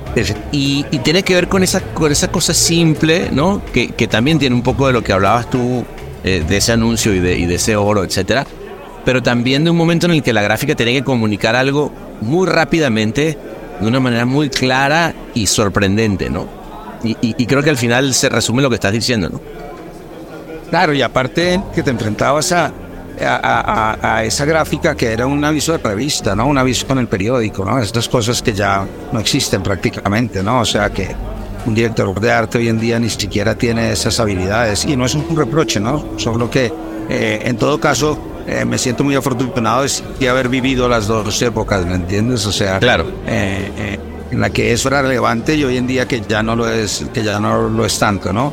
y, 0.53 0.85
y 0.91 0.99
tiene 0.99 1.23
que 1.25 1.35
ver 1.35 1.49
con 1.49 1.63
esa, 1.65 1.81
con 1.81 2.13
esa 2.13 2.29
cosa 2.31 2.53
simple, 2.55 3.31
¿no? 3.33 3.63
Que, 3.73 3.89
que 3.89 4.07
también 4.07 4.39
tiene 4.39 4.55
un 4.55 4.63
poco 4.63 4.87
de 4.87 4.93
lo 4.93 5.03
que 5.03 5.13
hablabas 5.13 5.49
tú, 5.51 5.85
eh, 6.25 6.45
de 6.47 6.57
ese 6.57 6.73
anuncio 6.73 7.15
y 7.15 7.21
de, 7.21 7.55
ese 7.55 7.77
oro, 7.77 8.05
etcétera. 8.05 8.47
Pero 9.05 9.23
también 9.23 9.65
de 9.65 9.71
un 9.71 9.77
momento 9.77 10.07
en 10.07 10.13
el 10.13 10.23
que 10.23 10.33
la 10.33 10.43
gráfica 10.43 10.75
tiene 10.75 10.93
que 10.93 11.03
comunicar 11.05 11.57
algo 11.57 11.91
muy 12.21 12.47
rápidamente, 12.47 13.37
de 13.81 13.87
una 13.87 13.99
manera 14.01 14.27
muy 14.27 14.51
clara 14.51 15.15
y 15.35 15.47
sorprendente, 15.47 16.29
¿no? 16.29 16.47
Y 17.03 17.47
creo 17.47 17.63
que 17.63 17.71
al 17.71 17.79
final 17.79 18.13
se 18.13 18.29
resume 18.29 18.61
lo 18.61 18.69
que 18.69 18.75
estás 18.75 18.93
diciendo, 18.93 19.31
¿no? 19.31 19.41
Claro, 20.69 20.93
y 20.93 21.01
aparte 21.03 21.61
que 21.75 21.83
te 21.83 21.91
enfrentabas 21.91 22.53
a, 22.53 22.67
a, 22.67 23.95
a- 24.03 24.17
a 24.17 24.25
esa 24.25 24.45
gráfica 24.45 24.95
que 24.95 25.13
era 25.13 25.27
un 25.27 25.43
aviso 25.45 25.73
de 25.73 25.79
revista, 25.79 26.37
¿no? 26.37 26.47
Un 26.47 26.59
aviso 26.59 26.87
con 26.87 26.99
el 26.99 27.09
periódico, 27.09 27.65
¿no? 27.65 27.79
Estas 27.79 28.07
cosas 28.09 28.43
que 28.43 28.53
ya 28.53 28.87
no 29.13 29.19
existen 29.19 29.63
prácticamente, 29.63 30.43
¿no? 30.43 30.61
O 30.61 30.65
sea 30.67 30.91
que 30.91 31.09
un 31.67 31.75
director 31.75 32.19
de 32.21 32.33
arte 32.33 32.59
hoy 32.59 32.69
en 32.69 32.81
día 32.81 32.99
ni 32.99 33.11
siquiera 33.11 33.55
tiene 33.55 33.93
esas 33.93 34.19
habilidades. 34.21 34.85
Y 34.85 34.97
no 34.97 35.07
es 35.07 35.15
un 35.15 35.37
reproche, 35.37 35.81
¿no? 35.81 36.05
Solo 36.17 36.51
que 36.51 36.73
eh, 37.09 37.43
en 37.45 37.57
todo 37.57 37.81
caso 37.81 38.19
eh, 38.47 38.65
me 38.65 38.79
siento 38.79 39.05
muy 39.05 39.15
afortunado 39.15 39.85
de, 40.19 40.29
haber 40.29 40.49
vivido 40.49 40.89
las 40.89 41.07
dos 41.07 41.41
épocas, 41.43 41.85
¿me 41.87 41.95
entiendes? 41.95 42.47
O 42.47 42.53
sea, 42.53 42.79
Claro. 42.79 43.07
eh, 43.27 43.99
en 44.31 44.41
la 44.41 44.51
que 44.51 44.73
eso 44.73 44.89
era 44.89 45.03
relevante 45.03 45.57
y 45.57 45.65
hoy 45.65 45.77
en 45.77 45.87
día 45.87 46.07
que 46.07 46.21
ya 46.21 46.43
no 46.43 46.55
lo 46.55 46.69
es, 46.69 47.05
que 47.13 47.23
ya 47.25 47.41
no 47.41 47.69
lo 47.69 47.85
es 47.85 47.99
tanto, 47.99 48.33
¿no? 48.33 48.53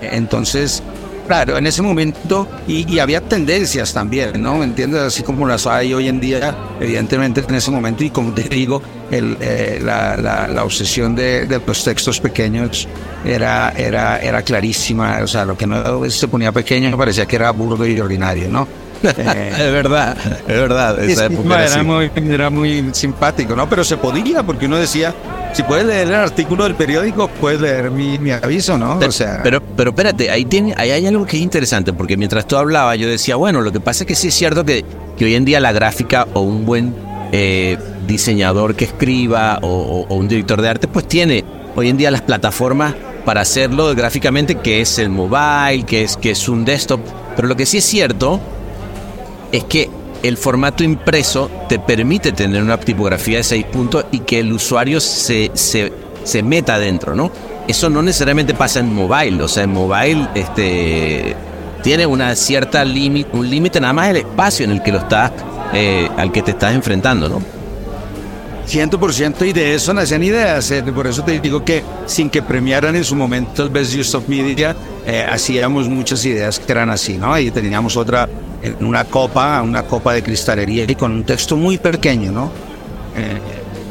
Entonces, 0.00 0.82
claro, 1.26 1.56
en 1.58 1.66
ese 1.66 1.82
momento, 1.82 2.48
y, 2.66 2.90
y 2.92 2.98
había 2.98 3.20
tendencias 3.20 3.92
también, 3.92 4.40
¿no? 4.40 4.56
¿Me 4.58 4.64
entiendes? 4.64 5.00
Así 5.02 5.22
como 5.22 5.46
las 5.46 5.66
hay 5.66 5.92
hoy 5.94 6.08
en 6.08 6.20
día, 6.20 6.54
evidentemente 6.80 7.42
en 7.46 7.54
ese 7.54 7.70
momento, 7.70 8.04
y 8.04 8.10
como 8.10 8.32
te 8.32 8.42
digo, 8.42 8.82
el, 9.10 9.36
eh, 9.40 9.80
la, 9.82 10.16
la, 10.16 10.48
la 10.48 10.64
obsesión 10.64 11.14
de, 11.14 11.46
de 11.46 11.60
los 11.66 11.84
textos 11.84 12.20
pequeños 12.20 12.88
era, 13.24 13.72
era, 13.76 14.18
era 14.18 14.42
clarísima, 14.42 15.18
o 15.22 15.26
sea, 15.26 15.44
lo 15.44 15.56
que 15.56 15.66
no 15.66 16.08
se 16.10 16.28
ponía 16.28 16.52
pequeño 16.52 16.96
parecía 16.96 17.26
que 17.26 17.36
era 17.36 17.50
burdo 17.50 17.86
y 17.86 17.98
ordinario, 18.00 18.48
¿no? 18.48 18.66
Eh, 19.02 19.52
Es 19.58 19.72
verdad, 19.72 20.16
es 20.46 20.46
verdad. 20.46 21.02
Esa 21.04 21.26
época 21.26 21.64
era 21.64 21.74
era, 21.74 21.82
muy, 21.82 22.10
era 22.16 22.50
muy 22.50 22.90
simpático, 22.92 23.54
¿no? 23.54 23.68
Pero 23.68 23.84
se 23.84 23.96
podía, 23.96 24.42
porque 24.42 24.66
uno 24.66 24.76
decía, 24.76 25.14
si 25.56 25.62
puedes 25.62 25.86
leer 25.86 26.08
el 26.08 26.14
artículo 26.14 26.64
del 26.64 26.74
periódico, 26.74 27.28
puedes 27.40 27.60
leer 27.60 27.90
mi, 27.90 28.18
mi 28.18 28.30
aviso, 28.30 28.76
¿no? 28.76 28.98
O 28.98 29.10
sea, 29.10 29.40
Pero, 29.42 29.62
pero 29.62 29.90
espérate, 29.90 30.30
ahí, 30.30 30.44
tiene, 30.44 30.74
ahí 30.76 30.90
hay 30.90 31.06
algo 31.06 31.24
que 31.24 31.38
es 31.38 31.42
interesante, 31.42 31.94
porque 31.94 32.18
mientras 32.18 32.46
tú 32.46 32.56
hablabas, 32.56 32.98
yo 32.98 33.08
decía, 33.08 33.36
bueno, 33.36 33.62
lo 33.62 33.72
que 33.72 33.80
pasa 33.80 34.04
es 34.04 34.08
que 34.08 34.14
sí 34.14 34.28
es 34.28 34.34
cierto 34.34 34.64
que, 34.66 34.84
que 35.16 35.24
hoy 35.24 35.34
en 35.34 35.46
día 35.46 35.58
la 35.60 35.72
gráfica 35.72 36.28
o 36.34 36.40
un 36.42 36.66
buen 36.66 36.94
eh, 37.32 37.78
diseñador 38.06 38.74
que 38.74 38.84
escriba 38.84 39.58
o, 39.62 39.66
o- 39.68 40.06
o 40.08 40.14
un 40.16 40.28
director 40.28 40.60
de 40.60 40.68
arte, 40.68 40.88
pues 40.88 41.08
tiene 41.08 41.42
hoy 41.74 41.88
en 41.88 41.96
día 41.96 42.10
las 42.10 42.20
plataformas 42.20 42.94
para 43.24 43.40
hacerlo 43.40 43.94
gráficamente, 43.94 44.56
que 44.56 44.82
es 44.82 44.98
el 44.98 45.08
mobile, 45.08 45.84
que 45.86 46.02
es, 46.02 46.16
que 46.18 46.32
es 46.32 46.48
un 46.50 46.64
desktop. 46.66 47.00
Pero 47.34 47.48
lo 47.48 47.56
que 47.56 47.64
sí 47.66 47.78
es 47.78 47.84
cierto 47.84 48.38
es 49.52 49.64
que 49.64 49.88
el 50.28 50.36
formato 50.36 50.82
impreso 50.84 51.50
te 51.68 51.78
permite 51.78 52.32
tener 52.32 52.62
una 52.62 52.78
tipografía 52.78 53.38
de 53.38 53.44
6 53.44 53.64
puntos 53.66 54.06
y 54.10 54.20
que 54.20 54.40
el 54.40 54.52
usuario 54.52 55.00
se, 55.00 55.50
se, 55.54 55.92
se 56.24 56.42
meta 56.42 56.78
dentro, 56.78 57.14
¿no? 57.14 57.30
Eso 57.68 57.90
no 57.90 58.02
necesariamente 58.02 58.54
pasa 58.54 58.80
en 58.80 58.94
mobile, 58.94 59.42
o 59.42 59.48
sea, 59.48 59.64
en 59.64 59.72
mobile 59.72 60.28
este, 60.34 61.34
tiene 61.82 62.06
una 62.06 62.34
cierta 62.36 62.84
límite, 62.84 63.30
un 63.32 63.48
límite 63.50 63.80
nada 63.80 63.92
más 63.92 64.08
el 64.08 64.18
espacio 64.18 64.64
en 64.64 64.72
el 64.72 64.82
que 64.82 64.92
lo 64.92 64.98
estás, 64.98 65.32
eh, 65.72 66.08
al 66.16 66.30
que 66.30 66.42
te 66.42 66.52
estás 66.52 66.74
enfrentando, 66.74 67.28
¿no? 67.28 67.55
100% 68.66 69.46
y 69.46 69.52
de 69.52 69.74
eso 69.74 69.94
nacen 69.94 70.22
ideas. 70.22 70.70
eh, 70.70 70.82
Por 70.82 71.06
eso 71.06 71.22
te 71.22 71.38
digo 71.40 71.64
que 71.64 71.82
sin 72.06 72.30
que 72.30 72.42
premiaran 72.42 72.96
en 72.96 73.04
su 73.04 73.14
momento 73.14 73.62
el 73.62 73.70
Best 73.70 73.96
Use 73.96 74.16
of 74.16 74.28
Media, 74.28 74.76
eh, 75.06 75.24
hacíamos 75.28 75.88
muchas 75.88 76.24
ideas 76.24 76.58
que 76.58 76.72
eran 76.72 76.90
así, 76.90 77.16
¿no? 77.16 77.38
Y 77.38 77.50
teníamos 77.50 77.96
otra, 77.96 78.28
en 78.62 78.84
una 78.84 79.04
copa, 79.04 79.62
una 79.62 79.84
copa 79.84 80.12
de 80.14 80.22
cristalería 80.22 80.84
y 80.88 80.94
con 80.94 81.12
un 81.12 81.24
texto 81.24 81.56
muy 81.56 81.78
pequeño, 81.78 82.32
¿no? 82.32 82.50
Eh, 83.16 83.40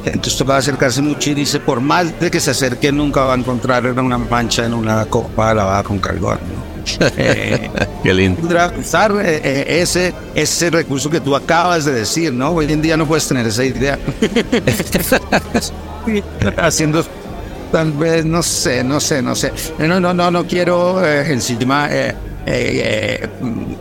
entonces 0.05 0.38
tocaba 0.38 0.59
acercarse 0.59 1.01
mucho 1.01 1.32
y 1.32 1.34
dice, 1.34 1.59
por 1.59 1.82
más 1.82 2.19
de 2.19 2.30
que 2.30 2.39
se 2.39 2.51
acerque, 2.51 2.91
nunca 2.91 3.21
va 3.21 3.34
a 3.34 3.38
encontrar 3.38 3.86
una 3.88 4.17
mancha 4.17 4.65
en 4.65 4.73
una 4.73 5.05
copa 5.05 5.53
lavada 5.53 5.82
con 5.84 5.99
carbón, 5.99 6.39
¿no? 6.53 6.74
Qué 8.04 8.14
lindo. 8.14 8.42
usar 8.80 9.12
eh, 9.24 9.42
eh, 9.44 9.82
ese, 9.82 10.14
ese 10.36 10.70
recurso 10.70 11.10
que 11.10 11.20
tú 11.20 11.36
acabas 11.36 11.86
de 11.86 11.94
decir, 11.94 12.32
¿no? 12.34 12.52
Hoy 12.52 12.72
en 12.72 12.82
día 12.82 12.98
no 12.98 13.06
puedes 13.08 13.28
tener 13.28 13.46
esa 13.48 13.64
idea. 13.64 13.98
Haciendo 16.58 17.04
tal 17.72 17.92
vez, 17.94 18.26
no 18.26 18.44
sé, 18.44 18.84
no 18.84 19.00
sé, 19.00 19.22
no 19.22 19.36
sé. 19.36 19.52
No, 19.80 20.00
no, 20.00 20.14
no, 20.14 20.32
no 20.32 20.46
quiero 20.46 21.04
eh, 21.06 21.32
encima 21.34 21.88
eh, 21.92 22.16
eh, 22.46 23.24
eh, 23.26 23.30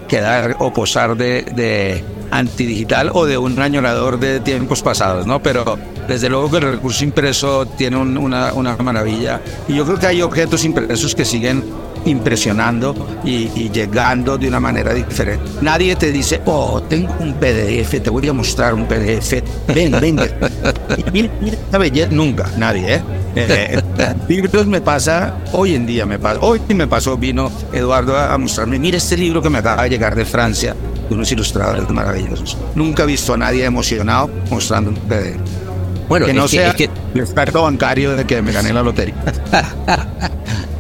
quedar 0.09 0.57
o 0.59 0.73
posar 0.73 1.17
de, 1.17 1.43
de 1.55 2.03
antidigital 2.31 3.11
o 3.13 3.27
de 3.27 3.39
un 3.39 3.59
añorador 3.61 4.19
de 4.19 4.41
tiempos 4.41 4.83
pasados, 4.83 5.27
¿no? 5.27 5.41
Pero 5.43 5.79
desde 6.09 6.29
luego 6.29 6.51
que 6.51 6.57
el 6.57 6.73
recurso 6.73 7.05
impreso 7.05 7.67
tiene 7.67 7.97
un- 7.97 8.17
una, 8.17 8.53
una 8.55 8.77
maravilla. 8.77 9.41
Y 9.69 9.75
yo 9.75 9.85
creo 9.85 9.99
que 9.99 10.07
hay 10.07 10.23
objetos 10.23 10.65
impresos 10.65 11.15
que 11.15 11.25
siguen 11.25 11.63
impresionando 12.07 12.95
y, 13.25 13.51
y 13.55 13.71
llegando 13.73 14.37
de 14.39 14.49
una 14.49 14.61
manera 14.61 14.93
diferente. 14.95 15.45
Nadie 15.63 15.97
te 15.97 16.13
dice, 16.13 16.41
oh, 16.47 16.83
tengo 16.83 17.15
un 17.21 17.35
PDF, 17.35 18.01
te 18.03 18.11
voy 18.11 18.29
a 18.29 18.33
mostrar 18.33 18.75
un 18.75 18.87
PDF. 18.87 19.43
Ven, 19.75 19.93
ven. 20.01 20.17
Mira, 21.13 21.31
mira 21.41 21.57
esta 21.57 21.79
belleza. 21.79 22.09
Nunca, 22.13 22.47
nadie, 22.57 22.95
¿eh? 22.97 23.03
Eh, 23.37 23.81
eh, 23.99 24.15
libros 24.29 24.67
me 24.67 24.81
pasa, 24.81 25.35
hoy 25.53 25.75
en 25.75 25.87
día 25.87 26.07
me 26.07 26.19
pasa, 26.19 26.39
hoy 26.41 26.61
me 26.69 26.87
pasó, 26.87 27.17
vino 27.17 27.51
Eduardo 27.73 28.17
a, 28.17 28.33
a 28.33 28.39
mostrarme, 28.39 28.79
mira 28.79 28.97
este 28.97 29.17
libro 29.17 29.43
que 29.43 29.51
me 29.51 29.59
acaba 29.59 29.83
de 29.83 29.91
llegar 29.91 30.15
de 30.15 30.25
Francia, 30.25 30.77
de 31.09 31.15
unos 31.15 31.31
ilustradores 31.33 31.89
maravillosos. 31.91 32.57
Nunca 32.77 33.03
he 33.03 33.07
visto 33.07 33.35
a 33.35 33.37
nadie 33.37 33.65
emocionado 33.65 34.31
mostrando 34.51 34.91
un 34.91 34.97
PDF. 34.97 35.37
Bueno, 36.09 36.27
que 36.27 36.33
no 36.35 36.43
que- 36.45 36.49
sea 36.49 36.69
es 36.69 36.75
que- 36.77 36.91
el 37.15 37.21
experto 37.21 37.63
bancario 37.63 38.15
de 38.15 38.25
que 38.25 38.41
me 38.41 38.53
gané 38.53 38.73
la 38.73 38.83
lotería. 38.83 39.15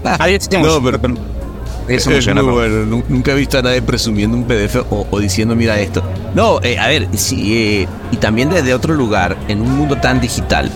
No, 0.63 0.83
pero- 0.83 0.99
Eso 1.89 2.11
Es 2.19 2.25
muy 2.43 2.53
bueno. 2.55 2.87
Nu- 2.87 3.05
Nunca 3.09 3.33
he 3.33 3.35
visto 3.35 3.59
a 3.59 3.63
nadie 3.63 3.83
presumiendo 3.83 4.37
un 4.37 4.45
PDF 4.45 4.77
o, 4.91 5.07
o 5.11 5.21
diciendo, 5.21 5.55
mira 5.55 5.79
esto. 5.81 6.03
No, 6.35 6.61
eh, 6.63 6.79
a 6.79 6.87
ver, 6.89 7.09
sí, 7.15 7.57
eh, 7.83 7.89
y 8.13 8.17
también 8.17 8.49
desde 8.51 8.73
otro 8.75 8.95
lugar, 8.95 9.37
en 9.49 9.61
un 9.61 9.77
mundo 9.77 9.97
tan 9.99 10.21
digital, 10.21 10.71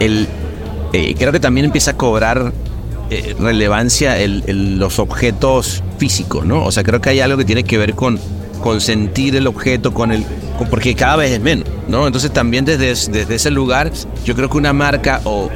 el, 0.00 0.26
eh, 0.92 1.14
creo 1.16 1.30
que 1.32 1.40
también 1.40 1.66
empieza 1.66 1.92
a 1.92 1.96
cobrar 1.96 2.52
eh, 3.10 3.36
relevancia 3.38 4.18
el- 4.18 4.42
el- 4.46 4.78
los 4.78 4.98
objetos 4.98 5.82
físicos, 5.98 6.44
¿no? 6.46 6.64
O 6.64 6.72
sea, 6.72 6.82
creo 6.82 7.00
que 7.00 7.10
hay 7.10 7.20
algo 7.20 7.36
que 7.36 7.44
tiene 7.44 7.62
que 7.62 7.76
ver 7.78 7.94
con, 7.94 8.18
con 8.62 8.80
sentir 8.80 9.36
el 9.36 9.46
objeto, 9.46 9.92
con 9.94 10.10
el, 10.10 10.24
porque 10.70 10.94
cada 10.94 11.16
vez 11.16 11.32
es 11.32 11.40
menos, 11.40 11.66
¿no? 11.88 12.06
Entonces 12.06 12.30
también 12.32 12.64
desde, 12.64 12.90
es- 12.90 13.10
desde 13.10 13.34
ese 13.34 13.50
lugar, 13.50 13.90
yo 14.24 14.34
creo 14.34 14.48
que 14.48 14.56
una 14.56 14.72
marca 14.72 15.20
o, 15.24 15.50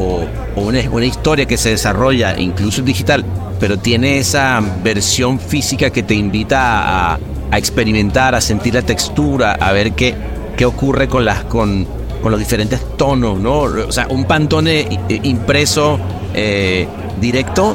una, 0.57 1.05
historia 1.05 1.47
que 1.47 1.57
se 1.57 1.71
desarrolla, 1.71 2.39
incluso 2.39 2.83
digital, 2.83 3.25
pero 3.61 3.79
tiene 3.79 4.19
esa 4.19 4.61
versión 4.83 5.39
física 5.39 5.91
que 5.91 6.03
te 6.03 6.15
invita 6.15 7.15
a, 7.15 7.19
experimentar, 7.53 8.35
a 8.35 8.41
sentir 8.41 8.75
la 8.75 8.83
textura, 8.83 9.53
a 9.53 9.73
ver 9.73 9.93
qué, 9.93 10.15
qué 10.57 10.65
ocurre 10.67 11.09
con 11.09 11.25
las 11.25 11.45
con, 11.45 11.87
los 12.25 12.39
diferentes 12.39 12.81
tonos, 12.97 13.39
¿no? 13.39 13.61
O 13.61 13.93
sea, 13.93 14.07
un 14.11 14.25
pantone 14.25 14.87
i- 15.09 15.21
impreso 15.29 15.99
eh, 16.35 16.87
directo 17.21 17.75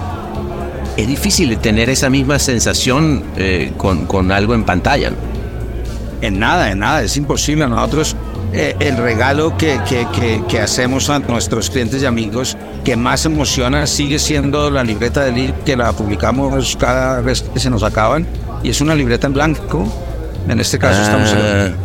es 0.96 1.08
difícil 1.08 1.58
tener 1.58 1.90
esa 1.90 2.10
misma 2.10 2.38
sensación 2.38 3.24
eh, 3.36 3.72
con, 3.78 4.06
con 4.06 4.32
algo 4.32 4.54
en 4.54 4.64
pantalla. 4.64 5.10
¿no? 5.10 5.33
En 6.24 6.40
nada, 6.40 6.72
en 6.72 6.80
nada, 6.80 7.04
es 7.04 7.18
imposible. 7.18 7.68
Nosotros, 7.68 8.16
eh, 8.54 8.76
el 8.80 8.98
regalo 8.98 9.58
que, 9.58 9.80
que, 9.88 10.08
que, 10.18 10.42
que 10.48 10.60
hacemos 10.62 11.10
a 11.10 11.20
nuestros 11.20 11.70
clientes 11.70 12.02
y 12.02 12.06
amigos 12.06 12.58
que 12.86 12.96
más 12.96 13.26
emociona 13.26 13.86
sigue 13.88 14.20
siendo 14.20 14.70
la 14.72 14.84
libreta 14.84 15.24
de 15.26 15.32
Lil, 15.34 15.54
que 15.66 15.76
la 15.76 15.92
publicamos 15.92 16.76
cada 16.78 17.20
vez 17.22 17.42
que 17.54 17.60
se 17.60 17.70
nos 17.70 17.84
acaban, 17.84 18.26
y 18.64 18.70
es 18.70 18.80
una 18.82 18.96
libreta 18.96 19.28
en 19.28 19.34
blanco. 19.34 19.86
En 20.48 20.60
este 20.60 20.80
caso 20.80 21.02
estamos 21.02 21.30
en 21.32 21.76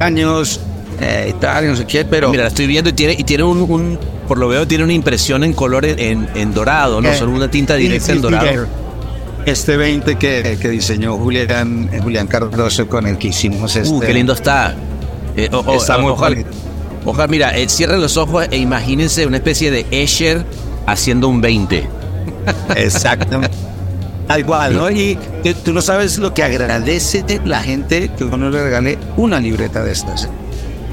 años 0.00 0.60
eh, 1.00 1.28
y 1.30 1.40
tal, 1.40 1.66
no 1.68 1.76
sé 1.76 1.84
qué, 1.86 2.04
pero. 2.04 2.30
Mira, 2.30 2.44
la 2.44 2.48
estoy 2.48 2.66
viendo 2.66 2.90
y 2.90 2.92
tiene, 2.92 3.14
y 3.18 3.24
tiene 3.24 3.42
un, 3.44 3.58
un- 3.62 3.98
por 4.28 4.38
lo 4.38 4.46
veo, 4.48 4.66
tiene 4.68 4.84
una 4.84 4.92
impresión 4.92 5.42
en 5.42 5.52
color 5.52 5.84
en, 5.84 6.54
dorado, 6.54 7.00
no 7.00 7.08
Eh, 7.08 7.16
solo 7.16 7.32
una 7.32 7.50
tinta 7.50 7.74
directa 7.74 8.12
en 8.12 8.18
dorado. 8.22 8.46
Este 9.46 9.76
20 9.76 10.16
que, 10.16 10.58
que 10.60 10.68
diseñó 10.68 11.16
Julián, 11.16 11.88
eh, 11.92 12.00
Julián 12.02 12.26
Cardoso 12.26 12.86
con 12.88 13.06
el 13.06 13.18
que 13.18 13.28
hicimos 13.28 13.74
este. 13.76 13.88
Uh, 13.92 14.00
qué 14.00 14.12
lindo 14.14 14.32
está. 14.34 14.74
Eh, 15.36 15.48
o- 15.52 15.58
o- 15.58 15.76
Está 15.76 15.98
muy 15.98 16.12
ojalá, 16.12 16.36
ojalá, 17.04 17.26
mira, 17.26 17.56
eh, 17.56 17.68
cierren 17.68 18.00
los 18.00 18.16
ojos 18.16 18.46
e 18.50 18.56
imagínense 18.58 19.26
una 19.26 19.38
especie 19.38 19.70
de 19.70 19.86
Escher 19.90 20.44
haciendo 20.86 21.28
un 21.28 21.40
20. 21.40 21.86
Exactamente. 22.76 23.56
Tal 24.26 24.44
cual, 24.46 24.76
¿no? 24.76 24.90
Y 24.90 25.18
tú- 25.42 25.54
tú 25.64 25.72
no 25.72 25.82
sabes 25.82 26.18
lo 26.18 26.32
que 26.34 26.42
agradece 26.44 27.24
la 27.44 27.62
gente 27.62 28.10
que 28.16 28.24
uno 28.24 28.50
le 28.50 28.62
regale 28.62 28.98
una 29.16 29.40
libreta 29.40 29.82
de 29.82 29.92
estas. 29.92 30.28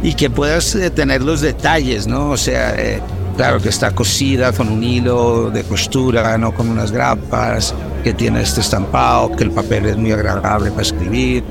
Y 0.01 0.13
que 0.13 0.29
puedas 0.29 0.73
eh, 0.75 0.89
tener 0.89 1.21
los 1.21 1.41
detalles, 1.41 2.07
¿no? 2.07 2.29
O 2.31 2.37
sea, 2.37 2.73
eh, 2.75 2.99
claro 3.35 3.59
que 3.59 3.69
está 3.69 3.91
cosida 3.91 4.51
con 4.53 4.69
un 4.69 4.83
hilo 4.83 5.51
de 5.51 5.63
costura, 5.63 6.37
no 6.37 6.53
con 6.53 6.69
unas 6.69 6.91
grapas, 6.91 7.73
que 8.03 8.13
tiene 8.13 8.41
este 8.41 8.61
estampado, 8.61 9.31
que 9.35 9.43
el 9.43 9.51
papel 9.51 9.85
es 9.87 9.97
muy 9.97 10.11
agradable 10.11 10.69
para 10.71 10.81
escribir. 10.83 11.43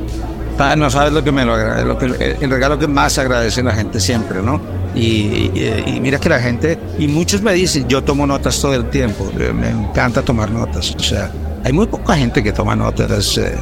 No 0.78 0.88
sabes 0.88 1.12
lo 1.12 1.22
que 1.22 1.30
me 1.32 1.44
lo 1.44 1.56
lo 1.84 1.98
que, 1.98 2.06
el, 2.06 2.36
el 2.40 2.50
regalo 2.50 2.78
que 2.78 2.86
más 2.86 3.18
agradece 3.18 3.62
la 3.62 3.72
gente 3.74 4.00
siempre, 4.00 4.40
¿no? 4.40 4.58
Y, 4.94 5.50
y- 5.54 5.84
y 5.96 6.00
mira 6.00 6.18
que 6.18 6.30
la 6.30 6.38
gente, 6.40 6.78
y 6.98 7.06
muchos 7.08 7.42
me 7.42 7.52
dicen, 7.52 7.86
yo 7.88 8.02
tomo 8.02 8.26
notas 8.26 8.58
todo 8.62 8.72
el 8.74 8.88
tiempo, 8.88 9.30
eh, 9.38 9.52
me 9.52 9.68
encanta 9.68 10.22
tomar 10.22 10.50
notas, 10.50 10.94
o 10.94 11.00
sea, 11.00 11.30
hay 11.62 11.72
muy 11.74 11.86
poca 11.86 12.16
gente 12.16 12.42
que 12.42 12.52
toma 12.52 12.74
notas 12.74 13.36
eh, 13.36 13.56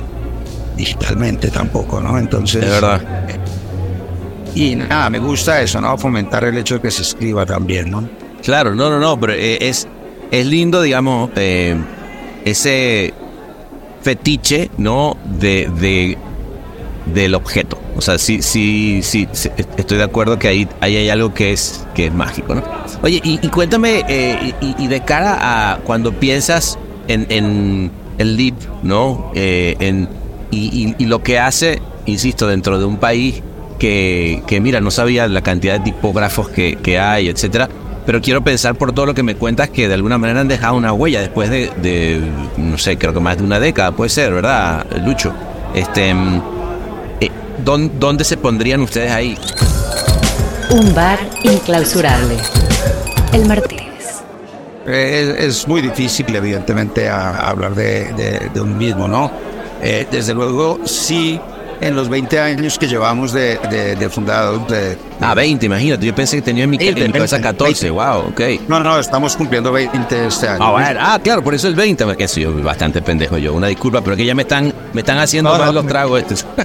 digitalmente 0.77 1.49
tampoco, 1.49 2.01
¿no? 2.01 2.17
Entonces... 2.19 2.63
Es 2.65 2.71
verdad. 2.71 3.01
Y 4.55 4.77
nada, 4.77 5.11
me 5.11 5.19
gusta 5.19 5.61
eso, 5.61 5.81
¿no? 5.81 5.99
Fomentar 5.99 6.45
el 6.45 6.57
hecho 6.59 6.75
de 6.77 6.83
que 6.83 6.91
se 6.93 7.03
escriba 7.03 7.45
también, 7.45 7.91
¿no? 7.91 8.09
Claro, 8.43 8.73
no, 8.75 8.89
no, 8.89 9.01
no, 9.01 9.19
pero 9.19 9.33
eh, 9.33 9.59
es, 9.69 9.89
es 10.31 10.47
lindo, 10.47 10.81
digamos, 10.81 11.31
eh, 11.35 11.75
ese 12.45 13.13
fetiche, 14.03 14.71
¿no? 14.79 15.17
De, 15.25 15.71
de, 15.81 16.19
del 17.13 17.35
objeto. 17.35 17.79
O 17.97 18.01
sea, 18.01 18.19
sí, 18.19 18.43
sí, 18.43 19.01
sí, 19.03 19.29
estoy 19.77 19.99
de 19.99 20.05
acuerdo 20.05 20.39
que 20.39 20.49
ahí, 20.49 20.69
ahí 20.81 20.97
hay 20.97 21.09
algo 21.11 21.33
que 21.33 21.53
es, 21.53 21.87
que 21.95 22.07
es 22.07 22.13
mágico, 22.15 22.55
¿no? 22.57 22.63
Oye, 23.03 23.21
y, 23.23 23.39
cuéntame, 23.49 24.05
eh, 24.09 24.53
y, 24.61 24.87
de 24.89 25.01
cara 25.03 25.73
a 25.73 25.79
cuando 25.79 26.13
piensas 26.13 26.77
en, 27.07 27.27
en 27.29 27.91
el 28.19 28.37
LIP, 28.37 28.55
¿no? 28.83 29.31
Eh, 29.35 29.77
en, 29.79 30.09
y- 30.51 30.95
y 30.99 31.07
lo 31.07 31.23
que 31.23 31.39
hace, 31.39 31.81
insisto, 32.07 32.47
dentro 32.49 32.79
de 32.81 32.85
un 32.85 32.97
país 32.97 33.43
que, 33.79 34.43
que 34.49 34.61
mira, 34.61 34.81
no 34.81 34.91
sabía 34.91 35.29
la 35.29 35.43
cantidad 35.43 35.75
de 35.79 35.85
tipógrafos 35.85 36.49
que, 36.49 36.77
que 36.77 36.99
hay, 36.99 37.29
etcétera. 37.29 37.69
Pero 38.07 38.21
quiero 38.21 38.43
pensar 38.45 38.75
por 38.75 38.93
todo 38.93 39.07
lo 39.07 39.15
que 39.15 39.23
me 39.23 39.35
cuentas 39.35 39.71
que 39.71 39.89
de 39.89 39.95
alguna 39.95 40.19
manera 40.19 40.41
han 40.41 40.49
dejado 40.49 40.75
una 40.77 40.93
huella 40.93 41.21
después 41.21 41.49
de, 41.49 41.71
de, 41.81 42.21
no 42.59 42.77
sé, 42.77 42.99
creo 42.99 43.15
que 43.15 43.21
más 43.21 43.39
de 43.39 43.45
una 43.45 43.59
década, 43.59 43.93
puede 43.93 44.11
ser, 44.11 44.33
¿verdad, 44.35 44.85
Lucho? 45.05 45.33
Este, 45.75 46.13
mm, 46.13 46.43
eh, 47.21 47.31
¿dón- 47.65 47.93
¿Dónde 47.99 48.25
se 48.25 48.37
pondrían 48.37 48.81
ustedes 48.83 49.11
ahí? 49.11 49.39
Un 50.71 50.95
bar 50.95 51.19
inclausurable. 51.45 52.37
El 53.33 53.47
Martínez. 53.47 53.85
Eh, 54.87 55.37
Es, 55.39 55.45
es 55.61 55.69
muy 55.69 55.81
difícil, 55.81 56.27
evidentemente, 56.37 57.09
a- 57.09 57.31
a 57.31 57.49
hablar 57.51 57.75
de, 57.75 58.13
de, 58.13 58.51
de 58.53 58.61
un 58.61 58.77
mismo, 58.77 59.09
¿no? 59.09 59.31
Eh, 59.83 60.07
desde 60.11 60.35
luego, 60.35 60.81
sí, 60.85 61.41
en 61.85 61.95
los 61.95 62.09
20 62.09 62.41
años 62.41 62.79
que 62.79 62.89
llevamos 62.89 63.33
de, 63.33 63.59
de, 63.71 63.95
de 63.95 64.09
fundados, 64.11 64.67
de, 64.69 64.97
Ah, 65.21 65.35
20, 65.35 65.67
imagínate. 65.67 66.07
Yo 66.07 66.15
pensé 66.15 66.37
que 66.37 66.43
tenía 66.43 66.65
en 66.65 66.71
mi, 66.71 66.77
en 66.77 66.95
mi 66.95 67.01
20, 67.03 67.19
cabeza 67.19 67.41
14. 67.41 67.91
20. 67.91 67.91
Wow, 67.91 68.29
ok. 68.31 68.41
No, 68.69 68.81
no, 68.81 68.99
estamos 68.99 69.37
cumpliendo 69.37 69.71
20 69.71 70.27
este 70.27 70.49
año. 70.49 70.65
Ah, 70.65 70.71
bueno, 70.73 71.01
ah, 71.03 71.21
claro, 71.23 71.45
por 71.45 71.55
eso 71.55 71.69
el 71.69 71.75
20. 71.75 72.17
Que 72.17 72.27
soy 72.27 72.45
bastante 72.47 73.03
pendejo 73.03 73.37
yo. 73.39 73.53
Una 73.55 73.67
disculpa, 73.69 74.01
pero 74.01 74.17
que 74.17 74.25
ya 74.25 74.35
me 74.35 74.43
están, 74.43 74.73
me 74.93 75.01
están 75.03 75.19
haciendo 75.19 75.51
No, 75.51 75.59
no, 75.59 75.65
mal 75.67 75.75
los 75.75 75.85
no. 75.85 75.91
tragos 75.91 76.21
estos. 76.21 76.47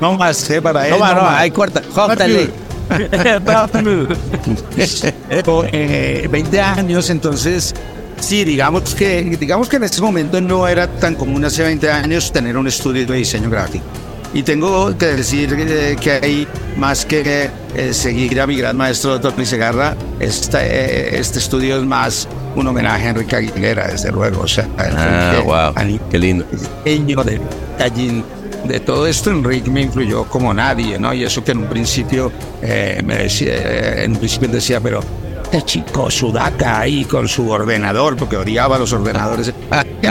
No 0.00 0.14
más, 0.14 0.48
¿eh? 0.50 0.62
Para 0.62 0.86
él. 0.86 0.92
No, 0.92 1.00
va, 1.00 1.14
no, 1.14 1.22
más. 1.22 1.40
hay 1.40 1.50
cuarta. 1.50 1.82
Jódale. 1.92 2.50
Pero, 5.28 5.64
eh, 5.72 6.28
20 6.30 6.60
años, 6.60 7.10
entonces 7.10 7.74
Sí, 8.20 8.44
digamos 8.44 8.94
que, 8.94 9.22
digamos 9.38 9.68
que 9.68 9.76
en 9.76 9.84
ese 9.84 10.00
momento 10.02 10.40
no 10.40 10.66
era 10.68 10.86
tan 10.88 11.14
común 11.14 11.44
hace 11.44 11.62
20 11.62 11.90
años 11.90 12.30
tener 12.32 12.56
un 12.56 12.66
estudio 12.66 13.06
de 13.06 13.14
diseño 13.16 13.48
gráfico. 13.48 13.84
Y 14.34 14.42
tengo 14.42 14.96
que 14.98 15.06
decir 15.06 15.54
eh, 15.58 15.96
que 15.98 16.10
hay 16.12 16.46
más 16.76 17.06
que 17.06 17.48
eh, 17.74 17.94
seguir 17.94 18.38
a 18.40 18.46
mi 18.46 18.56
gran 18.56 18.76
maestro 18.76 19.18
Tony 19.18 19.46
Segarra, 19.46 19.96
este, 20.20 20.58
eh, 20.60 21.18
este 21.18 21.38
estudio 21.38 21.78
es 21.78 21.84
más 21.84 22.28
un 22.54 22.66
homenaje 22.66 23.06
a 23.06 23.10
Enrique 23.10 23.36
Aguilera, 23.36 23.88
desde 23.88 24.10
luego. 24.12 24.42
O 24.42 24.48
sea, 24.48 24.68
Ah, 24.76 25.30
Enrique, 25.32 25.44
wow, 25.46 25.54
a- 25.98 26.10
qué 26.10 26.18
lindo. 26.18 26.44
diseño, 26.84 27.24
de 27.24 27.40
detallín, 27.78 28.22
de 28.64 28.80
todo 28.80 29.06
esto 29.06 29.30
Enrique 29.30 29.70
me 29.70 29.80
influyó 29.82 30.24
como 30.24 30.52
nadie, 30.52 30.98
¿no? 30.98 31.14
Y 31.14 31.24
eso 31.24 31.42
que 31.42 31.52
en 31.52 31.58
un 31.58 31.68
principio 31.68 32.30
eh, 32.60 33.00
me 33.02 33.16
decía, 33.16 34.02
en 34.04 34.10
un 34.12 34.18
principio 34.18 34.48
decía, 34.48 34.78
pero 34.80 35.00
este 35.50 35.62
chico 35.62 36.10
sudaca 36.10 36.80
ahí 36.80 37.04
con 37.04 37.26
su 37.26 37.48
ordenador, 37.50 38.16
porque 38.16 38.36
odiaba 38.36 38.78
los 38.78 38.92
ordenadores, 38.92 39.52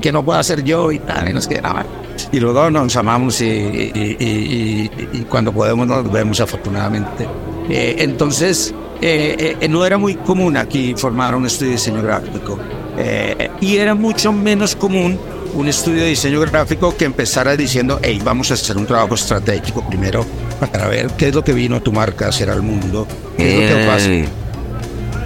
que 0.00 0.12
no, 0.12 0.24
puedo 0.24 0.38
hacer 0.38 0.62
yo 0.64 0.90
y 0.90 0.98
tal, 0.98 1.28
y 1.28 1.32
no 1.32 1.40
sé 1.40 1.48
qué, 1.50 1.62
nada. 1.62 1.86
Y 2.32 2.40
luego 2.40 2.68
nos 2.70 2.96
amamos 2.96 3.40
y, 3.40 3.44
y- 3.46 4.90
y- 5.12 5.20
cuando 5.28 5.52
podemos 5.52 5.86
nos 5.86 6.10
vemos 6.10 6.40
afortunadamente. 6.40 7.26
Eh, 7.68 7.96
entonces, 7.98 8.74
eh, 9.00 9.56
eh, 9.60 9.68
no 9.68 9.84
era 9.86 9.98
muy 9.98 10.14
común 10.16 10.56
aquí 10.56 10.94
formar 10.96 11.34
un 11.34 11.46
estudio 11.46 11.70
de 11.70 11.76
diseño 11.76 12.02
gráfico. 12.02 12.58
Eh, 12.98 13.50
y 13.60 13.76
era 13.76 13.94
mucho 13.94 14.32
menos 14.32 14.74
común 14.74 15.18
un 15.54 15.68
estudio 15.68 16.02
de 16.02 16.08
diseño 16.08 16.40
gráfico 16.40 16.96
que 16.96 17.04
empezara 17.04 17.56
diciendo, 17.56 18.00
hey, 18.02 18.20
vamos 18.24 18.50
a 18.50 18.54
hacer 18.54 18.76
un 18.76 18.86
trabajo 18.86 19.14
estratégico 19.14 19.86
primero 19.86 20.24
para 20.60 20.88
ver 20.88 21.08
qué 21.16 21.28
es 21.28 21.34
lo 21.34 21.42
que 21.44 21.52
vino 21.52 21.80
tu 21.82 21.92
marca 21.92 22.26
a 22.26 22.28
hacer 22.30 22.50
al 22.50 22.62
mundo, 22.62 23.06
qué 23.36 23.64
es 23.64 23.70
lo 23.70 23.76
que 23.76 23.86
pasa 23.86 24.06
Eh, 24.08 24.28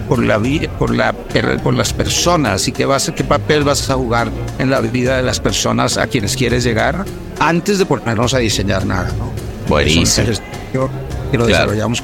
por 0.08 0.24
la 0.24 0.38
vida, 0.38 0.68
por 0.78 0.92
la 0.94 1.12
por 1.12 1.72
las 1.74 1.92
personas 1.92 2.66
y 2.66 2.72
qué 2.72 2.84
vas 2.84 3.12
qué 3.14 3.22
papel 3.22 3.62
vas 3.62 3.88
a 3.90 3.94
jugar 3.94 4.28
en 4.58 4.68
la 4.68 4.80
vida 4.80 5.16
de 5.16 5.22
las 5.22 5.38
personas 5.38 5.96
a 5.98 6.08
quienes 6.08 6.36
quieres 6.36 6.64
llegar 6.64 7.04
antes 7.38 7.78
de 7.78 7.86
ponernos 7.86 8.34
a 8.34 8.38
diseñar 8.38 8.84
nada, 8.84 9.08
¿no? 9.16 9.30
Buenísimo. 9.68 10.28
Es 10.28 10.42
que 10.72 10.78
lo 10.78 10.88
Claro. 11.30 11.46
desarrollamos 11.46 12.02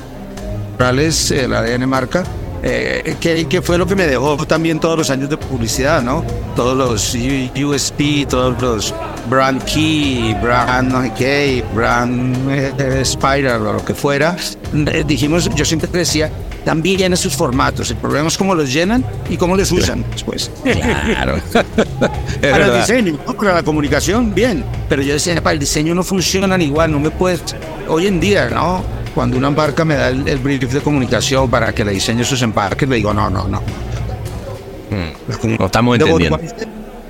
Morales, 0.79 1.31
el 1.33 1.53
ADN 1.53 1.87
marca, 1.89 2.23
eh, 2.69 3.17
que, 3.21 3.47
que 3.47 3.63
fue 3.63 3.79
lo 3.79 3.87
que 3.87 3.95
me 3.95 4.07
dejó 4.07 4.37
también 4.45 4.81
todos 4.81 4.99
los 4.99 5.11
años 5.11 5.31
de 5.31 5.37
publicidad, 5.37 6.03
¿no? 6.03 6.25
Todos 6.57 6.77
los 6.77 7.15
USP, 7.15 8.27
todos 8.29 8.61
los 8.61 8.93
brand 9.31 9.63
key, 9.65 10.35
brand 10.43 10.91
no 10.91 11.03
sé 11.03 11.13
qué, 11.17 11.65
brand 11.73 12.37
eh, 12.51 13.05
spiral 13.05 13.67
o 13.67 13.73
lo 13.75 13.85
que 13.85 13.95
fuera. 13.95 14.37
Eh, 14.75 15.05
dijimos, 15.07 15.49
yo 15.55 15.65
siempre 15.65 15.89
decía, 15.93 16.29
también 16.65 16.99
llena 16.99 17.15
sus 17.15 17.37
formatos. 17.37 17.91
El 17.91 17.99
problema 17.99 18.27
es 18.27 18.37
cómo 18.37 18.53
los 18.53 18.73
llenan 18.73 19.05
y 19.31 19.37
cómo 19.37 19.57
les 19.57 19.71
usan 19.71 20.05
después. 20.11 20.51
Claro. 20.65 21.37
Para 22.41 22.67
el 22.67 22.81
diseño, 22.81 23.19
¿no? 23.27 23.35
para 23.35 23.55
la 23.55 23.63
comunicación, 23.63 24.35
bien. 24.35 24.65
Pero 24.89 25.03
yo 25.03 25.13
decía, 25.13 25.41
para 25.41 25.55
el 25.55 25.61
diseño 25.61 25.95
no 25.95 26.03
funcionan 26.03 26.61
igual, 26.61 26.91
no 26.91 26.99
me 26.99 27.11
puedes. 27.11 27.43
Hoy 27.89 28.09
en 28.09 28.19
día, 28.19 28.51
¿no? 28.51 28.96
Cuando 29.17 29.39
una 29.39 29.51
marca 29.51 29.83
me 29.83 29.95
da 29.97 30.11
el, 30.11 30.29
el 30.29 30.39
brief 30.39 30.71
de 30.75 30.81
comunicación 30.83 31.49
para 31.51 31.73
que 31.75 31.83
le 31.87 31.93
diseñe 31.93 32.23
sus 32.23 32.43
empaques, 32.43 32.87
le 32.87 32.97
digo, 32.97 33.15
no, 33.15 33.31
no, 33.31 33.49
no. 33.49 33.63
Comunicación 35.41 35.57
No 35.59 35.67
estamos 35.67 35.99
entendiendo. 35.99 36.39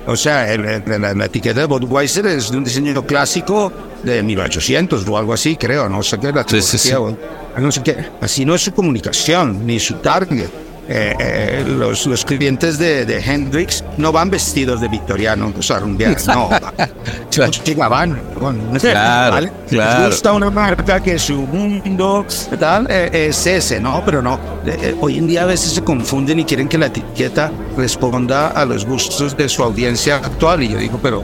O 0.07 0.15
sea, 0.15 0.51
el- 0.53 0.63
el- 0.65 1.01
la, 1.01 1.13
la 1.13 1.25
etiqueta 1.25 1.59
de 1.59 1.65
Budweiser 1.65 2.25
es 2.27 2.49
de 2.49 2.57
un 2.57 2.63
diseño 2.63 3.05
clásico 3.05 3.73
de 4.03 4.23
1800 4.23 5.05
o 5.05 5.17
algo 5.17 5.33
así, 5.33 5.57
creo. 5.57 5.89
No 5.89 6.01
sé 6.01 6.17
qué, 6.17 6.31
la 6.31 6.45
Sí, 6.47 6.61
sí, 6.61 6.77
sí. 6.77 6.89
tipografía 6.89 7.19
o- 7.57 7.59
no 7.61 7.71
sé 7.73 7.83
qué. 7.83 7.97
Así 8.21 8.45
no 8.45 8.55
es 8.55 8.61
su 8.61 8.73
comunicación, 8.73 9.65
ni 9.67 9.77
su 9.79 9.95
target. 9.95 10.47
Eh, 10.89 11.13
eh, 11.19 11.65
los, 11.67 12.05
los 12.05 12.23
clientes 12.23 12.77
de, 12.77 13.05
de 13.05 13.19
Hendrix 13.19 13.83
no 13.97 14.11
van 14.13 14.29
vestidos 14.29 14.79
de 14.79 14.87
victoriano, 14.87 15.53
o 15.57 15.61
sea, 15.61 15.81
día, 15.81 16.15
no. 16.27 16.49
Claro. 17.31 17.51
Chica, 17.51 17.87
van, 17.87 18.19
van, 18.41 18.59
Claro, 18.79 19.33
¿vale? 19.33 19.51
claro. 19.69 19.99
Les 19.99 20.09
gusta 20.11 20.33
una 20.33 20.49
marca 20.49 21.01
que 21.01 21.19
su 21.19 21.35
mundo 21.35 22.25
tal 22.59 22.87
eh, 22.89 23.27
es 23.29 23.45
ese, 23.45 23.79
¿no? 23.79 24.01
Pero 24.05 24.21
no. 24.21 24.35
eh, 24.65 24.77
eh, 24.81 24.95
hoy 24.99 25.17
en 25.17 25.27
día 25.27 25.43
a 25.43 25.45
veces 25.45 25.73
se 25.73 25.83
confunden 25.83 26.39
y 26.39 26.45
quieren 26.45 26.67
que 26.67 26.77
la 26.77 26.87
etiqueta 26.87 27.51
responda 27.77 28.47
a 28.47 28.65
los 28.65 28.85
gustos 28.85 29.37
de 29.37 29.47
su 29.49 29.61
audiencia 29.61 30.15
actual. 30.15 30.63
Y 30.63 30.69
yo 30.69 30.77
digo, 30.79 30.99
pero. 31.01 31.23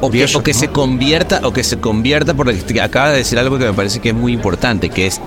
O 0.00 0.08
que, 0.08 0.24
o 0.36 0.42
que 0.42 0.52
¿no? 0.52 0.58
se 0.58 0.68
convierta, 0.68 1.40
o 1.42 1.52
que 1.52 1.64
se 1.64 1.78
convierta, 1.80 2.34
porque 2.34 2.80
acaba 2.80 3.10
de 3.10 3.18
decir 3.18 3.36
algo 3.40 3.58
que 3.58 3.64
me 3.64 3.72
parece 3.72 3.98
que 3.98 4.10
es 4.10 4.14
muy 4.14 4.32
importante, 4.32 4.88
que 4.88 5.08
es 5.08 5.20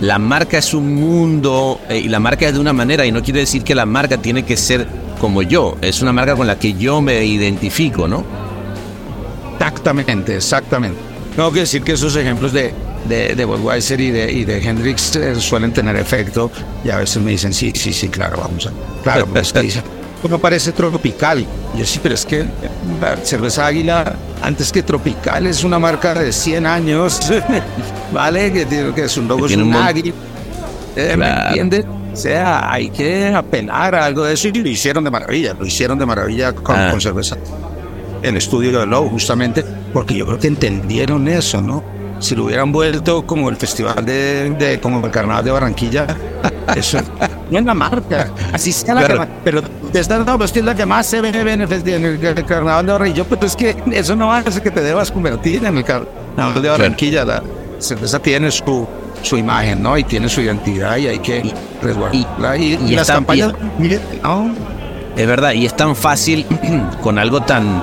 la 0.00 0.18
marca 0.18 0.58
es 0.58 0.74
un 0.74 0.94
mundo 0.94 1.80
eh, 1.88 1.98
y 1.98 2.08
la 2.08 2.20
marca 2.20 2.46
es 2.46 2.54
de 2.54 2.60
una 2.60 2.72
manera 2.72 3.06
y 3.06 3.12
no 3.12 3.22
quiere 3.22 3.40
decir 3.40 3.62
que 3.62 3.74
la 3.74 3.86
marca 3.86 4.18
tiene 4.18 4.44
que 4.44 4.56
ser 4.56 4.86
como 5.20 5.42
yo, 5.42 5.76
es 5.80 6.02
una 6.02 6.12
marca 6.12 6.36
con 6.36 6.46
la 6.46 6.58
que 6.58 6.74
yo 6.74 7.00
me 7.00 7.24
identifico, 7.24 8.06
¿no? 8.06 8.24
Exactamente, 9.54 10.36
exactamente. 10.36 10.98
Tengo 11.34 11.50
que 11.52 11.60
decir 11.60 11.82
que 11.82 11.92
esos 11.92 12.14
ejemplos 12.16 12.52
de, 12.52 12.72
de, 13.08 13.34
de 13.34 13.44
Budweiser 13.44 14.00
y 14.00 14.10
de, 14.10 14.32
y 14.32 14.44
de 14.44 14.58
Hendrix 14.58 15.16
eh, 15.16 15.34
suelen 15.36 15.72
tener 15.72 15.96
efecto 15.96 16.50
y 16.84 16.90
a 16.90 16.98
veces 16.98 17.22
me 17.22 17.30
dicen, 17.30 17.52
sí, 17.52 17.72
sí, 17.74 17.92
sí, 17.92 18.08
claro, 18.08 18.38
vamos 18.38 18.66
a... 18.66 19.02
Claro, 19.02 19.26
pero 19.32 19.44
dicen, 20.24 20.30
no 20.30 20.38
parece 20.38 20.72
tropical. 20.72 21.40
Y 21.74 21.78
yo 21.78 21.84
sí, 21.84 22.00
pero 22.02 22.14
es 22.14 22.24
que 22.24 22.44
la 23.00 23.16
cerveza 23.22 23.66
Águila, 23.66 24.14
antes 24.42 24.72
que 24.72 24.82
tropical, 24.82 25.46
es 25.46 25.64
una 25.64 25.78
marca 25.78 26.14
de 26.14 26.32
100 26.32 26.66
años, 26.66 27.20
¿vale? 28.12 28.52
Que, 28.52 28.92
que 28.94 29.08
su 29.08 29.22
logo 29.22 29.46
es 29.46 29.56
un 29.56 29.70
mon- 29.70 29.82
águila. 29.82 30.14
Eh, 30.96 31.16
¿Me 31.16 31.28
entiendes? 31.48 31.84
O 32.12 32.16
sea, 32.16 32.70
hay 32.72 32.88
que 32.90 33.34
apelar 33.34 33.94
a 33.96 34.04
algo 34.04 34.22
de 34.24 34.34
eso 34.34 34.46
y 34.48 34.52
lo 34.52 34.68
hicieron 34.68 35.02
de 35.02 35.10
maravilla, 35.10 35.54
lo 35.58 35.66
hicieron 35.66 35.98
de 35.98 36.06
maravilla 36.06 36.52
con, 36.52 36.76
Ah. 36.76 36.90
con 36.90 37.00
cerveza 37.00 37.36
el 38.22 38.36
estudio 38.36 38.78
de 38.80 38.86
Low, 38.86 39.08
justamente 39.10 39.64
porque 39.92 40.14
yo 40.14 40.24
creo 40.24 40.38
que 40.38 40.46
entendieron 40.46 41.26
eso, 41.28 41.60
¿no? 41.60 41.82
Si 42.20 42.34
lo 42.36 42.44
hubieran 42.44 42.70
vuelto 42.72 43.26
como 43.26 43.50
el 43.50 43.56
festival 43.56 44.06
de, 44.06 44.50
de- 44.50 44.78
como 44.80 45.04
el 45.04 45.10
carnaval 45.10 45.44
de 45.44 45.50
Barranquilla, 45.50 46.06
eso 46.76 46.98
no 47.50 47.58
es 47.58 47.64
la 47.64 47.74
marca, 47.74 48.30
así 48.52 48.70
sea 48.72 48.94
la 48.94 49.04
Claro. 49.04 49.26
pero 49.42 49.60
te 49.94 50.00
estás 50.00 50.26
dando, 50.26 50.44
es 50.44 50.56
la 50.56 50.74
que 50.74 50.84
más 50.84 51.06
se 51.06 51.20
ve 51.20 51.28
en 51.28 51.60
el, 51.60 52.44
carnaval 52.44 52.84
de 52.84 52.92
Barranquilla, 52.92 53.24
pero 53.30 53.46
es 53.46 53.54
que 53.54 53.76
eso 53.92 54.16
no 54.16 54.32
hace 54.32 54.60
que 54.60 54.72
te 54.72 54.80
debas 54.80 55.12
convertir 55.12 55.64
en 55.64 55.76
el 55.76 55.84
carnaval 55.84 56.60
de 56.60 56.68
Barranquilla, 56.68 57.24
la 57.24 57.40
cerveza 57.78 58.18
tiene 58.18 58.50
su 58.50 58.88
su 59.22 59.36
imagen, 59.36 59.84
¿no? 59.84 59.96
Y 59.96 60.02
tiene 60.02 60.28
su 60.28 60.40
identidad 60.40 60.96
y 60.96 61.06
hay 61.06 61.20
que 61.20 61.54
resguardarla. 61.80 62.56
Y, 62.56 62.74
y 62.74 62.92
y 62.92 62.96
las 62.96 63.06
campañas, 63.06 63.52
¿no? 64.20 64.52
Es 65.16 65.26
verdad, 65.28 65.52
y 65.52 65.64
es 65.64 65.76
tan 65.76 65.94
fácil 65.94 66.44
con 67.00 67.16
algo 67.16 67.42
tan, 67.42 67.80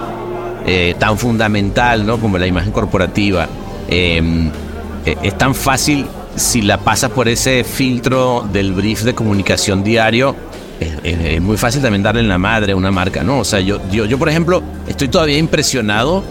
eh, 0.65 0.95
tan 0.99 1.17
fundamental, 1.17 2.05
¿no? 2.05 2.17
Como 2.19 2.37
la 2.37 2.45
imagen 2.45 2.73
corporativa. 2.73 3.47
eh, 3.87 4.51
eh, 5.05 5.15
es 5.23 5.37
tan 5.37 5.55
fácil 5.55 6.05
si 6.35 6.61
la 6.61 6.77
pasas 6.77 7.11
por 7.11 7.29
ese 7.29 7.63
filtro 7.63 8.45
del 8.51 8.73
brief 8.73 9.03
de 9.03 9.15
comunicación 9.15 9.81
diario. 9.81 10.50
Es, 10.81 10.89
es- 11.03 11.19
es 11.35 11.41
muy 11.41 11.55
fácil 11.57 11.81
también 11.81 12.03
darle 12.03 12.19
en 12.21 12.27
la 12.27 12.37
madre 12.37 12.73
a 12.73 12.75
una 12.75 12.91
marca, 12.91 13.23
¿no? 13.23 13.39
O 13.39 13.43
sea, 13.45 13.59
yo, 13.61 13.79
yo, 13.91 14.03
yo 14.05 14.17
por 14.19 14.27
ejemplo, 14.27 14.61
estoy 14.87 15.07
todavía 15.07 15.37
impresionado 15.37 16.23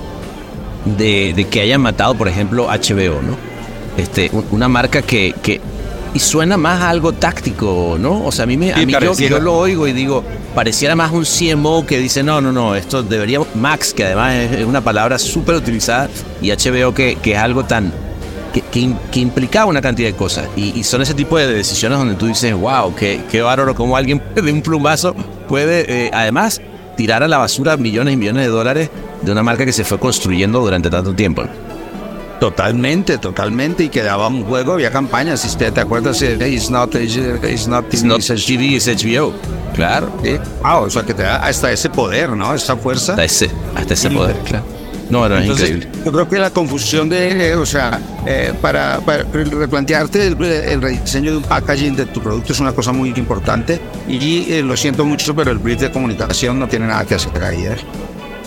de, 0.85 1.33
de 1.35 1.45
que 1.47 1.61
hayan 1.63 1.81
matado, 1.81 2.15
por 2.15 2.29
ejemplo, 2.29 2.67
HBO, 2.69 3.23
¿no? 3.23 3.37
Este, 3.97 4.29
un- 4.33 4.45
una 4.51 4.69
marca 4.69 5.03
que, 5.03 5.35
que 5.43 5.61
y 6.13 6.19
suena 6.19 6.57
más 6.57 6.81
a 6.81 6.91
algo 6.91 7.13
táctico, 7.13 7.97
¿no? 7.99 8.25
O 8.25 8.33
sea, 8.33 8.43
a 8.43 8.47
mí, 8.47 8.57
me, 8.57 8.73
a 8.73 8.79
mí 8.87 8.93
yo, 9.07 9.15
yo 9.29 9.39
lo 9.41 9.57
oigo 9.57 9.87
y 9.87 9.93
digo, 9.93 10.25
pareciera 10.57 10.97
más 10.97 11.13
un 11.13 11.25
CMO 11.25 11.87
que 11.87 11.99
dice, 11.99 12.23
no, 12.25 12.41
no, 12.41 12.51
no, 12.51 12.75
esto 12.75 13.03
debería, 13.05 13.39
Max, 13.55 13.95
que 13.95 14.05
además 14.05 14.35
es 14.35 14.53
es 14.61 14.65
una 14.67 14.81
palabra 14.81 15.19
súper 15.21 15.55
utilizada, 15.55 16.09
y 16.43 16.51
HBO 16.51 16.93
que, 16.95 17.17
que 17.23 17.33
es 17.35 17.39
algo 17.39 17.65
tan, 17.65 17.93
que, 18.53 18.61
que, 18.63 18.93
que 19.11 19.21
implicaba 19.21 19.67
una 19.67 19.81
cantidad 19.81 20.09
de 20.09 20.17
cosas. 20.17 20.49
Y, 20.57 20.79
y 20.79 20.85
son 20.85 21.03
ese 21.03 21.15
tipo 21.15 21.39
de 21.39 21.47
decisiones 21.47 21.99
donde 21.99 22.15
tú 22.15 22.27
dices, 22.27 22.55
wow, 22.55 22.95
qué, 22.95 23.21
qué 23.31 23.43
bárbaro, 23.43 23.75
como 23.75 23.97
alguien 23.97 24.23
de 24.35 24.53
un 24.53 24.63
plumazo 24.63 25.15
puede, 25.49 26.07
eh, 26.07 26.11
además, 26.13 26.61
tirar 26.97 27.23
a 27.23 27.29
la 27.29 27.39
basura 27.39 27.77
millones 27.77 28.15
y 28.15 28.17
millones 28.17 28.45
de 28.45 28.51
dólares 28.51 28.91
de 29.23 29.33
una 29.33 29.43
marca 29.43 29.65
que 29.65 29.73
se 29.73 29.85
fue 29.85 29.99
construyendo 29.99 30.61
durante 30.61 30.91
tanto 30.91 31.15
tiempo. 31.15 31.45
Totalmente, 32.41 33.19
totalmente, 33.19 33.85
y 33.85 33.89
quedaba 33.91 34.29
un 34.29 34.45
juego, 34.45 34.73
había 34.73 34.91
campañas, 34.91 35.41
si 35.41 35.49
usted 35.49 35.75
te 35.75 35.81
acuerdas, 35.83 36.23
it's 36.23 36.71
not, 36.71 36.95
it's 36.95 37.17
not, 37.69 37.85
It's 37.93 38.03
not 38.03 38.19
it's 38.19 38.47
TV, 38.47 38.77
es 38.77 38.87
HBO. 38.87 39.35
Claro. 39.75 40.11
Wow, 40.63 40.85
o 40.85 40.91
sea, 40.91 41.03
que 41.03 41.13
te 41.13 41.23
da 41.23 41.37
hasta 41.37 41.71
ese 41.71 41.91
poder, 41.91 42.31
¿no? 42.31 42.55
Esa 42.55 42.77
fuerza. 42.77 43.13
Hasta 43.13 43.25
ese, 43.25 43.51
hasta 43.75 43.93
ese 43.93 44.11
poder, 44.11 44.37
claro. 44.39 44.65
No, 45.11 45.29
no, 45.29 45.37
es 45.37 45.43
Entonces, 45.43 45.71
increíble. 45.71 46.01
yo 46.05 46.13
creo 46.13 46.29
que 46.29 46.39
la 46.39 46.51
confusión 46.51 47.09
de, 47.09 47.49
eh, 47.51 47.55
o 47.57 47.67
sea, 47.67 48.01
eh, 48.27 48.53
para, 48.63 49.01
para 49.01 49.25
replantearte 49.25 50.29
el, 50.29 50.43
el 50.43 50.81
rediseño 50.81 51.33
de 51.33 51.37
un 51.39 51.43
packaging 51.43 51.97
de 51.97 52.07
tu 52.07 52.21
producto 52.23 52.53
es 52.53 52.61
una 52.61 52.73
cosa 52.73 52.93
muy 52.93 53.09
importante 53.17 53.81
y 54.09 54.53
eh, 54.53 54.63
lo 54.63 54.77
siento 54.77 55.05
mucho, 55.05 55.35
pero 55.35 55.51
el 55.51 55.59
brief 55.59 55.81
de 55.81 55.91
comunicación 55.91 56.59
no 56.61 56.69
tiene 56.69 56.87
nada 56.87 57.05
que 57.05 57.17
hacer 57.17 57.43
ahí. 57.43 57.65
¿eh? 57.65 57.77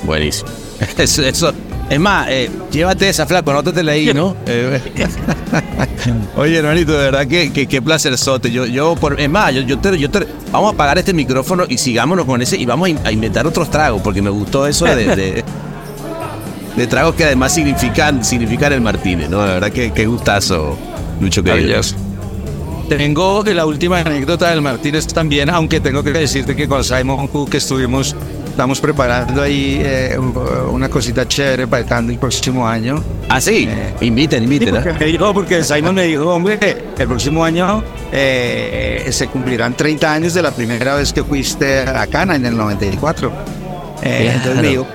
Buenísimo. 0.04 0.50
Eso, 0.98 1.22
eso, 1.24 1.54
Es 1.90 2.00
más, 2.00 2.28
eh, 2.30 2.50
llévate 2.72 3.08
esa 3.08 3.26
flaco, 3.26 3.52
anótatela 3.52 3.92
ahí, 3.94 4.14
¿no? 4.14 4.36
Eh, 4.48 4.80
Oye, 6.36 6.58
hermanito, 6.58 6.92
de 6.94 6.98
verdad 6.98 7.28
que, 7.28 7.52
que, 7.54 7.68
qué 7.68 7.82
placer 7.82 8.18
sote. 8.18 8.52
Yo, 8.52 8.66
yo, 8.66 8.96
por, 8.96 9.20
es 9.20 9.30
más, 9.30 9.54
yo, 9.54 9.62
yo, 9.62 9.80
te, 9.80 9.98
yo 9.98 10.10
te- 10.10 10.28
vamos 10.52 10.72
a 10.72 10.74
apagar 10.74 10.98
este 10.98 11.14
micrófono 11.14 11.64
y 11.70 11.78
sigámonos 11.78 12.26
con 12.26 12.42
ese 12.42 12.58
y 12.58 12.66
vamos 12.66 12.88
a, 12.88 12.90
in- 12.90 13.00
a 13.06 13.12
inventar 13.12 13.46
otros 13.48 13.70
tragos, 13.70 14.02
porque 14.02 14.22
me 14.22 14.30
gustó 14.30 14.68
eso 14.68 14.86
de, 14.86 15.16
de, 15.16 15.44
de 16.76 16.88
tragos 16.88 17.16
que 17.16 17.26
además 17.26 17.54
significan, 17.54 18.24
significan 18.24 18.74
el 18.74 18.82
Martínez, 18.82 19.30
¿no? 19.30 19.46
La 19.46 19.54
verdad 19.56 19.72
que 19.72 19.92
qué 19.92 20.06
gustazo, 20.06 20.78
Lucho, 21.22 21.44
que 21.44 21.52
Maravilloso. 21.52 21.96
Tengo 22.90 23.44
que 23.44 23.54
la 23.54 23.66
última 23.66 24.00
anécdota 24.00 24.50
del 24.52 24.62
Martínez 24.62 25.08
también, 25.08 25.50
aunque 25.50 25.80
tengo 25.80 26.04
que 26.04 26.12
decirte 26.12 26.56
que 26.56 26.68
con 26.68 26.84
Simon 26.84 27.28
Cook 27.28 27.56
estuvimos, 27.56 28.14
estamos 28.50 28.80
preparando 28.82 29.42
ahí 29.42 29.80
eh, 29.82 30.18
una 30.70 30.90
cosita 30.90 31.26
chévere 31.28 31.66
para 31.66 32.00
el 32.00 32.18
próximo 32.18 32.68
año. 32.68 33.02
Ah, 33.30 33.40
sí, 33.40 33.68
Eh, 33.72 33.94
inviten, 34.02 34.44
inviten. 34.44 34.76
porque 34.76 34.90
¿eh? 34.90 34.96
me 35.00 35.06
dijo, 35.06 35.34
porque 35.34 35.64
Simon 35.64 35.96
me 35.96 36.04
dijo, 36.04 36.26
hombre, 36.36 36.60
el 36.98 37.08
próximo 37.08 37.44
año 37.46 37.82
eh, 38.12 39.08
se 39.12 39.28
cumplirán 39.28 39.76
30 39.76 40.12
años 40.14 40.34
de 40.34 40.42
la 40.42 40.52
primera 40.52 40.96
vez 40.96 41.14
que 41.14 41.24
fuiste 41.24 41.80
a 41.80 42.06
Cana 42.08 42.36
en 42.36 42.46
el 42.46 42.56
94. 42.58 43.32
Eh, 44.04 44.32
Entonces 44.36 44.42
Claro. 44.44 44.62
me 44.62 44.68
dijo, 44.68 44.88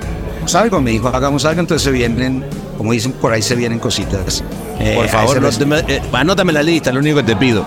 hagamos 0.49 0.55
algo, 0.55 0.81
me 0.81 0.91
dijo, 0.93 1.09
hagamos 1.09 1.45
algo, 1.45 1.61
entonces 1.61 1.83
se 1.85 1.91
vienen, 1.91 2.45
como 2.77 2.93
dicen 2.93 3.13
por 3.13 3.33
ahí, 3.33 3.43
se 3.43 3.55
vienen 3.55 3.79
cositas. 3.79 4.43
Eh, 4.81 4.95
Por 4.97 5.09
favor, 5.09 5.43
les- 5.43 5.57
anótame, 5.61 5.85
eh, 5.93 6.01
anótame 6.13 6.53
la 6.53 6.63
lista, 6.63 6.93
lo 6.93 7.01
único 7.01 7.17
que 7.19 7.23
te 7.25 7.37
pido. 7.37 7.65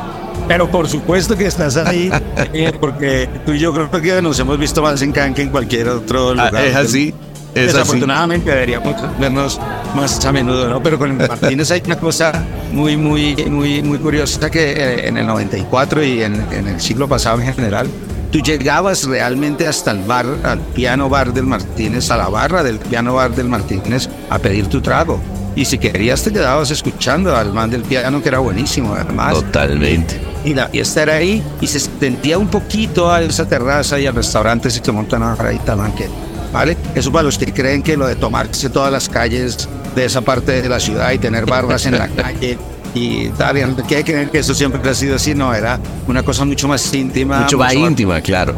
pero 0.48 0.70
por 0.70 0.88
supuesto 0.90 1.38
que 1.38 1.46
estás 1.46 1.78
ahí, 1.78 2.12
eh, 2.54 2.72
porque 2.80 3.30
tú 3.46 3.52
y 3.54 3.60
yo 3.60 3.74
creo 3.74 3.90
que 3.92 4.22
nos 4.22 4.40
hemos 4.40 4.58
visto 4.58 4.82
más 4.82 5.02
en 5.02 5.12
Cannes 5.12 5.36
que 5.36 5.42
en 5.44 5.50
cualquier 5.50 5.90
otro 5.90 6.30
Ah, 6.32 6.48
lugar. 6.50 6.66
es 6.66 6.76
así, 6.76 7.14
es 7.54 7.68
así. 7.70 7.78
Desafortunadamente 7.78 8.50
deberíamos 8.50 8.96
vernos 9.20 9.60
más 9.96 10.24
a 10.26 10.32
menudo, 10.32 10.68
¿no? 10.70 10.82
Pero 10.82 10.98
con 10.98 11.12
el 11.22 11.28
Martínez 11.28 11.70
hay 11.72 11.82
una 11.86 11.98
cosa 11.98 12.44
muy, 12.74 12.98
muy, 12.98 13.36
muy, 13.50 13.82
muy 13.84 13.98
curiosa 14.00 14.50
que 14.50 14.72
eh, 14.72 15.08
en 15.08 15.18
el 15.18 15.28
94 15.28 16.04
y 16.04 16.24
en, 16.24 16.44
en 16.52 16.68
el 16.68 16.82
siglo 16.82 17.08
pasado 17.08 17.40
en 17.42 17.54
general, 17.54 17.88
tú 18.32 18.40
llegabas 18.40 19.04
realmente 19.04 19.68
hasta 19.68 19.92
el 19.92 20.00
bar, 20.04 20.26
al 20.44 20.60
piano 20.60 21.10
bar 21.10 21.34
del 21.34 21.46
Martínez, 21.46 22.10
a 22.12 22.18
la 22.18 22.30
barra 22.30 22.64
del 22.64 22.80
piano 22.80 23.16
bar 23.16 23.36
del 23.36 23.50
Martínez, 23.50 24.10
a 24.30 24.40
pedir 24.40 24.68
tu 24.68 24.82
trago. 24.82 25.20
Y 25.56 25.66
si 25.66 25.78
querías 25.78 26.24
te 26.24 26.32
quedabas 26.32 26.72
escuchando 26.72 27.36
al 27.36 27.54
man 27.54 27.70
del 27.70 27.84
piano 27.84 28.22
que 28.22 28.30
era 28.30 28.40
buenísimo 28.40 28.94
además. 28.96 29.34
Totalmente. 29.34 30.20
Y 30.46 30.54
la 30.54 30.70
fiesta 30.70 31.04
era 31.04 31.16
ahí 31.16 31.44
y 31.60 31.68
se 31.68 31.80
sentía 31.80 32.38
un 32.38 32.48
poquito 32.48 33.12
a 33.12 33.22
esa 33.22 33.48
terraza 33.48 34.00
y 34.00 34.08
al 34.08 34.16
restaurante 34.16 34.72
si 34.72 34.80
te 34.80 34.92
montan 34.92 35.22
y 35.54 35.60
talanque. 35.60 36.08
¿Vale? 36.54 36.78
Eso 36.96 37.12
para 37.12 37.24
los 37.24 37.38
que 37.38 37.54
creen 37.54 37.84
que 37.84 37.96
lo 37.96 38.08
de 38.08 38.16
tomarse 38.16 38.70
todas 38.70 38.92
las 38.92 39.08
calles 39.08 39.70
de 39.96 40.06
esa 40.06 40.22
parte 40.22 40.62
de 40.62 40.70
la 40.70 40.80
ciudad 40.80 41.12
y 41.12 41.18
tener 41.18 41.46
barras 41.46 41.86
en 41.86 41.98
la 41.98 42.08
calle 42.16 42.58
y 42.94 43.30
tal, 43.30 43.58
y 43.58 43.84
que 43.84 44.04
creen 44.04 44.30
que 44.30 44.39
eso 44.39 44.54
siempre 44.54 44.89
ha 44.89 44.94
sido 44.94 45.16
así, 45.16 45.34
no, 45.34 45.54
era 45.54 45.80
una 46.08 46.24
cosa 46.24 46.46
mucho 46.46 46.68
más 46.68 46.94
íntima, 46.94 47.42
Mucho 47.42 47.58
más 47.58 47.74
íntima, 47.74 48.22
claro. 48.22 48.56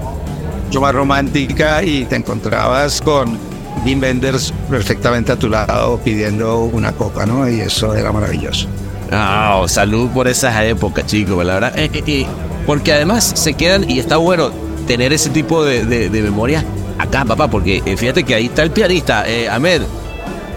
mucho 0.65 0.81
más 0.81 0.93
romántica 0.93 1.83
y 1.83 2.05
te 2.05 2.15
encontrabas 2.15 3.01
con 3.01 3.37
Wim 3.85 4.01
Wenders 4.01 4.53
perfectamente 4.69 5.31
a 5.31 5.35
tu 5.35 5.49
lado 5.49 5.99
pidiendo 6.03 6.63
una 6.63 6.91
copa, 6.93 7.25
¿no? 7.25 7.47
Y 7.49 7.59
eso 7.61 7.93
era 7.93 8.11
maravilloso. 8.11 8.67
Ah, 9.11 9.63
salud 9.67 10.09
por 10.09 10.27
esas 10.27 10.59
épocas, 10.63 11.05
chicos, 11.05 11.45
la 11.45 11.55
verdad. 11.55 11.77
Eh, 11.77 11.89
eh, 11.93 12.03
eh, 12.07 12.25
porque 12.65 12.93
además 12.93 13.33
se 13.35 13.53
quedan, 13.53 13.87
y 13.89 13.99
está 13.99 14.17
bueno 14.17 14.49
tener 14.87 15.13
ese 15.13 15.29
tipo 15.29 15.63
de, 15.63 15.85
de, 15.85 16.09
de 16.09 16.21
memorias 16.21 16.63
acá, 16.97 17.23
papá, 17.25 17.47
porque 17.47 17.83
eh, 17.85 17.97
fíjate 17.97 18.23
que 18.23 18.33
ahí 18.33 18.45
está 18.45 18.63
el 18.63 18.71
pianista, 18.71 19.25
Ahmed. 19.51 19.81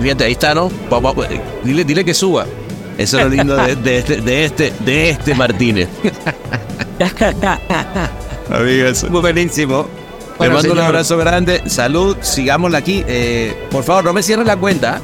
Fíjate, 0.01 0.24
ahí 0.24 0.33
está, 0.33 0.55
¿no? 0.55 0.68
Papá, 0.89 1.12
dile, 1.64 1.85
dile 1.85 2.05
que 2.05 2.14
suba. 2.14 2.47
Eso 2.99 3.18
es 3.18 3.24
lo 3.24 3.28
lindo 3.28 3.57
de, 3.57 3.76
de 3.76 3.99
este, 3.99 4.20
de 4.20 4.44
este, 4.44 4.72
de 4.80 5.11
este 5.11 5.34
Martínez. 5.34 5.88
Amigas. 8.51 9.09
Buenísimo. 9.11 9.86
Te 10.38 10.49
mando 10.49 10.72
un 10.72 10.78
abrazo 10.78 11.16
grande. 11.18 11.62
Salud, 11.68 12.16
sigámosla 12.20 12.78
aquí. 12.78 13.05
Eh, 13.07 13.68
por 13.70 13.84
favor, 13.84 14.05
no 14.05 14.12
me 14.12 14.22
cierres 14.22 14.47
la 14.47 14.57
cuenta. 14.57 15.01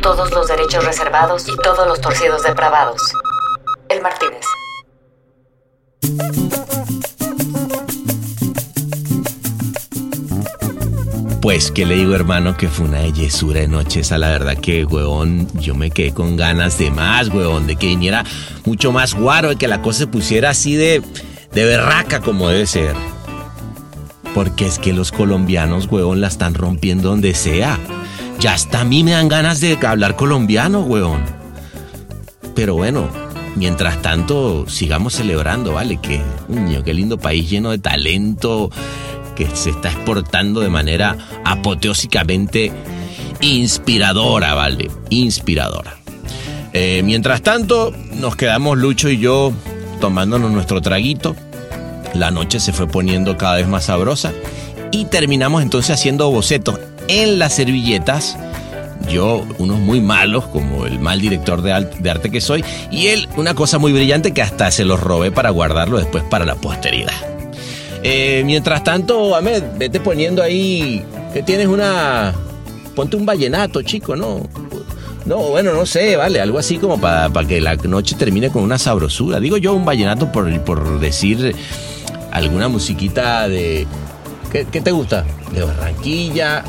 Todos 0.00 0.30
los 0.32 0.48
derechos 0.48 0.84
reservados 0.84 1.48
y 1.48 1.56
todos 1.62 1.86
los 1.86 2.00
torcidos 2.00 2.42
depravados. 2.42 3.00
El 3.88 4.02
Martínez. 4.02 4.44
Pues, 11.42 11.72
¿qué 11.72 11.84
le 11.84 11.96
digo, 11.96 12.14
hermano? 12.14 12.56
Que 12.56 12.68
fue 12.68 12.86
una 12.86 13.00
bellezura 13.00 13.58
de 13.58 13.66
noche 13.66 14.00
esa. 14.00 14.16
La 14.16 14.28
verdad 14.28 14.56
que, 14.56 14.84
huevón, 14.84 15.48
yo 15.54 15.74
me 15.74 15.90
quedé 15.90 16.14
con 16.14 16.36
ganas 16.36 16.78
de 16.78 16.92
más, 16.92 17.30
huevón, 17.30 17.66
de 17.66 17.74
que 17.74 17.88
viniera 17.88 18.24
mucho 18.64 18.92
más 18.92 19.12
guaro, 19.12 19.48
de 19.48 19.56
que 19.56 19.66
la 19.66 19.82
cosa 19.82 19.98
se 19.98 20.06
pusiera 20.06 20.50
así 20.50 20.76
de, 20.76 21.02
de 21.52 21.64
berraca 21.64 22.20
como 22.20 22.48
debe 22.48 22.64
ser. 22.68 22.94
Porque 24.36 24.66
es 24.66 24.78
que 24.78 24.92
los 24.92 25.10
colombianos, 25.10 25.88
huevón, 25.90 26.20
la 26.20 26.28
están 26.28 26.54
rompiendo 26.54 27.08
donde 27.08 27.34
sea. 27.34 27.76
Ya 28.38 28.52
hasta 28.52 28.82
a 28.82 28.84
mí 28.84 29.02
me 29.02 29.10
dan 29.10 29.26
ganas 29.28 29.60
de 29.60 29.76
hablar 29.84 30.14
colombiano, 30.14 30.82
huevón. 30.82 31.24
Pero 32.54 32.76
bueno, 32.76 33.08
mientras 33.56 34.00
tanto, 34.00 34.68
sigamos 34.68 35.14
celebrando, 35.14 35.72
¿vale? 35.72 35.96
Que, 36.00 36.22
uño, 36.46 36.84
qué 36.84 36.94
lindo 36.94 37.18
país 37.18 37.50
lleno 37.50 37.72
de 37.72 37.78
talento, 37.78 38.70
que 39.34 39.48
se 39.54 39.70
está 39.70 39.90
exportando 39.90 40.60
de 40.60 40.68
manera 40.68 41.16
apoteósicamente 41.44 42.72
inspiradora, 43.40 44.54
¿vale? 44.54 44.90
Inspiradora. 45.10 45.96
Eh, 46.72 47.02
mientras 47.04 47.42
tanto, 47.42 47.92
nos 48.14 48.36
quedamos 48.36 48.78
Lucho 48.78 49.08
y 49.10 49.18
yo 49.18 49.52
tomándonos 50.00 50.50
nuestro 50.50 50.80
traguito. 50.80 51.36
La 52.14 52.30
noche 52.30 52.60
se 52.60 52.72
fue 52.72 52.86
poniendo 52.86 53.36
cada 53.36 53.56
vez 53.56 53.68
más 53.68 53.84
sabrosa 53.84 54.32
y 54.90 55.06
terminamos 55.06 55.62
entonces 55.62 55.90
haciendo 55.98 56.30
bocetos 56.30 56.78
en 57.08 57.38
las 57.38 57.54
servilletas. 57.54 58.38
Yo, 59.10 59.44
unos 59.58 59.80
muy 59.80 60.00
malos, 60.00 60.46
como 60.46 60.86
el 60.86 61.00
mal 61.00 61.20
director 61.20 61.60
de, 61.60 61.72
arte 61.72 62.30
que 62.30 62.40
soy, 62.40 62.64
y 62.90 63.08
él, 63.08 63.28
una 63.36 63.54
cosa 63.54 63.78
muy 63.78 63.92
brillante 63.92 64.32
que 64.32 64.42
hasta 64.42 64.70
se 64.70 64.84
los 64.84 65.00
robé 65.00 65.32
para 65.32 65.50
guardarlo 65.50 65.98
después 65.98 66.22
para 66.24 66.44
la 66.44 66.54
posteridad. 66.54 67.31
Eh, 68.02 68.42
mientras 68.44 68.82
tanto, 68.82 69.36
Ahmed, 69.36 69.62
vete 69.76 70.00
poniendo 70.00 70.42
ahí 70.42 71.04
que 71.32 71.42
tienes 71.42 71.66
una... 71.66 72.34
Ponte 72.94 73.16
un 73.16 73.24
vallenato, 73.24 73.80
chico, 73.82 74.16
¿no? 74.16 74.46
No, 75.24 75.38
bueno, 75.38 75.72
no 75.72 75.86
sé, 75.86 76.16
vale, 76.16 76.40
algo 76.40 76.58
así 76.58 76.78
como 76.78 77.00
para 77.00 77.30
que 77.46 77.60
la 77.60 77.76
noche 77.76 78.16
termine 78.16 78.50
con 78.50 78.62
una 78.62 78.76
sabrosura. 78.76 79.40
Digo 79.40 79.56
yo 79.56 79.72
un 79.72 79.84
vallenato 79.84 80.30
por, 80.32 80.60
por 80.62 81.00
decir 81.00 81.54
alguna 82.32 82.68
musiquita 82.68 83.48
de... 83.48 83.86
¿Qué, 84.50 84.64
te 84.64 84.90
gusta? 84.90 85.24
De 85.52 85.62
Barranquilla. 85.62 86.62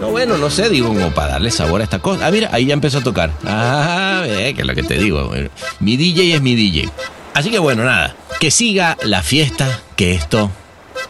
No, 0.00 0.10
bueno, 0.10 0.36
no 0.38 0.50
sé, 0.50 0.68
digo, 0.68 0.88
como 0.88 1.10
para 1.12 1.32
darle 1.32 1.50
sabor 1.50 1.80
a 1.80 1.84
esta 1.84 1.98
cosa. 1.98 2.26
Ah, 2.26 2.30
mira, 2.30 2.50
ahí 2.52 2.66
ya 2.66 2.74
empezó 2.74 2.98
a 2.98 3.02
tocar. 3.02 3.32
Ah, 3.44 4.22
eh, 4.26 4.52
que 4.54 4.60
es 4.60 4.66
lo 4.66 4.74
que 4.74 4.84
te 4.84 4.98
digo. 4.98 5.32
Mi 5.80 5.96
DJ 5.96 6.36
es 6.36 6.42
mi 6.42 6.54
DJ. 6.54 6.88
Así 7.32 7.50
que 7.50 7.58
bueno, 7.58 7.82
nada, 7.82 8.14
que 8.44 8.50
siga 8.50 8.98
la 9.02 9.22
fiesta, 9.22 9.80
que 9.96 10.12
esto 10.12 10.50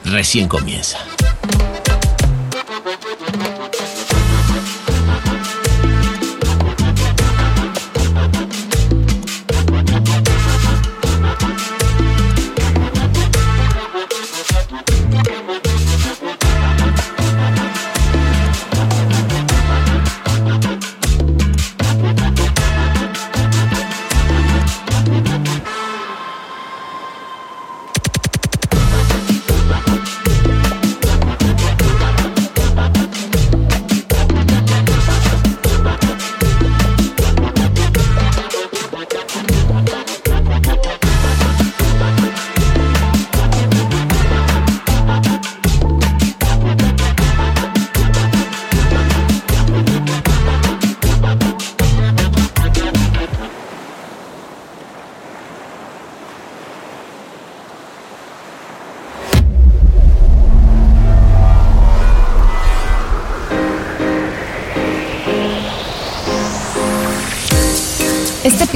recién 0.04 0.46
comienza. 0.46 0.98